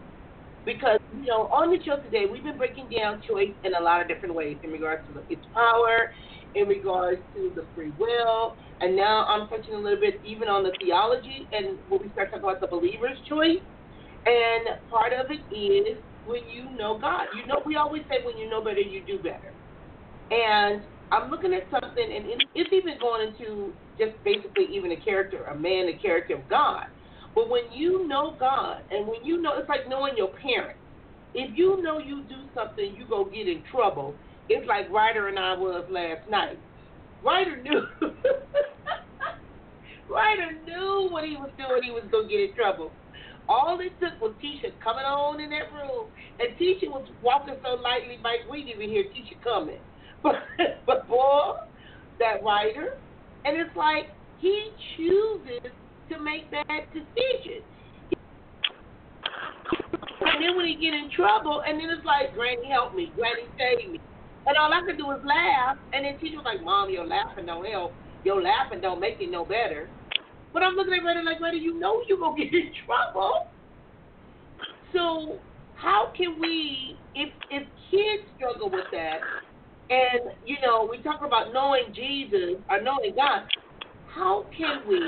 Because, 0.65 0.99
you 1.11 1.27
know, 1.27 1.47
on 1.53 1.69
the 1.69 1.77
show 1.85 2.01
today, 2.01 2.25
we've 2.31 2.43
been 2.43 2.57
breaking 2.57 2.89
down 2.89 3.21
choice 3.21 3.53
in 3.63 3.75
a 3.75 3.83
lot 3.83 4.01
of 4.01 4.07
different 4.07 4.33
ways 4.33 4.57
in 4.63 4.71
regards 4.71 5.01
to 5.07 5.21
its 5.29 5.45
power, 5.53 6.09
in 6.55 6.67
regards 6.67 7.21
to 7.35 7.51
the 7.53 7.67
free 7.75 7.93
will, 7.99 8.55
and 8.81 8.95
now 8.95 9.25
I'm 9.25 9.47
touching 9.47 9.75
a 9.75 9.79
little 9.79 9.99
bit 9.99 10.21
even 10.23 10.47
on 10.47 10.63
the 10.63 10.71
theology 10.81 11.47
and 11.51 11.77
when 11.87 12.01
we 12.01 12.11
start 12.11 12.31
talking 12.31 12.43
about 12.43 12.61
the 12.61 12.67
believer's 12.67 13.19
choice. 13.29 13.61
And 14.25 14.81
part 14.89 15.13
of 15.13 15.27
it 15.29 15.53
is 15.53 15.99
when 16.23 16.41
you 16.49 16.75
know 16.75 16.97
God. 16.97 17.27
You 17.37 17.45
know, 17.45 17.61
we 17.65 17.75
always 17.75 18.01
say 18.09 18.25
when 18.25 18.37
you 18.37 18.49
know 18.49 18.63
better, 18.63 18.81
you 18.81 19.05
do 19.05 19.21
better. 19.21 19.53
And 20.31 20.81
I'm 21.11 21.29
looking 21.29 21.53
at 21.53 21.69
something, 21.69 22.03
and 22.03 22.41
it's 22.55 22.73
even 22.73 22.97
going 22.99 23.29
into 23.29 23.75
just 23.99 24.17
basically 24.23 24.65
even 24.73 24.91
a 24.91 24.97
character, 24.97 25.43
a 25.45 25.55
man, 25.55 25.85
the 25.85 25.97
character 26.01 26.35
of 26.35 26.47
God. 26.47 26.83
But 27.35 27.49
when 27.49 27.63
you 27.71 28.07
know 28.07 28.37
God, 28.39 28.77
and 28.89 29.05
when 29.05 29.23
you 29.23 29.41
know, 29.41 29.57
it's 29.57 29.69
like 29.69 29.87
knowing 29.89 30.13
your 30.17 30.31
parents. 30.41 30.79
If 31.33 31.55
you 31.57 31.83
know 31.83 31.99
you 31.99 32.23
do 32.29 32.47
something, 32.53 32.95
you 32.95 33.05
go 33.07 33.25
get 33.25 33.47
in 33.49 33.61
trouble. 33.69 34.17
It's 34.47 34.65
like 34.67 34.89
Ryder 34.89 35.27
and 35.27 35.37
I 35.37 35.53
was 35.53 35.85
last 35.89 36.21
night. 36.29 36.61
Ryder 37.21 37.61
knew. 37.61 37.81
Ryder 40.09 40.51
knew 40.63 41.09
what 41.11 41.25
he 41.25 41.35
was 41.35 41.51
doing. 41.57 41.83
He 41.83 41.91
was 41.91 42.07
gonna 42.09 42.29
get 42.29 42.39
in 42.39 42.53
trouble. 42.55 42.95
All 43.49 43.77
it 43.81 43.99
took 43.99 44.19
was 44.21 44.35
Tisha 44.41 44.71
coming 44.81 45.03
on 45.05 45.41
in 45.41 45.49
that 45.49 45.73
room, 45.73 46.07
and 46.39 46.57
Tisha 46.57 46.87
was 46.89 47.07
walking 47.21 47.55
so 47.61 47.75
lightly, 47.81 48.17
Mike, 48.21 48.47
we 48.49 48.63
didn't 48.63 48.81
even 48.81 48.89
hear 48.89 49.03
Tisha 49.03 49.41
coming. 49.43 49.81
But 50.23 50.35
but 50.87 51.07
boy, 51.07 51.51
that 52.19 52.41
Ryder, 52.43 52.87
and 53.43 53.57
it's 53.57 53.75
like 53.75 54.05
he 54.37 54.71
chooses 54.95 55.73
to 56.09 56.21
make 56.21 56.49
that 56.51 56.91
decision. 56.93 57.63
And 60.21 60.43
then 60.43 60.57
when 60.57 60.65
he 60.65 60.75
get 60.75 60.93
in 60.93 61.09
trouble, 61.15 61.63
and 61.65 61.79
then 61.79 61.89
it's 61.89 62.05
like, 62.05 62.33
Granny 62.33 62.69
help 62.69 62.95
me, 62.95 63.11
Granny 63.15 63.47
save 63.57 63.91
me. 63.91 63.99
And 64.45 64.57
all 64.57 64.73
I 64.73 64.81
could 64.85 64.97
do 64.97 65.07
was 65.07 65.21
laugh, 65.25 65.77
and 65.93 66.05
then 66.05 66.15
Tisha 66.21 66.37
was 66.37 66.45
like, 66.45 66.63
Mom, 66.63 66.89
your 66.89 67.05
laughing 67.05 67.47
don't 67.47 67.65
help. 67.65 67.93
Your 68.23 68.41
laughing 68.41 68.81
don't 68.81 68.99
make 68.99 69.17
it 69.19 69.31
no 69.31 69.45
better. 69.45 69.89
But 70.53 70.63
I'm 70.63 70.75
looking 70.75 70.93
at 70.93 71.01
Granny 71.01 71.23
like, 71.25 71.39
Granny, 71.39 71.59
you 71.59 71.79
know 71.79 72.01
you're 72.07 72.19
going 72.19 72.37
to 72.41 72.43
get 72.43 72.53
in 72.53 72.71
trouble. 72.85 73.49
So 74.93 75.39
how 75.75 76.11
can 76.15 76.39
we, 76.39 76.95
if 77.15 77.29
if 77.51 77.63
kids 77.91 78.23
struggle 78.37 78.69
with 78.69 78.85
that, 78.91 79.19
and 79.89 80.31
you 80.45 80.57
know, 80.65 80.87
we 80.89 81.01
talk 81.03 81.21
about 81.25 81.53
knowing 81.53 81.93
Jesus 81.93 82.61
or 82.69 82.81
knowing 82.81 83.13
God, 83.15 83.43
how 84.13 84.45
can 84.57 84.87
we, 84.87 84.99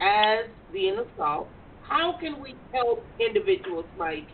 as 0.00 0.46
being 0.72 0.98
a 0.98 1.04
salt, 1.16 1.48
how 1.88 2.14
can 2.20 2.40
we 2.42 2.54
help 2.72 3.02
individuals, 3.18 3.86
Mike, 3.98 4.28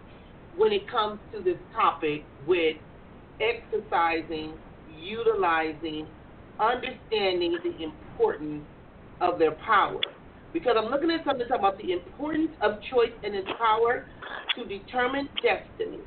when 0.57 0.73
it 0.73 0.91
comes 0.91 1.19
to 1.33 1.43
this 1.43 1.57
topic 1.75 2.25
with 2.47 2.77
exercising, 3.41 4.55
utilizing, 5.01 6.07
understanding 6.61 7.59
the 7.63 7.85
importance 7.85 8.65
of 9.21 9.39
their 9.39 9.53
power? 9.67 10.01
Because 10.53 10.77
I'm 10.79 10.91
looking 10.91 11.11
at 11.11 11.25
something 11.25 11.47
talking 11.49 11.65
about 11.65 11.79
the 11.79 11.93
importance 11.93 12.51
of 12.61 12.79
choice 12.91 13.13
and 13.25 13.35
its 13.35 13.49
power 13.59 14.07
to 14.57 14.65
determine 14.65 15.29
destiny, 15.43 15.99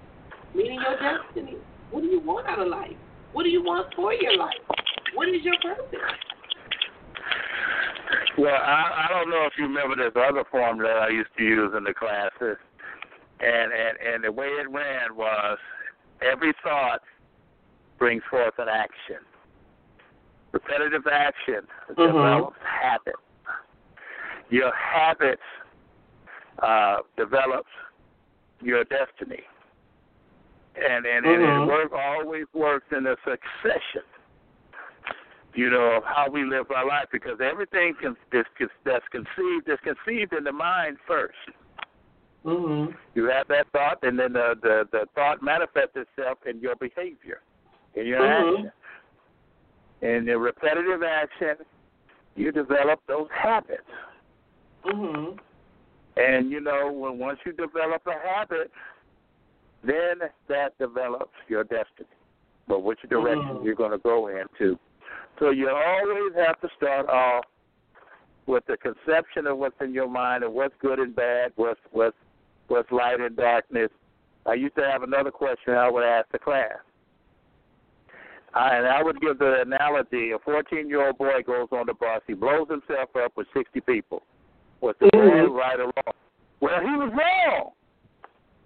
meaning 0.55 0.79
your 0.79 0.95
destiny. 0.99 1.57
What 1.91 2.01
do 2.01 2.07
you 2.07 2.21
want 2.21 2.47
out 2.47 2.59
of 2.59 2.67
life? 2.67 2.95
What 3.33 3.43
do 3.43 3.49
you 3.49 3.63
want 3.63 3.93
for 3.95 4.13
your 4.13 4.37
life? 4.37 4.55
What 5.15 5.29
is 5.29 5.43
your 5.43 5.55
purpose? 5.61 5.99
Well, 8.37 8.53
I, 8.53 9.05
I 9.05 9.13
don't 9.13 9.29
know 9.29 9.45
if 9.45 9.53
you 9.57 9.65
remember 9.65 9.95
this 9.95 10.13
other 10.15 10.43
form 10.49 10.77
that 10.79 10.97
I 10.97 11.09
used 11.09 11.29
to 11.37 11.43
use 11.43 11.73
in 11.75 11.83
the 11.83 11.93
classes, 11.93 12.57
and 13.39 13.71
and 13.73 13.97
and 14.13 14.23
the 14.23 14.31
way 14.31 14.47
it 14.47 14.69
ran 14.69 15.15
was 15.15 15.57
every 16.21 16.53
thought 16.63 17.01
brings 17.97 18.23
forth 18.29 18.53
an 18.57 18.67
action. 18.69 19.25
Repetitive 20.51 21.05
action 21.11 21.67
mm-hmm. 21.91 22.01
develops 22.01 22.57
habit. 22.63 23.15
Your 24.49 24.71
habits 24.73 25.41
uh, 26.59 26.97
develops 27.17 27.69
your 28.61 28.83
destiny, 28.85 29.43
and 30.75 31.05
and, 31.05 31.25
mm-hmm. 31.25 31.43
and 31.43 31.63
it 31.63 31.67
work 31.67 31.91
always 31.91 32.45
works 32.53 32.85
in 32.91 33.05
a 33.07 33.15
succession 33.25 34.03
you 35.57 35.71
know, 35.71 35.97
of 35.97 36.03
how 36.03 36.29
we 36.31 36.45
live 36.45 36.69
our 36.69 36.87
life 36.87 37.07
because 37.11 37.39
everything 37.43 37.95
can, 37.99 38.15
that's, 38.31 38.47
that's 38.85 39.05
conceived 39.11 39.67
is 39.67 39.79
conceived 39.83 40.33
in 40.33 40.43
the 40.43 40.51
mind 40.51 40.97
1st 41.09 41.29
mm-hmm. 42.45 42.91
You 43.15 43.25
have 43.25 43.47
that 43.47 43.65
thought, 43.71 43.97
and 44.03 44.19
then 44.19 44.33
the, 44.33 44.53
the 44.61 44.83
the 44.91 45.05
thought 45.15 45.41
manifests 45.41 45.95
itself 45.95 46.37
in 46.47 46.59
your 46.59 46.75
behavior, 46.75 47.41
in 47.95 48.05
your 48.05 48.19
mm-hmm. 48.21 48.67
action. 48.67 48.71
In 50.03 50.25
the 50.25 50.37
repetitive 50.37 51.01
action, 51.01 51.65
you 52.35 52.51
develop 52.51 52.99
those 53.07 53.27
habits. 53.33 53.81
Mm-hmm. 54.85 55.37
And 56.17 56.51
you 56.51 56.61
know, 56.61 56.91
when 56.91 57.17
once 57.17 57.39
you 57.47 57.51
develop 57.53 58.03
a 58.05 58.29
habit, 58.29 58.69
then 59.83 60.29
that 60.49 60.77
develops 60.77 61.33
your 61.47 61.63
destiny. 61.63 62.09
But 62.67 62.83
which 62.83 62.99
direction 63.09 63.43
mm-hmm. 63.43 63.65
you're 63.65 63.73
going 63.73 63.91
to 63.91 63.97
go 63.97 64.27
into 64.27 64.77
so 65.39 65.49
you 65.51 65.69
always 65.69 66.33
have 66.35 66.59
to 66.61 66.69
start 66.75 67.07
off 67.09 67.45
with 68.45 68.63
the 68.67 68.77
conception 68.77 69.45
of 69.47 69.57
what's 69.57 69.75
in 69.81 69.93
your 69.93 70.09
mind 70.09 70.43
and 70.43 70.53
what's 70.53 70.73
good 70.81 70.99
and 70.99 71.15
bad, 71.15 71.51
what's 71.55 71.79
what's 71.91 72.15
what's 72.67 72.91
light 72.91 73.19
and 73.19 73.35
darkness. 73.35 73.89
I 74.45 74.53
used 74.53 74.75
to 74.75 74.83
have 74.89 75.03
another 75.03 75.31
question 75.31 75.73
I 75.73 75.89
would 75.89 76.03
ask 76.03 76.31
the 76.31 76.39
class. 76.39 76.77
I, 78.53 78.77
and 78.77 78.87
I 78.87 79.03
would 79.03 79.19
give 79.19 79.39
the 79.39 79.61
analogy: 79.61 80.31
a 80.31 80.39
14-year-old 80.39 81.17
boy 81.17 81.43
goes 81.45 81.67
on 81.71 81.85
the 81.87 81.93
bus, 81.93 82.21
he 82.25 82.33
blows 82.33 82.67
himself 82.69 83.09
up 83.15 83.33
with 83.35 83.47
60 83.55 83.81
people. 83.81 84.23
Was 84.81 84.95
the 84.99 85.07
mm-hmm. 85.07 85.49
boy 85.49 85.57
right 85.57 85.79
or 85.79 85.85
wrong? 85.85 86.15
Well, 86.61 86.79
he 86.79 86.95
was 86.95 87.11
wrong. 87.13 87.71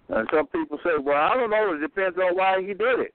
And 0.08 0.28
some 0.32 0.46
people 0.48 0.78
say, 0.84 0.90
well, 1.00 1.16
I 1.16 1.34
don't 1.34 1.50
know. 1.50 1.74
It 1.74 1.80
depends 1.80 2.18
on 2.18 2.36
why 2.36 2.60
he 2.60 2.68
did 2.68 3.00
it. 3.00 3.14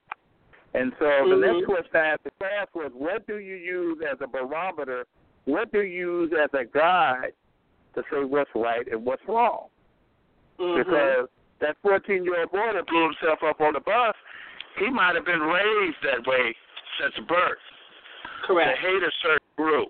And 0.73 0.91
so 0.99 1.05
mm-hmm. 1.05 1.41
the 1.41 1.47
next 1.47 1.65
question 1.65 1.91
I 1.95 2.05
asked 2.13 2.23
the 2.23 2.31
class 2.37 2.67
was, 2.75 2.91
what 2.93 3.25
do 3.27 3.37
you 3.37 3.55
use 3.55 3.99
as 4.09 4.17
a 4.21 4.27
barometer? 4.27 5.05
What 5.45 5.71
do 5.71 5.81
you 5.81 6.21
use 6.21 6.33
as 6.43 6.49
a 6.53 6.65
guide 6.65 7.31
to 7.95 8.03
say 8.11 8.23
what's 8.23 8.49
right 8.53 8.85
and 8.91 9.05
what's 9.05 9.21
wrong? 9.27 9.67
Mm-hmm. 10.59 10.77
Because 10.79 11.29
that 11.61 11.77
14 11.81 12.23
year 12.23 12.41
old 12.41 12.51
boy 12.51 12.71
that 12.73 12.85
blew 12.87 13.09
himself 13.09 13.39
up 13.47 13.61
on 13.61 13.73
the 13.73 13.79
bus, 13.79 14.15
he 14.77 14.89
might 14.89 15.15
have 15.15 15.25
been 15.25 15.39
raised 15.39 15.97
that 16.03 16.27
way 16.29 16.55
since 16.99 17.27
birth. 17.27 17.63
Correct. 18.45 18.77
To 18.79 18.87
hate 18.87 19.03
a 19.03 19.11
certain 19.23 19.51
group. 19.55 19.89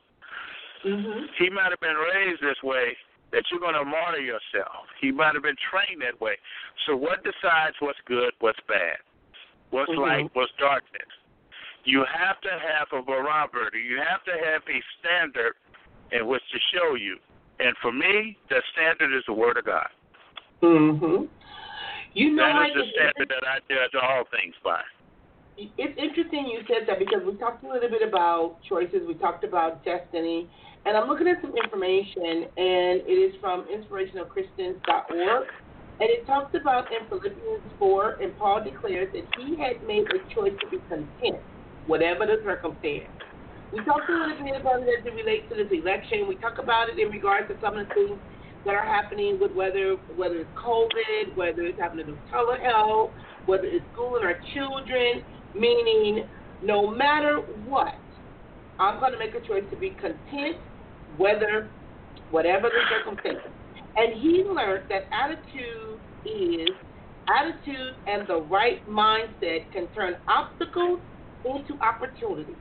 Mm-hmm. 0.86 1.26
He 1.38 1.50
might 1.50 1.72
have 1.72 1.82
been 1.82 1.98
raised 1.98 2.42
this 2.42 2.62
way 2.64 2.96
that 3.32 3.44
you're 3.52 3.60
going 3.60 3.76
to 3.76 3.84
martyr 3.84 4.22
yourself. 4.22 4.88
He 5.02 5.12
might 5.12 5.34
have 5.34 5.44
been 5.44 5.60
trained 5.68 6.02
that 6.02 6.20
way. 6.22 6.38
So 6.86 6.96
what 6.96 7.24
decides 7.24 7.76
what's 7.80 8.00
good, 8.06 8.32
what's 8.40 8.60
bad? 8.68 9.04
What's 9.72 9.92
mm-hmm. 9.92 10.02
light, 10.02 10.30
what's 10.34 10.52
darkness. 10.60 11.12
You 11.84 12.04
have 12.04 12.42
to 12.42 12.50
have 12.50 12.88
a 12.92 13.04
barometer. 13.04 13.78
You 13.78 13.98
have 13.98 14.24
to 14.26 14.32
have 14.32 14.62
a 14.68 14.80
standard 15.00 15.56
in 16.12 16.28
which 16.28 16.42
to 16.52 16.60
show 16.76 16.96
you. 16.96 17.18
And 17.60 17.76
for 17.82 17.92
me, 17.92 18.38
the 18.50 18.62
standard 18.74 19.16
is 19.16 19.24
the 19.28 19.34
Word 19.34 19.58
of 19.58 19.66
God. 19.66 19.88
Mm-hmm. 20.62 21.26
You 22.14 22.36
know, 22.36 22.44
that 22.44 22.70
is 22.70 22.76
the 22.76 22.86
standard 22.94 23.30
that 23.30 23.48
I 23.48 23.60
judge 23.70 23.96
all 24.02 24.24
things 24.32 24.56
by. 24.64 24.82
It's 25.58 25.98
interesting 25.98 26.46
you 26.46 26.62
said 26.68 26.88
that 26.88 27.00
because 27.00 27.22
we 27.26 27.36
talked 27.38 27.64
a 27.64 27.68
little 27.68 27.90
bit 27.90 28.08
about 28.08 28.58
choices. 28.68 29.02
We 29.08 29.16
talked 29.16 29.44
about 29.44 29.84
destiny. 29.84 30.48
And 30.86 30.96
I'm 30.96 31.10
looking 31.10 31.28
at 31.28 31.42
some 31.42 31.54
information, 31.58 32.48
and 32.56 33.02
it 33.04 33.20
is 33.20 33.36
from 33.42 33.66
inspirationalchristians.org. 33.66 35.48
And 36.00 36.10
it 36.10 36.28
talks 36.28 36.54
about 36.54 36.86
in 36.94 37.08
Philippians 37.10 37.66
4, 37.80 38.22
and 38.22 38.38
Paul 38.38 38.64
declares 38.64 39.10
that 39.14 39.26
he 39.42 39.58
had 39.58 39.82
made 39.88 40.06
a 40.14 40.22
choice 40.34 40.54
to 40.62 40.70
be 40.70 40.78
content, 40.90 41.42
whatever 41.88 42.26
the 42.26 42.38
circumstance. 42.46 43.10
We 43.74 43.84
talked 43.84 44.10
a 44.10 44.14
little 44.14 44.38
bit 44.38 44.62
about 44.62 44.84
it 44.84 44.90
as 44.94 45.06
it 45.06 45.14
relates 45.14 45.50
to 45.50 45.56
this 45.58 45.74
election. 45.74 46.30
We 46.30 46.36
talk 46.38 46.62
about 46.62 46.90
it 46.90 47.00
in 47.02 47.10
regards 47.10 47.50
to 47.50 47.56
some 47.60 47.78
of 47.78 47.88
the 47.90 47.94
things 47.94 48.20
that 48.66 48.76
are 48.76 48.86
happening 48.86 49.40
with 49.42 49.52
whether 49.54 49.96
whether 50.16 50.36
it's 50.46 50.50
COVID, 50.56 51.36
whether 51.36 51.64
it's 51.64 51.80
having 51.80 51.98
to 51.98 52.04
do 52.04 52.12
with 52.12 52.22
telehealth, 52.32 53.12
whether 53.46 53.66
it's 53.66 53.86
schooling 53.94 54.24
our 54.24 54.38
children, 54.54 55.24
meaning 55.56 56.28
no 56.62 56.90
matter 56.90 57.42
what, 57.66 57.96
I'm 58.80 59.00
going 59.00 59.14
to 59.14 59.20
make 59.20 59.36
a 59.36 59.46
choice 59.46 59.64
to 59.72 59.78
be 59.78 59.92
content, 59.92 60.58
whether 61.18 61.70
whatever 62.30 62.70
the 62.70 62.82
circumstance. 62.90 63.57
And 63.98 64.14
he 64.22 64.44
learned 64.46 64.86
that 64.90 65.10
attitude 65.12 66.00
is 66.24 66.70
attitude 67.28 67.98
and 68.06 68.28
the 68.28 68.42
right 68.46 68.86
mindset 68.88 69.72
can 69.74 69.88
turn 69.96 70.16
obstacles 70.28 71.00
into 71.44 71.74
opportunities. 71.82 72.56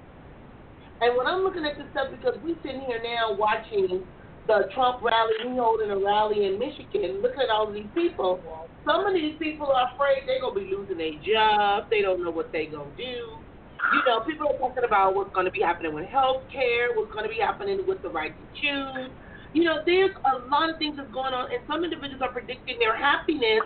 And 1.01 1.17
when 1.17 1.27
I'm 1.27 1.45
looking 1.45 1.65
at 1.69 1.77
this 1.77 1.87
stuff, 1.93 2.09
because 2.11 2.41
we're 2.43 2.57
sitting 2.65 2.81
here 2.89 3.01
now 3.05 3.37
watching 3.37 4.01
the 4.49 4.65
Trump 4.73 5.03
rally, 5.03 5.37
we 5.45 5.57
holding 5.57 5.91
a 5.91 5.99
rally 5.99 6.47
in 6.47 6.59
Michigan, 6.59 7.21
looking 7.21 7.45
at 7.45 7.51
all 7.53 7.71
these 7.71 7.91
people, 7.95 8.41
some 8.87 9.05
of 9.05 9.13
these 9.13 9.37
people 9.39 9.67
are 9.67 9.93
afraid 9.93 10.25
they're 10.25 10.41
going 10.41 10.55
to 10.57 10.61
be 10.65 10.73
losing 10.73 10.97
their 10.97 11.21
jobs. 11.21 11.87
They 11.91 12.01
don't 12.01 12.25
know 12.25 12.31
what 12.31 12.49
they're 12.51 12.71
going 12.71 12.91
to 12.91 12.97
do. 12.97 13.45
You 13.93 14.01
know, 14.09 14.25
people 14.25 14.49
are 14.49 14.59
talking 14.59 14.85
about 14.89 15.15
what's 15.15 15.35
going 15.35 15.45
to 15.45 15.53
be 15.53 15.61
happening 15.61 15.93
with 15.93 16.07
health 16.07 16.49
care, 16.51 16.97
what's 16.97 17.13
going 17.13 17.25
to 17.25 17.31
be 17.31 17.39
happening 17.45 17.85
with 17.87 18.01
the 18.01 18.09
right 18.09 18.33
to 18.33 18.45
choose 18.57 19.13
you 19.57 19.65
know, 19.65 19.81
there's 19.87 20.11
a 20.13 20.47
lot 20.53 20.69
of 20.69 20.77
things 20.77 20.99
that's 20.99 21.11
going 21.17 21.33
on, 21.33 21.51
and 21.51 21.65
some 21.67 21.83
individuals 21.83 22.21
are 22.21 22.31
predicting 22.31 22.79
their 22.79 22.95
happiness 22.95 23.65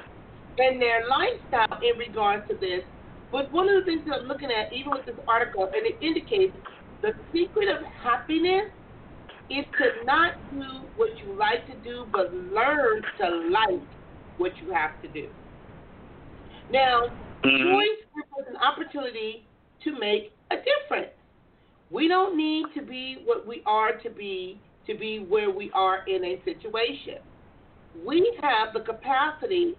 and 0.56 0.80
their 0.80 1.02
lifestyle 1.10 1.82
in 1.82 1.98
regards 1.98 2.46
to 2.46 2.54
this. 2.54 2.86
But 3.32 3.50
one 3.50 3.68
of 3.68 3.74
the 3.74 3.84
things 3.90 4.02
that 4.06 4.22
I'm 4.22 4.28
looking 4.28 4.54
at, 4.54 4.72
even 4.72 4.92
with 4.92 5.04
this 5.04 5.18
article, 5.26 5.64
and 5.66 5.82
it 5.82 5.98
indicates 5.98 6.54
the 7.02 7.10
secret 7.34 7.66
of 7.66 7.82
happiness 8.06 8.70
is 9.50 9.66
to 9.82 10.06
not 10.06 10.34
do 10.54 10.62
what 10.94 11.10
you 11.18 11.34
like 11.34 11.66
to 11.66 11.74
do, 11.82 12.06
but 12.12 12.32
learn 12.54 13.02
to 13.18 13.50
like 13.50 13.82
what 14.38 14.52
you 14.62 14.72
have 14.72 14.94
to 15.02 15.08
do. 15.08 15.26
Now, 16.70 17.10
mm-hmm. 17.42 17.66
choice 17.66 17.98
gives 18.14 18.46
an 18.46 18.62
opportunity 18.62 19.44
to 19.82 19.98
make 19.98 20.30
a 20.52 20.56
difference. 20.62 21.10
We 21.90 22.06
don't 22.06 22.36
need 22.36 22.66
to 22.76 22.82
be 22.82 23.22
what 23.24 23.44
we 23.44 23.64
are 23.66 23.98
to 23.98 24.10
be 24.10 24.60
to 24.90 24.98
be 24.98 25.24
where 25.28 25.50
we 25.50 25.70
are 25.72 26.04
in 26.06 26.24
a 26.24 26.42
situation. 26.44 27.18
We 28.04 28.36
have 28.42 28.74
the 28.74 28.80
capacity 28.80 29.74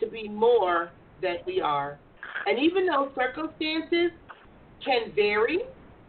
to 0.00 0.06
be 0.06 0.28
more 0.28 0.90
than 1.22 1.36
we 1.46 1.60
are. 1.60 1.98
And 2.46 2.58
even 2.58 2.86
though 2.86 3.10
circumstances 3.14 4.10
can 4.84 5.12
vary 5.14 5.60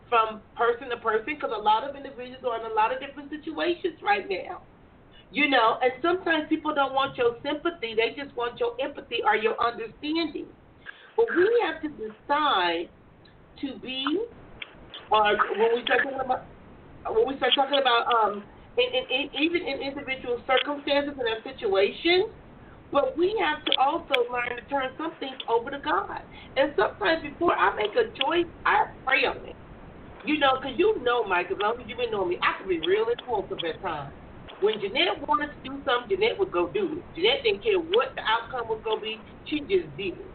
from 0.10 0.41
person 0.56 0.89
to 0.89 0.97
person, 0.97 1.36
because 1.36 1.52
a 1.56 1.62
lot 1.62 1.88
of 1.89 1.95
individuals 1.95 2.43
are 2.45 2.60
in 2.60 2.72
a 2.72 2.76
lot 2.76 2.93
of 2.93 2.99
different 2.99 3.30
situations 3.30 3.95
right 4.04 4.28
now. 4.30 4.62
You 5.32 5.49
know, 5.49 5.78
and 5.82 5.93
sometimes 6.02 6.47
people 6.49 6.76
don't 6.76 6.93
want 6.93 7.18
your 7.18 7.36
sympathy, 7.41 7.95
they 7.95 8.22
just 8.22 8.36
want 8.36 8.60
your 8.60 8.76
empathy 8.84 9.20
or 9.26 9.38
your 9.38 9.56
understanding. 9.62 10.47
But 11.16 11.28
we 11.36 11.47
have 11.64 11.82
to 11.84 11.88
decide 11.88 12.89
to 13.62 13.80
be, 13.80 14.06
or 15.10 15.38
when 15.56 15.76
we 15.76 15.84
talking 15.86 16.20
about 16.20 16.51
when 17.10 17.28
we 17.28 17.38
start 17.38 17.54
talking 17.56 17.80
about 17.80 18.06
um, 18.12 18.43
in, 18.78 18.88
in, 18.93 19.04
in, 19.10 19.24
even 19.41 19.62
in 19.68 19.82
individual 19.82 20.41
circumstances 20.45 21.14
and 21.18 21.28
our 21.28 21.41
situations, 21.43 22.30
But 22.91 23.18
we 23.18 23.32
have 23.39 23.64
to 23.66 23.72
also 23.80 24.28
learn 24.28 24.52
to 24.52 24.64
turn 24.70 24.91
some 24.97 25.14
things 25.20 25.39
over 25.47 25.72
to 25.72 25.80
God. 25.80 26.22
And 26.58 26.74
sometimes 26.76 27.24
before 27.24 27.56
I 27.56 27.74
make 27.76 27.95
a 27.95 28.12
choice, 28.20 28.52
I 28.66 28.91
pray 29.08 29.24
on 29.24 29.38
it. 29.47 29.56
You 30.26 30.38
know, 30.38 30.60
because 30.60 30.78
you 30.78 31.02
know, 31.02 31.24
Mike, 31.24 31.47
as 31.49 31.58
long 31.58 31.80
as 31.80 31.88
you've 31.88 31.97
been 31.97 32.12
knowing 32.12 32.30
me, 32.30 32.38
I 32.43 32.60
can 32.60 32.68
be 32.68 32.80
real 32.86 33.08
impulsive 33.08 33.58
at 33.64 33.82
times. 33.82 34.14
When 34.60 34.78
Jeanette 34.78 35.26
wanted 35.26 35.49
to 35.56 35.60
do 35.64 35.82
something, 35.82 36.14
Jeanette 36.14 36.38
would 36.38 36.52
go 36.52 36.70
do 36.70 36.99
it. 36.99 37.04
Jeanette 37.16 37.41
didn't 37.41 37.64
care 37.64 37.80
what 37.80 38.14
the 38.14 38.22
outcome 38.22 38.70
was 38.70 38.78
going 38.84 38.99
to 38.99 39.02
be. 39.02 39.16
She 39.49 39.66
just 39.66 39.89
did 39.97 40.20
it. 40.20 40.32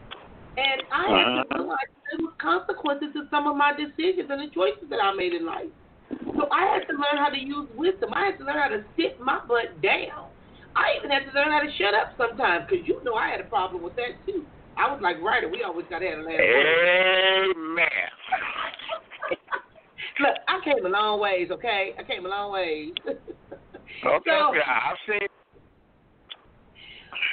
And 0.56 0.82
I 0.90 1.04
uh-huh. 1.04 1.14
had 1.14 1.54
to 1.54 1.62
realize 1.62 1.90
there 2.10 2.24
was 2.24 2.34
consequences 2.42 3.14
to 3.14 3.28
some 3.30 3.46
of 3.46 3.54
my 3.54 3.76
decisions 3.76 4.26
and 4.26 4.42
the 4.42 4.50
choices 4.50 4.90
that 4.90 4.98
I 4.98 5.14
made 5.14 5.36
in 5.36 5.46
life. 5.46 5.70
So 6.10 6.48
I 6.52 6.66
had 6.72 6.86
to 6.86 6.94
learn 6.94 7.18
how 7.18 7.28
to 7.30 7.38
use 7.38 7.68
wisdom. 7.76 8.10
I 8.14 8.26
had 8.26 8.38
to 8.38 8.44
learn 8.44 8.58
how 8.58 8.68
to 8.68 8.84
sit 8.96 9.20
my 9.20 9.40
butt 9.46 9.80
down. 9.82 10.30
I 10.76 10.98
even 10.98 11.10
had 11.10 11.24
to 11.24 11.32
learn 11.32 11.50
how 11.50 11.60
to 11.60 11.72
shut 11.78 11.94
up 11.94 12.12
sometimes 12.18 12.66
because 12.68 12.86
you 12.86 13.02
know 13.02 13.14
I 13.14 13.28
had 13.30 13.40
a 13.40 13.48
problem 13.48 13.82
with 13.82 13.96
that 13.96 14.14
too. 14.26 14.44
I 14.76 14.92
was 14.92 15.00
like 15.02 15.20
Ryder. 15.22 15.48
We 15.48 15.62
always 15.62 15.86
got 15.88 16.00
to 16.00 16.06
have 16.06 16.18
a 16.18 16.22
last 16.22 16.36
Amen. 16.36 17.86
Look, 20.20 20.36
I 20.48 20.60
came 20.64 20.84
a 20.84 20.88
long 20.88 21.20
ways. 21.20 21.48
Okay, 21.50 21.94
I 21.98 22.02
came 22.02 22.26
a 22.26 22.28
long 22.28 22.52
ways. 22.52 22.92
okay, 23.06 23.18
so, 24.04 24.52
yeah, 24.54 24.92
I've 24.92 24.96
seen. 25.08 25.28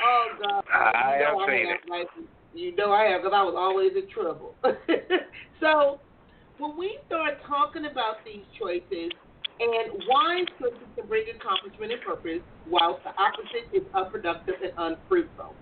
Oh 0.05 0.27
God! 0.41 0.63
I 0.73 1.17
you 1.17 1.23
know 1.23 1.39
have 1.39 1.49
seen 1.49 1.67
it. 1.67 1.79
Like, 1.89 2.07
you 2.53 2.75
know 2.75 2.91
I 2.91 3.05
have 3.11 3.21
because 3.21 3.35
I 3.35 3.43
was 3.43 3.55
always 3.57 3.91
in 3.95 4.09
trouble. 4.09 4.55
so 5.59 5.99
when 6.59 6.77
we 6.77 6.97
start 7.07 7.41
talking 7.47 7.85
about 7.89 8.21
these 8.25 8.45
choices 8.59 9.11
and 9.59 9.85
wise 10.09 10.49
choices 10.59 10.87
can 10.95 11.07
bring 11.07 11.25
accomplishment 11.29 11.93
and 11.93 12.01
purpose, 12.01 12.41
whilst 12.65 13.03
the 13.03 13.13
opposite 13.17 13.69
is 13.73 13.85
unproductive 13.93 14.55
and 14.61 14.73
unfruitful. 14.77 15.53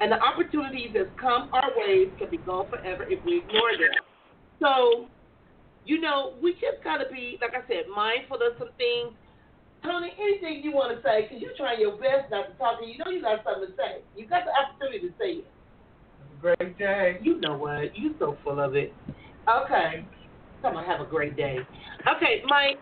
And 0.00 0.12
the 0.12 0.20
opportunities 0.20 0.92
that 0.94 1.12
come 1.20 1.50
our 1.52 1.70
way 1.76 2.12
can 2.16 2.28
be 2.30 2.38
gone 2.38 2.68
forever 2.68 3.04
if 3.08 3.20
we 3.24 3.44
ignore 3.44 3.76
them. 3.76 4.00
So, 4.60 5.08
you 5.84 6.00
know, 6.00 6.36
we 6.42 6.52
just 6.56 6.84
got 6.84 6.98
to 6.98 7.08
be, 7.12 7.38
like 7.40 7.52
I 7.52 7.66
said, 7.68 7.88
mindful 7.92 8.36
of 8.40 8.56
some 8.58 8.72
things. 8.76 9.12
Tony, 9.84 10.12
anything 10.20 10.60
you 10.64 10.72
want 10.72 10.92
to 10.92 11.00
say, 11.00 11.24
because 11.24 11.40
you're 11.40 11.56
trying 11.56 11.80
your 11.80 11.96
best 11.96 12.28
not 12.30 12.48
to 12.48 12.54
talk, 12.60 12.80
and 12.80 12.92
you 12.92 13.00
know 13.00 13.10
you 13.10 13.20
got 13.20 13.40
something 13.44 13.68
to 13.68 13.76
say. 13.76 14.04
You 14.16 14.28
got 14.28 14.44
the 14.44 14.52
opportunity 14.52 15.08
to 15.08 15.12
say 15.16 15.40
it. 15.40 15.48
Great 16.40 16.78
day. 16.78 17.18
You 17.22 17.40
know 17.40 17.56
what? 17.56 17.96
You're 17.96 18.12
so 18.18 18.36
full 18.44 18.60
of 18.60 18.76
it. 18.76 18.92
Okay. 19.48 20.04
Come 20.62 20.76
on, 20.76 20.84
have 20.84 21.00
a 21.00 21.08
great 21.08 21.36
day. 21.36 21.58
Okay, 22.16 22.42
Mike, 22.46 22.78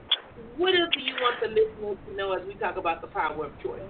what 0.56 0.74
else 0.74 0.90
do 0.94 1.02
you 1.02 1.14
want 1.20 1.36
the 1.40 1.48
listeners 1.48 1.96
to 2.08 2.16
know 2.16 2.32
as 2.32 2.46
we 2.46 2.54
talk 2.54 2.76
about 2.76 3.00
the 3.00 3.06
power 3.08 3.46
of 3.46 3.52
choice? 3.62 3.80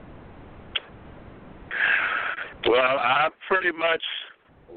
Well, 2.69 2.99
I 2.99 3.29
pretty 3.49 3.77
much 3.77 4.03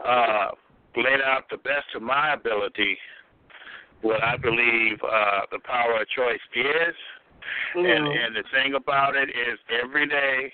uh, 0.05 0.51
laid 0.95 1.21
out 1.25 1.43
the 1.49 1.57
best 1.57 1.87
of 1.95 2.01
my 2.01 2.33
ability 2.33 2.97
what 4.01 4.23
I 4.23 4.37
believe 4.37 4.97
uh, 5.03 5.41
the 5.51 5.59
power 5.59 6.01
of 6.01 6.07
choice 6.09 6.39
is. 6.55 6.95
Mm-hmm. 7.75 7.85
And, 7.85 8.07
and 8.07 8.35
the 8.35 8.43
thing 8.53 8.73
about 8.75 9.15
it 9.15 9.29
is 9.29 9.59
every 9.83 10.07
day, 10.07 10.51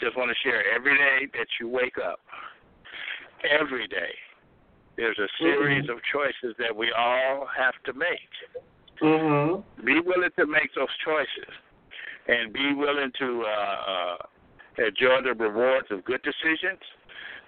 just 0.00 0.16
want 0.16 0.30
to 0.30 0.36
share, 0.42 0.62
every 0.74 0.96
day 0.96 1.28
that 1.34 1.46
you 1.60 1.68
wake 1.68 1.96
up, 1.98 2.20
every 3.44 3.86
day, 3.86 4.12
there's 5.00 5.18
a 5.18 5.32
series 5.40 5.84
mm-hmm. 5.84 5.96
of 5.96 5.98
choices 6.12 6.54
that 6.58 6.76
we 6.76 6.92
all 6.92 7.48
have 7.56 7.72
to 7.88 7.92
make. 7.96 8.32
Mm-hmm. 9.00 9.64
Be 9.84 9.96
willing 10.04 10.28
to 10.38 10.46
make 10.46 10.68
those 10.76 10.92
choices, 11.02 11.52
and 12.28 12.52
be 12.52 12.74
willing 12.76 13.10
to 13.18 13.44
uh, 13.48 13.80
uh, 13.88 14.16
enjoy 14.76 15.24
the 15.24 15.32
rewards 15.32 15.88
of 15.90 16.04
good 16.04 16.20
decisions, 16.20 16.84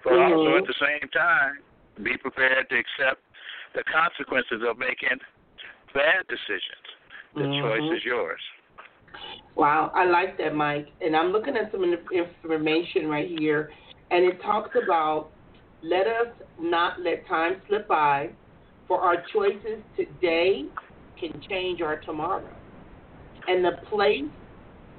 but 0.03 0.13
mm-hmm. 0.13 0.33
also 0.33 0.57
at 0.57 0.65
the 0.65 0.79
same 0.81 1.07
time 1.13 1.61
be 2.03 2.17
prepared 2.17 2.67
to 2.69 2.75
accept 2.75 3.21
the 3.75 3.83
consequences 3.85 4.65
of 4.67 4.79
making 4.79 5.21
bad 5.93 6.25
decisions. 6.25 6.87
The 7.35 7.41
mm-hmm. 7.41 7.61
choice 7.61 7.97
is 7.97 8.03
yours. 8.03 8.41
Wow, 9.55 9.91
I 9.93 10.05
like 10.05 10.39
that, 10.39 10.55
Mike. 10.55 10.87
And 11.01 11.15
I'm 11.15 11.29
looking 11.31 11.55
at 11.55 11.71
some 11.71 11.83
information 11.85 13.05
right 13.05 13.29
here, 13.37 13.69
and 14.09 14.25
it 14.25 14.41
talks 14.41 14.71
about 14.73 15.29
let 15.83 16.07
us 16.07 16.33
not 16.59 17.01
let 17.01 17.27
time 17.27 17.61
slip 17.67 17.87
by, 17.87 18.29
for 18.87 19.01
our 19.01 19.17
choices 19.33 19.83
today 19.97 20.65
can 21.19 21.41
change 21.49 21.81
our 21.81 21.99
tomorrow. 21.99 22.49
And 23.47 23.63
the 23.63 23.73
place 23.89 24.31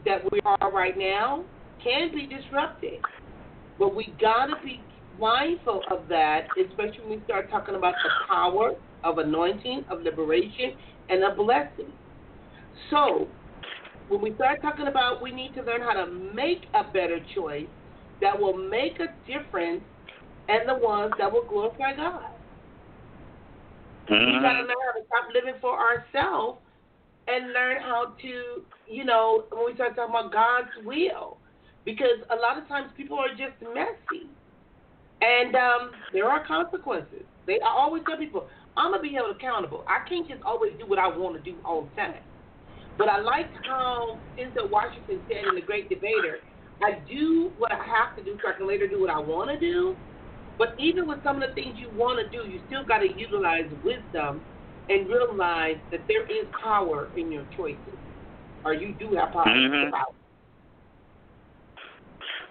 that 0.05 0.21
we 0.31 0.41
are 0.45 0.71
right 0.73 0.97
now 0.97 1.45
can 1.83 2.11
be 2.13 2.27
disrupted. 2.27 3.01
But 3.79 3.95
we 3.95 4.15
got 4.21 4.47
to 4.47 4.57
be 4.63 4.81
mindful 5.19 5.81
of 5.91 6.07
that, 6.09 6.43
especially 6.59 7.01
when 7.07 7.19
we 7.19 7.25
start 7.25 7.51
talking 7.51 7.77
about 7.77 7.95
the 8.03 8.11
power 8.29 8.73
of 9.05 9.19
anointing, 9.19 9.85
of 9.91 10.03
liberation, 10.03 10.73
and 11.09 11.25
of 11.25 11.37
blessing. 11.37 11.93
So, 12.91 13.29
when 14.09 14.21
we 14.21 14.35
start 14.35 14.61
talking 14.61 14.89
about 14.89 15.23
we 15.23 15.33
need 15.33 15.55
to 15.55 15.63
learn 15.63 15.81
how 15.81 15.95
to 15.95 16.11
make 16.35 16.67
a 16.75 16.85
better 16.93 17.19
choice 17.35 17.67
that 18.21 18.39
will 18.39 18.57
make 18.57 19.01
a 19.01 19.07
difference 19.27 19.83
and 20.49 20.69
the 20.69 20.75
ones 20.75 21.13
that 21.19 21.33
will 21.33 21.47
glorify 21.49 21.97
God. 21.97 22.23
Mm-hmm. 24.11 24.37
We 24.37 24.43
got 24.43 24.53
to 24.53 24.67
learn 24.69 24.85
how 24.85 25.01
to 25.01 25.07
stop 25.07 25.33
living 25.33 25.61
for 25.61 25.79
ourselves 25.79 26.61
and 27.27 27.53
learn 27.53 27.81
how 27.81 28.15
to, 28.21 28.63
you 28.87 29.05
know, 29.05 29.45
when 29.51 29.67
we 29.67 29.75
start 29.75 29.97
talking 29.97 30.15
about 30.15 30.33
God's 30.33 30.69
will, 30.85 31.39
because 31.85 32.21
a 32.31 32.37
lot 32.37 32.61
of 32.61 32.69
times 32.69 32.93
people 32.97 33.19
are 33.19 33.31
just 33.31 33.57
messy, 33.63 34.29
and 35.23 35.55
um, 35.57 35.91
there 36.13 36.29
are 36.29 36.47
consequences. 36.47 37.25
They 37.47 37.61
I 37.65 37.69
always 37.69 38.03
tell 38.07 38.19
people, 38.19 38.47
I'm 38.77 38.93
gonna 38.93 39.03
be 39.03 39.13
held 39.13 39.35
accountable. 39.35 39.85
I 39.89 40.07
can't 40.09 40.29
just 40.29 40.43
always 40.45 40.73
do 40.79 40.87
what 40.87 40.99
I 40.99 41.09
want 41.09 41.37
to 41.37 41.43
do 41.43 41.61
all 41.65 41.89
the 41.89 42.01
time. 42.01 42.21
But 42.97 43.09
I 43.09 43.21
like 43.21 43.51
how 43.65 44.23
Denzel 44.39 44.71
Washington 44.71 45.21
said 45.27 45.49
in 45.49 45.55
The 45.55 45.61
Great 45.61 45.89
Debater, 45.89 46.39
I 46.83 47.01
do 47.09 47.53
what 47.57 47.73
I 47.73 47.77
have 47.77 48.15
to 48.17 48.23
do 48.23 48.39
so 48.43 48.51
I 48.51 48.57
can 48.57 48.69
later 48.69 48.87
do 48.87 49.01
what 49.01 49.11
I 49.11 49.19
want 49.19 49.51
to 49.51 49.59
do. 49.59 49.97
But 50.59 50.69
even 50.79 51.09
with 51.09 51.23
some 51.23 51.43
of 51.43 51.49
the 51.49 51.55
things 51.55 51.77
you 51.79 51.91
want 51.91 52.21
to 52.21 52.31
do, 52.31 52.49
you 52.49 52.61
still 52.67 52.85
got 52.85 52.99
to 52.99 53.09
utilize 53.17 53.71
wisdom 53.83 54.43
and 54.89 55.09
realize 55.09 55.77
that 55.91 56.01
there 56.09 56.25
is 56.25 56.47
power 56.63 57.09
in 57.17 57.33
your 57.33 57.45
choices, 57.57 57.99
or 58.65 58.75
you 58.75 58.95
do 58.99 59.15
have 59.17 59.33
power. 59.33 59.47
Mm-hmm. 59.47 59.91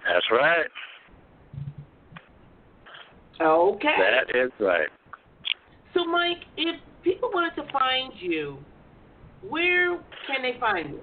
That's 0.06 0.26
right. 0.32 0.66
Okay. 3.42 3.96
That 3.98 4.36
is 4.36 4.52
right. 4.60 4.90
So, 5.94 6.06
Mike, 6.06 6.44
if 6.58 6.80
people 7.04 7.30
wanted 7.34 7.56
to 7.62 7.72
find 7.72 8.14
you, 8.20 8.58
where 9.48 9.98
can 10.28 10.42
they 10.42 10.58
find 10.60 10.90
you? 10.90 11.00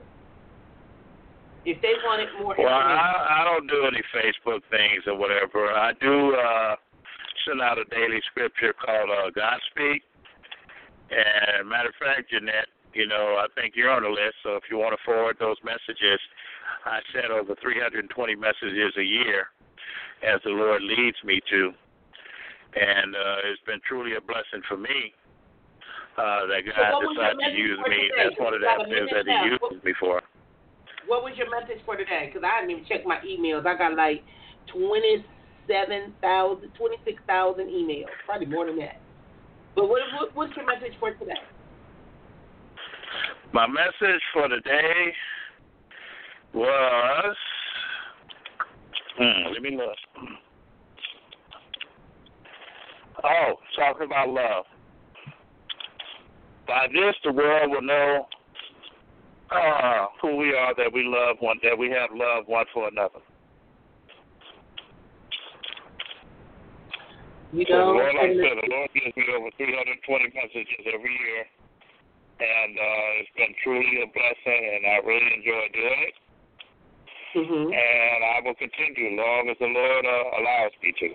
If 1.64 1.80
they 1.82 1.92
wanted 2.04 2.28
more 2.40 2.54
well, 2.58 2.68
I, 2.68 3.42
I 3.42 3.44
don't 3.44 3.66
do 3.68 3.86
any 3.86 4.02
Facebook 4.14 4.60
things 4.70 5.04
or 5.06 5.16
whatever. 5.16 5.70
I 5.70 5.92
do 6.00 6.34
uh, 6.34 6.76
send 7.46 7.60
out 7.60 7.78
a 7.78 7.84
daily 7.84 8.20
scripture 8.30 8.72
called 8.72 9.10
uh, 9.10 9.30
Godspeak. 9.30 10.00
And 11.10 11.68
matter 11.68 11.90
of 11.90 11.98
fact, 11.98 12.30
Jeanette, 12.30 12.70
you 12.94 13.06
know, 13.06 13.38
I 13.38 13.46
think 13.54 13.74
you're 13.74 13.90
on 13.90 14.02
the 14.02 14.10
list. 14.10 14.38
So 14.42 14.56
if 14.56 14.64
you 14.70 14.78
want 14.78 14.94
to 14.94 15.02
forward 15.04 15.36
those 15.38 15.56
messages, 15.64 16.20
I 16.84 17.00
send 17.12 17.32
over 17.32 17.54
320 17.60 18.06
messages 18.36 18.94
a 18.96 19.02
year 19.02 19.50
as 20.22 20.40
the 20.44 20.50
Lord 20.50 20.82
leads 20.82 21.16
me 21.24 21.40
to. 21.50 21.72
And 22.70 23.16
uh, 23.16 23.50
it's 23.50 23.62
been 23.66 23.80
truly 23.86 24.14
a 24.14 24.20
blessing 24.20 24.62
for 24.68 24.76
me 24.76 25.10
uh, 26.14 26.46
that 26.46 26.62
God 26.66 27.02
so 27.02 27.10
decided 27.10 27.42
to 27.42 27.58
use 27.58 27.78
me. 27.88 28.10
That's 28.14 28.38
one 28.38 28.54
of 28.54 28.60
the 28.60 28.70
avenues 28.70 29.10
that 29.10 29.26
He 29.26 29.34
used 29.50 29.84
me 29.84 29.94
for. 29.98 30.22
What 31.06 31.24
was 31.24 31.34
your 31.34 31.50
message 31.50 31.82
for 31.84 31.96
today? 31.96 32.30
Because 32.30 32.46
I 32.46 32.62
didn't 32.62 32.70
even 32.70 32.86
check 32.86 33.02
my 33.02 33.18
emails. 33.26 33.66
I 33.66 33.74
got 33.74 33.98
like 33.98 34.22
20 34.70 35.26
27,000, 35.66 36.70
26,000 36.76 37.66
emails, 37.66 38.04
probably 38.26 38.46
more 38.46 38.66
than 38.66 38.78
that. 38.78 39.00
But 39.74 39.88
what, 39.88 40.00
what, 40.18 40.36
what's 40.36 40.56
your 40.56 40.66
message 40.66 40.96
for 40.98 41.12
today? 41.14 41.32
My 43.52 43.66
message 43.66 44.22
for 44.32 44.48
today 44.48 45.12
was, 46.54 47.36
hmm, 49.18 49.52
let 49.52 49.62
me 49.62 49.76
look. 49.76 49.96
Oh, 53.24 53.54
talking 53.76 54.06
about 54.06 54.28
love. 54.28 54.64
By 56.66 56.86
this, 56.92 57.14
the 57.24 57.32
world 57.32 57.70
will 57.70 57.82
know 57.82 58.26
uh, 59.50 60.06
who 60.22 60.36
we 60.36 60.54
are, 60.54 60.74
that 60.76 60.92
we 60.92 61.02
love 61.04 61.36
one, 61.40 61.58
that 61.62 61.76
we 61.76 61.90
have 61.90 62.10
love 62.14 62.44
one 62.46 62.64
for 62.72 62.88
another. 62.88 63.18
You 67.52 67.66
know, 67.66 67.90
so 67.90 67.98
Lord, 67.98 68.14
like 68.14 68.30
I 68.30 68.38
said, 68.38 68.56
the 68.62 68.70
Lord 68.70 68.90
gives 68.94 69.14
me 69.18 69.26
over 69.34 69.50
320 69.58 70.06
messages 70.38 70.82
every 70.86 71.10
year, 71.10 71.42
and 72.38 72.72
uh, 72.78 73.18
it's 73.18 73.34
been 73.34 73.50
truly 73.66 74.06
a 74.06 74.08
blessing, 74.10 74.62
and 74.78 74.82
I 74.86 74.96
really 75.02 75.30
enjoy 75.34 75.64
doing 75.74 76.00
it. 76.06 76.16
Mm-hmm. 77.30 77.66
And 77.74 78.20
I 78.22 78.36
will 78.42 78.58
continue 78.58 79.18
long 79.18 79.50
as 79.50 79.58
the 79.58 79.66
Lord 79.66 80.04
uh, 80.06 80.38
allows 80.42 80.74
me 80.82 80.90
to. 80.98 81.08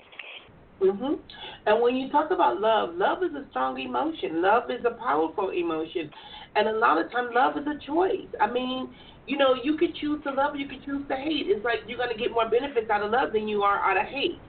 Mhm. 0.82 1.20
And 1.66 1.82
when 1.82 1.96
you 1.96 2.10
talk 2.12 2.32
about 2.32 2.60
love, 2.60 2.96
love 2.96 3.24
is 3.24 3.32
a 3.34 3.48
strong 3.50 3.80
emotion. 3.80 4.42
Love 4.42 4.70
is 4.70 4.84
a 4.86 4.92
powerful 4.92 5.50
emotion, 5.52 6.12
and 6.56 6.68
a 6.68 6.74
lot 6.74 6.98
of 6.98 7.12
times, 7.12 7.30
love 7.34 7.58
is 7.58 7.66
a 7.68 7.80
choice. 7.86 8.28
I 8.42 8.52
mean, 8.52 8.90
you 9.28 9.38
know, 9.38 9.56
you 9.56 9.78
can 9.78 9.94
choose 10.00 10.22
to 10.24 10.32
love, 10.32 10.56
you 10.56 10.68
can 10.68 10.82
choose 10.86 11.08
to 11.08 11.16
hate. 11.16 11.48
It's 11.48 11.64
like 11.64 11.80
you're 11.88 11.98
gonna 11.98 12.18
get 12.18 12.32
more 12.32 12.50
benefits 12.50 12.90
out 12.90 13.04
of 13.04 13.12
love 13.12 13.32
than 13.32 13.48
you 13.48 13.64
are 13.64 13.80
out 13.80 13.98
of 13.98 14.06
hate. 14.06 14.40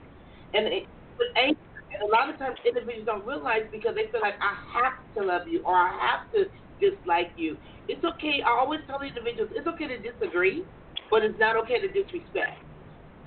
And 0.53 0.67
it, 0.67 0.83
with 1.17 1.29
anger, 1.35 1.59
and 1.93 2.03
a 2.03 2.09
lot 2.11 2.29
of 2.29 2.37
times 2.37 2.57
individuals 2.67 3.05
don't 3.07 3.25
realize 3.25 3.63
because 3.71 3.95
they 3.95 4.11
feel 4.11 4.21
like 4.21 4.35
I 4.43 4.53
have 4.75 4.99
to 5.15 5.23
love 5.23 5.47
you 5.47 5.63
or 5.63 5.75
I 5.75 5.91
have 5.95 6.27
to 6.35 6.51
dislike 6.79 7.31
you. 7.35 7.57
It's 7.87 8.03
okay. 8.03 8.43
I 8.45 8.51
always 8.51 8.81
tell 8.87 8.99
the 8.99 9.07
individuals 9.07 9.49
it's 9.55 9.67
okay 9.67 9.87
to 9.87 9.97
disagree, 9.97 10.63
but 11.09 11.23
it's 11.23 11.39
not 11.39 11.55
okay 11.63 11.79
to 11.79 11.87
disrespect. 11.87 12.59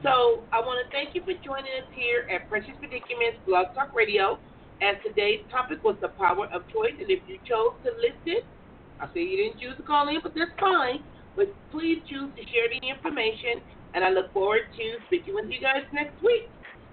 So 0.03 0.45
I 0.53 0.61
want 0.65 0.81
to 0.81 0.89
thank 0.93 1.13
you 1.13 1.21
for 1.21 1.37
joining 1.45 1.73
us 1.77 1.89
here 1.93 2.25
at 2.33 2.49
Precious 2.49 2.73
Predicaments 2.81 3.41
Blog 3.45 3.73
Talk 3.77 3.93
Radio. 3.93 4.41
And 4.81 4.97
today's 5.05 5.45
topic 5.53 5.85
was 5.85 5.97
the 6.01 6.09
power 6.17 6.49
of 6.49 6.65
choice. 6.73 6.97
And 6.97 7.13
if 7.13 7.21
you 7.29 7.37
chose 7.45 7.77
to 7.85 7.93
listen, 8.01 8.41
I 8.97 9.13
say 9.13 9.21
you 9.21 9.37
didn't 9.37 9.61
choose 9.61 9.77
to 9.77 9.85
call 9.85 10.09
in, 10.09 10.25
but 10.25 10.33
that's 10.33 10.57
fine. 10.57 11.05
But 11.37 11.53
please 11.69 12.01
choose 12.09 12.33
to 12.33 12.43
share 12.49 12.69
the 12.73 12.81
information. 12.81 13.61
And 13.93 14.01
I 14.01 14.09
look 14.09 14.33
forward 14.33 14.65
to 14.73 14.85
speaking 15.09 15.37
with 15.37 15.53
you 15.53 15.61
guys 15.61 15.85
next 15.93 16.17
week. 16.25 16.49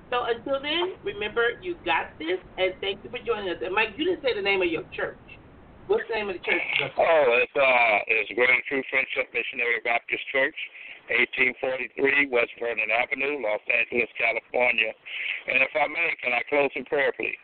So 0.10 0.24
until 0.24 0.64
then, 0.64 0.96
remember 1.04 1.60
you 1.60 1.76
got 1.84 2.16
this, 2.20 2.40
and 2.58 2.72
thank 2.80 3.04
you 3.04 3.10
for 3.12 3.20
joining 3.20 3.52
us. 3.52 3.60
And 3.60 3.76
Mike, 3.76 4.00
you 4.00 4.08
didn't 4.08 4.24
say 4.24 4.32
the 4.32 4.42
name 4.42 4.62
of 4.62 4.72
your 4.72 4.88
church. 4.96 5.20
What's 5.88 6.04
the 6.08 6.16
name 6.16 6.28
of 6.32 6.36
the 6.36 6.44
church? 6.44 6.64
Oh, 7.00 7.24
it's 7.44 7.56
uh, 7.56 7.98
it's 8.08 8.32
Great 8.36 8.52
True 8.68 8.84
Friendship 8.92 9.32
Missionary 9.32 9.80
Baptist 9.84 10.24
Church. 10.32 10.56
1843 11.08 12.28
West 12.28 12.52
Vernon 12.60 12.92
Avenue, 12.92 13.40
Los 13.40 13.64
Angeles, 13.72 14.12
California. 14.20 14.92
And 15.48 15.64
if 15.64 15.72
I 15.72 15.88
may, 15.88 16.12
can 16.20 16.36
I 16.36 16.44
close 16.52 16.68
in 16.76 16.84
prayer, 16.84 17.16
please? 17.16 17.40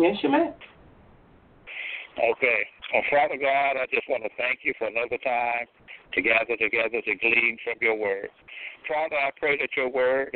Yes, 0.00 0.16
you 0.24 0.32
may. 0.32 0.48
Okay. 2.16 2.60
Well, 2.92 3.04
Father 3.12 3.36
God, 3.36 3.76
I 3.76 3.86
just 3.92 4.08
want 4.08 4.24
to 4.24 4.32
thank 4.40 4.64
you 4.64 4.72
for 4.80 4.88
another 4.88 5.20
time 5.22 5.68
to 6.16 6.18
gather 6.22 6.56
together 6.56 7.04
to 7.04 7.12
glean 7.20 7.56
from 7.62 7.76
your 7.80 7.94
word. 7.94 8.32
Father, 8.88 9.16
I 9.16 9.30
pray 9.38 9.60
that 9.60 9.70
your 9.76 9.92
word 9.92 10.34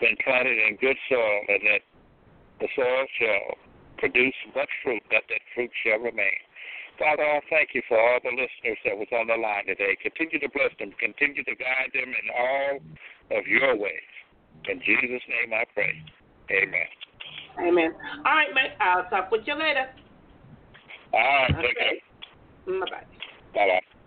been 0.00 0.16
planted 0.24 0.58
in 0.58 0.76
good 0.76 0.96
soil 1.08 1.40
and 1.48 1.60
that 1.64 1.82
the 2.60 2.68
soil 2.76 3.04
shall 3.18 3.56
produce 3.98 4.34
much 4.54 4.70
fruit, 4.82 5.02
that 5.10 5.24
that 5.28 5.40
fruit 5.54 5.70
shall 5.84 5.98
remain. 5.98 6.40
Father, 6.98 7.24
I 7.24 7.40
thank 7.48 7.72
you 7.72 7.80
for 7.88 7.96
all 7.96 8.20
the 8.22 8.30
listeners 8.30 8.76
that 8.84 8.96
was 8.96 9.08
on 9.12 9.28
the 9.28 9.36
line 9.36 9.64
today. 9.64 9.96
Continue 10.02 10.38
to 10.40 10.50
bless 10.52 10.72
them. 10.78 10.92
Continue 11.00 11.44
to 11.44 11.54
guide 11.56 11.92
them 11.96 12.12
in 12.12 12.26
all 12.28 12.72
of 13.38 13.46
your 13.46 13.76
ways. 13.76 14.12
In 14.68 14.80
Jesus' 14.84 15.24
name 15.24 15.56
I 15.56 15.64
pray. 15.72 15.96
Amen. 16.52 16.88
Amen. 17.58 17.92
All 18.26 18.34
right, 18.34 18.52
mate. 18.52 18.72
I'll 18.80 19.08
talk 19.08 19.30
with 19.30 19.46
you 19.46 19.54
later. 19.54 19.88
All 21.14 21.20
right. 21.20 21.56
Take 21.56 21.76
okay. 21.76 22.02
care. 22.66 22.80
Bye-bye. 22.80 23.06
Bye-bye. 23.54 23.99